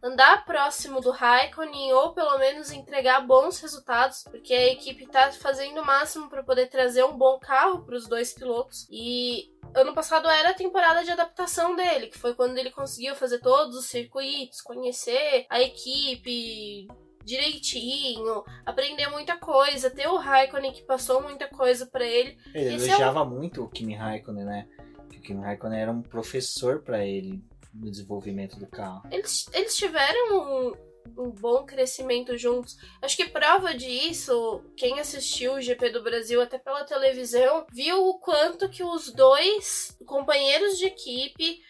[0.06, 5.82] andar próximo do Raikkonen ou pelo menos entregar bons resultados, porque a equipe tá fazendo
[5.82, 8.88] o máximo para poder trazer um bom carro para os dois pilotos.
[8.92, 13.40] E ano passado era a temporada de adaptação dele, que foi quando ele conseguiu fazer
[13.40, 16.88] todos os circuitos, conhecer a equipe
[17.24, 22.38] direitinho, aprender muita coisa, ter o Raikkonen que passou muita coisa para ele.
[22.54, 24.68] Ele Esse é elogiava muito o Kimi Raikkonen, né?
[25.10, 27.44] Que o Kimi Raikkonen era um professor para ele
[27.76, 29.04] no desenvolvimento do carro.
[29.12, 30.74] Eles, eles tiveram um,
[31.18, 32.78] um bom crescimento juntos.
[33.02, 38.20] Acho que prova disso, quem assistiu o GP do Brasil até pela televisão, viu o
[38.20, 41.62] quanto que os dois companheiros de equipe,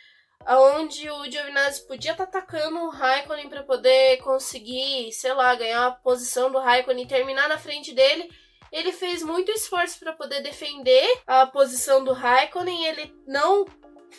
[0.48, 5.92] onde o Giovinazzi podia estar atacando o Raikkonen para poder conseguir, sei lá, ganhar a
[5.92, 8.30] posição do Raikkonen e terminar na frente dele.
[8.72, 12.86] Ele fez muito esforço para poder defender a posição do Raikkonen.
[12.86, 13.66] Ele não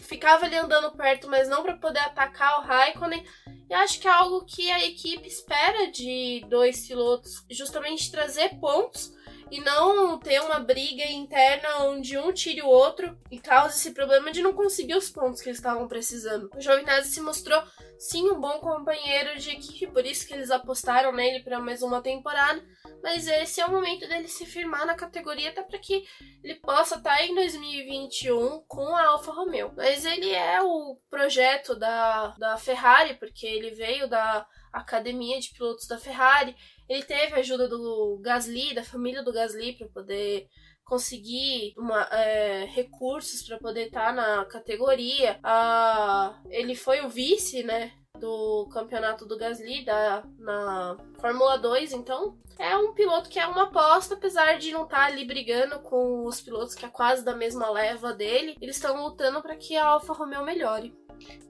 [0.03, 3.25] ficava ali andando perto, mas não para poder atacar o Raikkonen.
[3.69, 9.13] E acho que é algo que a equipe espera de dois pilotos, justamente trazer pontos
[9.51, 14.33] e não ter uma briga interna onde um tire o outro e cause esse problema
[14.33, 16.51] de não conseguir os pontos que eles estavam precisando.
[16.55, 17.63] O Giovinazzi se mostrou
[17.99, 22.03] sim um bom companheiro de equipe, por isso que eles apostaram nele para mais uma
[22.03, 22.63] temporada.
[23.03, 26.05] Mas esse é o momento dele se firmar na categoria, até para que
[26.43, 29.73] ele possa estar em 2021 com a Alfa Romeo.
[29.77, 35.87] Mas ele é o projeto da, da Ferrari, porque ele veio da academia de pilotos
[35.87, 36.57] da Ferrari.
[36.89, 40.47] Ele teve a ajuda do Gasly, da família do Gasly, para poder
[40.85, 45.39] conseguir uma, é, recursos para poder estar na categoria.
[45.43, 47.93] Ah, ele foi o vice, né?
[48.19, 53.65] Do campeonato do Gasly da, na Fórmula 2, então é um piloto que é uma
[53.65, 57.69] aposta, apesar de não estar ali brigando com os pilotos que é quase da mesma
[57.69, 60.95] leva dele, eles estão lutando para que a Alfa Romeo melhore.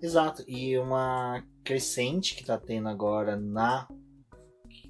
[0.02, 3.86] Exato, e uma crescente que tá tendo agora na,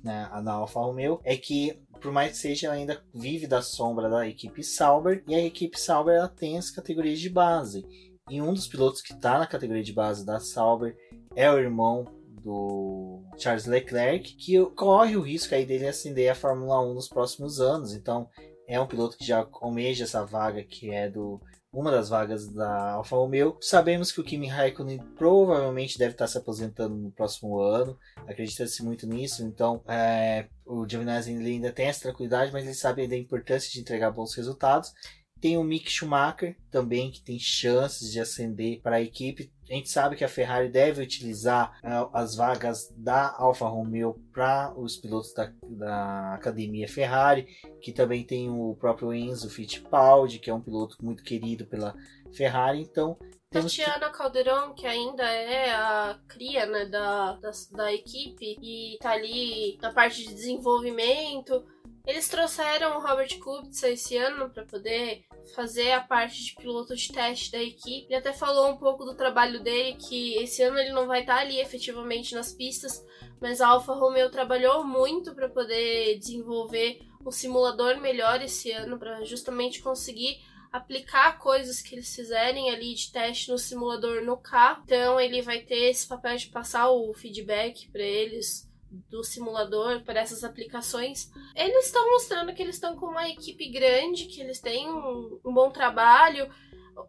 [0.06, 4.08] na, na Alfa Romeo é que, por mais que seja, ela ainda vive da sombra
[4.08, 7.84] da equipe Sauber, e a equipe Sauber ela tem as categorias de base.
[8.30, 10.96] E um dos pilotos que tá na categoria de base da Sauber
[11.34, 12.04] é o irmão
[12.40, 17.60] do Charles Leclerc, que corre o risco aí dele ascender a Fórmula 1 nos próximos
[17.60, 17.92] anos.
[17.92, 18.28] Então,
[18.68, 21.40] é um piloto que já almeja essa vaga que é do
[21.76, 23.58] uma das vagas da Alfa Romeo.
[23.60, 27.98] Sabemos que o Kimi Raikkonen provavelmente deve estar se aposentando no próximo ano.
[28.26, 29.44] Acredita-se muito nisso.
[29.44, 34.10] Então, é, o Giovinazzi ainda tem essa tranquilidade, mas ele sabe da importância de entregar
[34.10, 34.90] bons resultados.
[35.38, 39.52] Tem o Mick Schumacher também, que tem chances de ascender para a equipe.
[39.68, 44.72] A gente sabe que a Ferrari deve utilizar uh, as vagas da Alfa Romeo para
[44.78, 47.46] os pilotos da, da academia Ferrari,
[47.80, 51.94] que também tem o próprio Enzo Fittipaldi, que é um piloto muito querido pela
[52.32, 52.80] Ferrari.
[52.80, 53.18] Então,
[53.50, 59.78] Tatiana Calderon, que ainda é a cria né, da, da, da equipe e tá ali
[59.80, 61.64] na parte de desenvolvimento.
[62.06, 65.24] Eles trouxeram o Robert Kubica esse ano para poder
[65.56, 68.06] fazer a parte de piloto de teste da equipe.
[68.06, 71.38] Ele até falou um pouco do trabalho dele, que esse ano ele não vai estar
[71.38, 73.04] ali efetivamente nas pistas,
[73.40, 79.24] mas a Alfa Romeo trabalhou muito para poder desenvolver um simulador melhor esse ano, para
[79.24, 80.38] justamente conseguir
[80.72, 84.82] aplicar coisas que eles fizerem ali de teste no simulador no carro.
[84.84, 90.20] Então ele vai ter esse papel de passar o feedback para eles do simulador para
[90.20, 91.30] essas aplicações.
[91.54, 95.52] Eles estão mostrando que eles estão com uma equipe grande, que eles têm um, um
[95.52, 96.50] bom trabalho.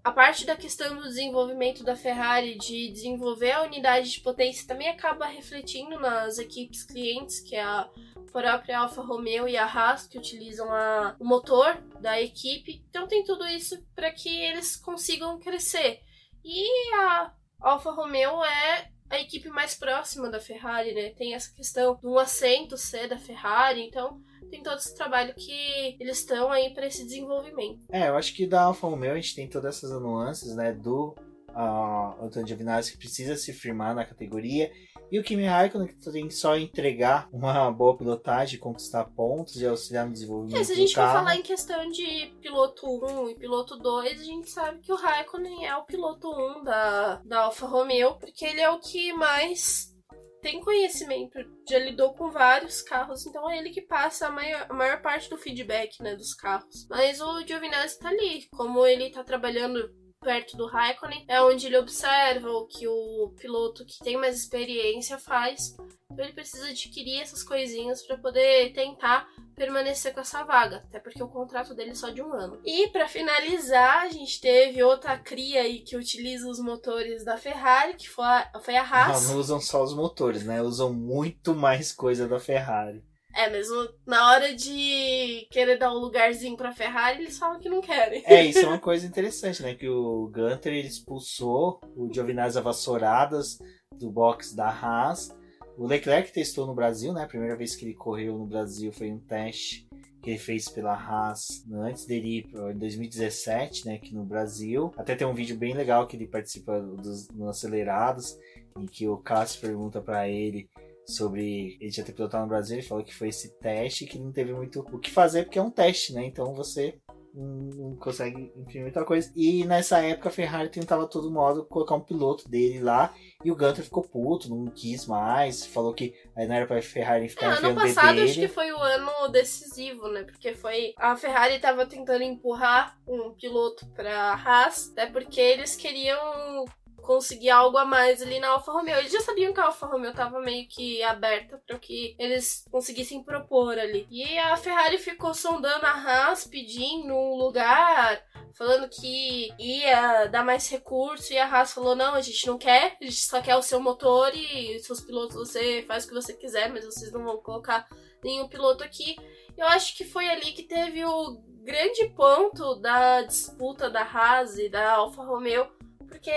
[0.03, 4.89] a parte da questão do desenvolvimento da Ferrari, de desenvolver a unidade de potência, também
[4.89, 7.89] acaba refletindo nas equipes clientes, que é a
[8.31, 12.83] própria Alfa Romeo e a Haas, que utilizam a, o motor da equipe.
[12.89, 16.01] Então tem tudo isso para que eles consigam crescer.
[16.43, 21.09] E a Alfa Romeo é a equipe mais próxima da Ferrari, né?
[21.09, 25.97] Tem essa questão de um assento ser da Ferrari, então tem todo esse trabalho que
[25.99, 27.85] eles estão aí para esse desenvolvimento.
[27.89, 30.73] É, eu acho que da Alfa Romeo a gente tem todas essas nuances, né?
[30.73, 31.15] Do
[31.49, 34.71] uh, Antônio Giovinazzi que precisa se firmar na categoria
[35.11, 39.65] e o Kimi Raikkonen que tem que só entregar uma boa pilotagem, conquistar pontos e
[39.65, 43.35] auxiliar no desenvolvimento é, se a gente for falar em questão de piloto 1 e
[43.35, 47.65] piloto 2, a gente sabe que o Raikkonen é o piloto 1 da, da Alfa
[47.65, 49.95] Romeo, porque ele é o que mais
[50.41, 54.73] tem conhecimento, já lidou com vários carros, então é ele que passa a maior, a
[54.73, 56.87] maior parte do feedback né, dos carros.
[56.89, 59.89] Mas o Giovinazzi tá ali, como ele tá trabalhando
[60.27, 65.17] perto do Raikkonen, é onde ele observa o que o piloto que tem mais experiência
[65.17, 65.77] faz.
[66.11, 69.25] Então ele precisa adquirir essas coisinhas para poder tentar
[69.55, 72.59] permanecer com essa vaga, até porque o contrato dele é só de um ano.
[72.65, 77.93] E para finalizar, a gente teve outra cria aí que utiliza os motores da Ferrari,
[77.93, 79.23] que foi a, foi a Haas.
[79.23, 80.61] Não, não usam só os motores, né?
[80.61, 83.01] Usam muito mais coisa da Ferrari.
[83.37, 83.67] É, mas
[84.03, 88.23] na hora de querer dar um lugarzinho pra Ferrari, eles falam que não querem.
[88.25, 89.75] É, isso é uma coisa interessante, né?
[89.75, 93.59] Que o Gunter ele expulsou o Giovinazzi vassouradas
[93.95, 95.29] do box da Haas.
[95.77, 97.23] O Leclerc testou no Brasil, né?
[97.23, 99.87] A primeira vez que ele correu no Brasil foi um teste
[100.23, 103.95] que ele fez pela Haas antes dele ir em 2017, né?
[103.95, 104.91] Aqui no Brasil.
[104.97, 108.35] Até tem um vídeo bem legal que ele participa dos no Acelerados,
[108.79, 110.67] em que o Cássio pergunta para ele
[111.07, 114.31] sobre ele já ter pilotado no Brasil, ele falou que foi esse teste que não
[114.31, 116.25] teve muito o que fazer, porque é um teste, né?
[116.25, 116.99] Então você
[117.37, 119.31] não consegue imprimir muita coisa.
[119.35, 123.13] E nessa época a Ferrari tentava todo modo colocar um piloto dele lá.
[123.45, 125.65] E o Gunter ficou puto, não quis mais.
[125.65, 128.79] Falou que aí não era pra Ferrari ficar é, Ano passado acho que foi o
[128.79, 130.23] ano decisivo, né?
[130.23, 130.93] Porque foi.
[130.97, 136.65] A Ferrari tava tentando empurrar um piloto pra Haas, até porque eles queriam
[137.07, 138.97] conseguir algo a mais ali na Alfa Romeo.
[138.97, 143.23] Eles já sabiam que a Alfa Romeo tava meio que aberta para que eles conseguissem
[143.23, 144.05] propor ali.
[144.11, 148.21] E a Ferrari ficou sondando a Haas, pedindo um lugar,
[148.53, 151.31] falando que ia dar mais recurso.
[151.31, 153.79] E a Haas falou: não, a gente não quer, a gente só quer o seu
[153.79, 157.87] motor e seus pilotos você faz o que você quiser, mas vocês não vão colocar
[158.21, 159.15] nenhum piloto aqui.
[159.57, 164.67] Eu acho que foi ali que teve o grande ponto da disputa da Haas e
[164.67, 165.71] da Alfa Romeo,
[166.09, 166.31] porque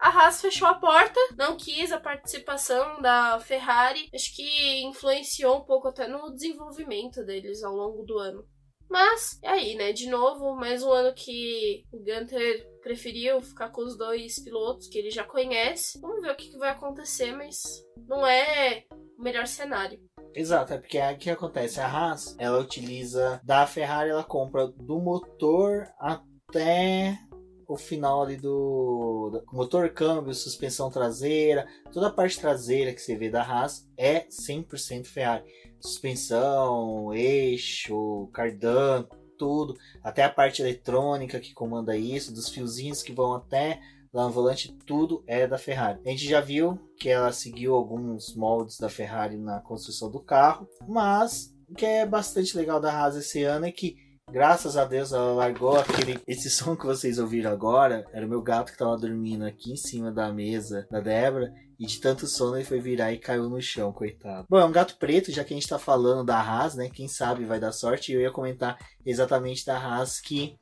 [0.00, 4.08] a Haas fechou a porta, não quis a participação da Ferrari.
[4.14, 8.46] Acho que influenciou um pouco até no desenvolvimento deles ao longo do ano.
[8.88, 9.92] Mas, é aí, né?
[9.92, 14.98] De novo, mais um ano que o Gunter preferiu ficar com os dois pilotos que
[14.98, 15.98] ele já conhece.
[16.00, 17.60] Vamos ver o que, vai acontecer, mas
[18.06, 18.84] não é
[19.18, 19.98] o melhor cenário.
[20.34, 21.80] Exato, é porque o que acontece?
[21.80, 27.18] A Haas, ela utiliza da Ferrari, ela compra do motor até
[27.66, 33.16] o final ali do, do motor câmbio, suspensão traseira, toda a parte traseira que você
[33.16, 35.44] vê da Haas é 100% Ferrari.
[35.80, 43.34] Suspensão, eixo, cardan, tudo, até a parte eletrônica que comanda isso, dos fiozinhos que vão
[43.34, 43.80] até
[44.12, 46.00] lá no volante, tudo é da Ferrari.
[46.06, 50.68] A gente já viu que ela seguiu alguns moldes da Ferrari na construção do carro,
[50.86, 53.96] mas o que é bastante legal da Haas esse ano é que
[54.34, 56.18] Graças a Deus ela largou aquele.
[56.26, 59.76] Esse som que vocês ouviram agora era o meu gato que tava dormindo aqui em
[59.76, 61.54] cima da mesa da Débora.
[61.78, 64.46] E de tanto sono ele foi virar e caiu no chão, coitado.
[64.48, 66.88] Bom, é um gato preto, já que a gente tá falando da Haas, né?
[66.88, 68.12] Quem sabe vai dar sorte.
[68.12, 70.56] Eu ia comentar exatamente da Haas que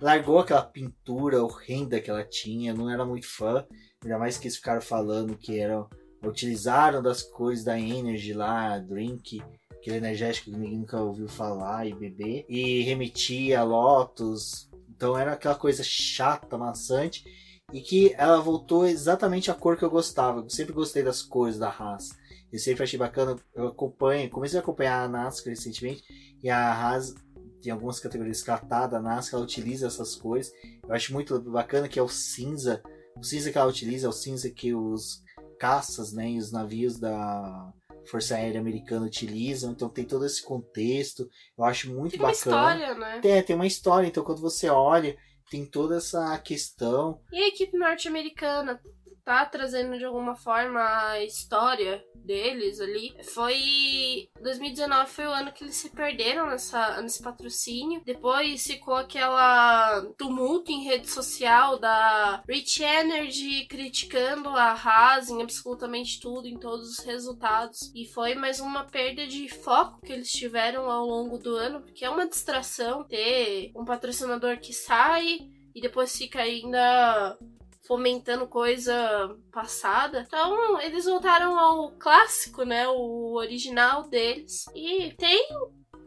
[0.00, 2.74] largou aquela pintura horrenda que ela tinha.
[2.74, 3.64] Não era muito fã.
[4.02, 5.88] Ainda mais que eles ficaram falando que eram.
[6.22, 9.42] Utilizaram das coisas da Energy lá, Drink
[9.84, 14.70] aquele energético que ninguém nunca ouviu falar e beber, e remetia a Lotus.
[14.88, 17.22] Então era aquela coisa chata, maçante,
[17.70, 20.40] e que ela voltou exatamente a cor que eu gostava.
[20.40, 22.08] Eu sempre gostei das cores da Haas.
[22.50, 23.36] Eu sempre achei bacana.
[23.54, 26.02] Eu acompanho, comecei a acompanhar a NASCAR recentemente,
[26.42, 27.14] e a Haas
[27.62, 30.50] tem algumas categorias tratada, a NASCAR ela utiliza essas cores.
[30.82, 32.82] Eu acho muito bacana que é o cinza.
[33.18, 35.22] O cinza que ela utiliza é o cinza que os
[35.58, 37.72] caças né, e os navios da
[38.06, 41.28] Força Aérea Americana utilizam, então tem todo esse contexto.
[41.56, 42.34] Eu acho muito tem bacana.
[42.34, 43.20] Tem uma história, né?
[43.20, 45.16] Tem, tem uma história, então quando você olha,
[45.50, 47.20] tem toda essa questão.
[47.32, 48.80] E a equipe norte-americana?
[49.24, 53.14] Tá trazendo de alguma forma a história deles ali.
[53.34, 58.02] Foi 2019 foi o ano que eles se perderam nessa, nesse patrocínio.
[58.04, 66.20] Depois ficou aquela tumulto em rede social da Rich Energy criticando a Haas em absolutamente
[66.20, 67.92] tudo, em todos os resultados.
[67.94, 72.04] E foi mais uma perda de foco que eles tiveram ao longo do ano, porque
[72.04, 75.38] é uma distração ter um patrocinador que sai
[75.74, 77.36] e depois fica ainda
[77.86, 80.24] fomentando coisa passada.
[80.26, 82.88] Então, eles voltaram ao clássico, né?
[82.88, 84.64] O original deles.
[84.74, 85.48] E tem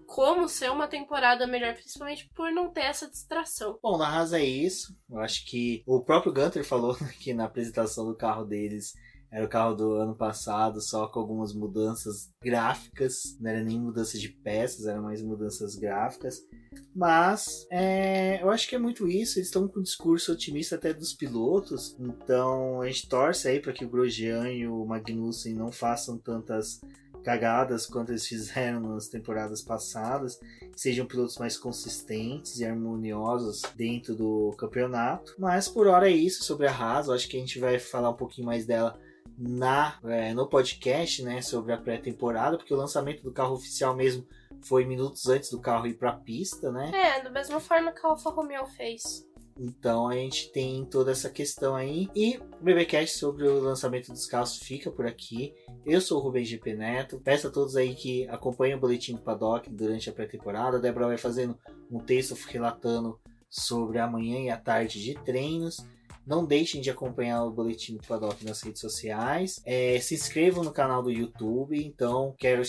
[0.07, 3.77] como ser uma temporada melhor, principalmente por não ter essa distração.
[3.83, 4.95] Bom, na Haas é isso.
[5.09, 8.93] Eu acho que o próprio Gunter falou aqui na apresentação do carro deles
[9.31, 13.37] era o carro do ano passado, só com algumas mudanças gráficas.
[13.39, 16.41] Não era nem mudança de peças, eram mais mudanças gráficas.
[16.95, 19.37] Mas é, eu acho que é muito isso.
[19.37, 21.95] Eles estão com um discurso otimista até dos pilotos.
[21.99, 26.79] Então a gente torce aí para que o Grosjean e o Magnussen não façam tantas
[27.27, 30.39] cagadas quanto eles fizeram nas temporadas passadas,
[30.73, 35.35] sejam pilotos mais consistentes e harmoniosos dentro do campeonato.
[35.37, 38.11] Mas por hora é isso sobre a Haas, eu acho que a gente vai falar
[38.11, 38.97] um pouquinho mais dela
[39.37, 44.25] na é, no podcast, né, sobre a pré-temporada, porque o lançamento do carro oficial mesmo
[44.61, 46.91] foi minutos antes do carro ir para a pista, né?
[46.93, 49.27] É, da mesma forma que a Alfa Romeo fez.
[49.59, 52.07] Então a gente tem toda essa questão aí.
[52.15, 55.53] E o BBcast sobre o lançamento dos carros fica por aqui.
[55.85, 57.19] Eu sou o Rubem GP Neto.
[57.23, 60.77] Peço a todos aí que acompanhem o boletim do Paddock durante a pré-temporada.
[60.77, 61.57] A Débora vai fazendo
[61.89, 63.19] um texto relatando
[63.49, 65.77] sobre a manhã e a tarde de treinos.
[66.27, 69.61] Não deixem de acompanhar o Boletim do Paddock nas redes sociais.
[69.65, 71.81] É, se inscrevam no canal do YouTube.
[71.81, 72.61] Então, quero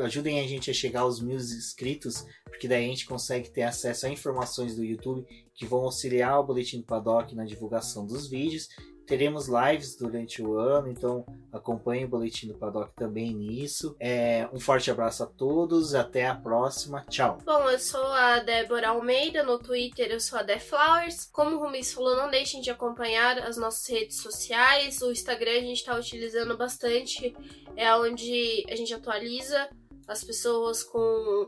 [0.00, 4.04] ajudem a gente a chegar aos mil inscritos, porque daí a gente consegue ter acesso
[4.04, 8.68] a informações do YouTube que vão auxiliar o Boletim do Paddock na divulgação dos vídeos
[9.06, 13.96] Teremos lives durante o ano, então acompanhe o Boletim do Paddock também nisso.
[14.00, 17.38] É, um forte abraço a todos, até a próxima, tchau.
[17.44, 21.24] Bom, eu sou a Débora Almeida, no Twitter eu sou a Deflowers.
[21.32, 25.00] Como o Rumis falou, não deixem de acompanhar as nossas redes sociais.
[25.00, 27.34] O Instagram a gente está utilizando bastante,
[27.76, 29.68] é onde a gente atualiza
[30.08, 31.46] as pessoas com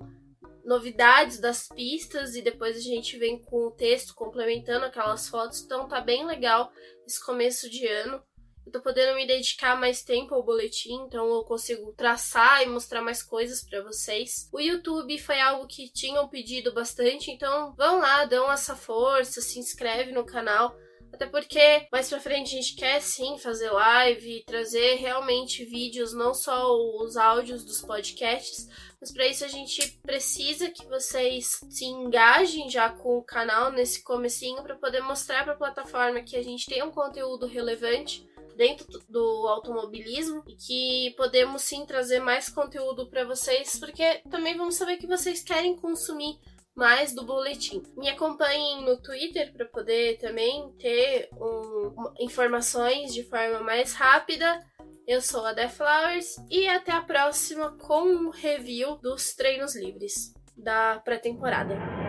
[0.69, 5.63] novidades das pistas e depois a gente vem com o texto complementando aquelas fotos.
[5.63, 6.71] Então tá bem legal
[7.07, 8.23] esse começo de ano.
[8.67, 13.01] Eu tô podendo me dedicar mais tempo ao boletim, então eu consigo traçar e mostrar
[13.01, 14.47] mais coisas para vocês.
[14.53, 19.59] O YouTube foi algo que tinham pedido bastante, então vão lá, dão essa força, se
[19.59, 20.77] inscreve no canal.
[21.11, 26.35] Até porque mais pra frente a gente quer sim fazer live, trazer realmente vídeos, não
[26.35, 26.71] só
[27.03, 28.69] os áudios dos podcasts,
[29.01, 34.03] mas para isso a gente precisa que vocês se engajem já com o canal nesse
[34.03, 38.87] comecinho para poder mostrar para a plataforma que a gente tem um conteúdo relevante dentro
[39.09, 44.97] do automobilismo e que podemos sim trazer mais conteúdo para vocês, porque também vamos saber
[44.97, 46.37] que vocês querem consumir
[46.75, 47.83] mais do boletim.
[47.97, 54.65] Me acompanhem no Twitter para poder também ter um, informações de forma mais rápida
[55.09, 60.35] eu sou a The Flowers e até a próxima com um review dos treinos livres
[60.55, 62.08] da pré-temporada.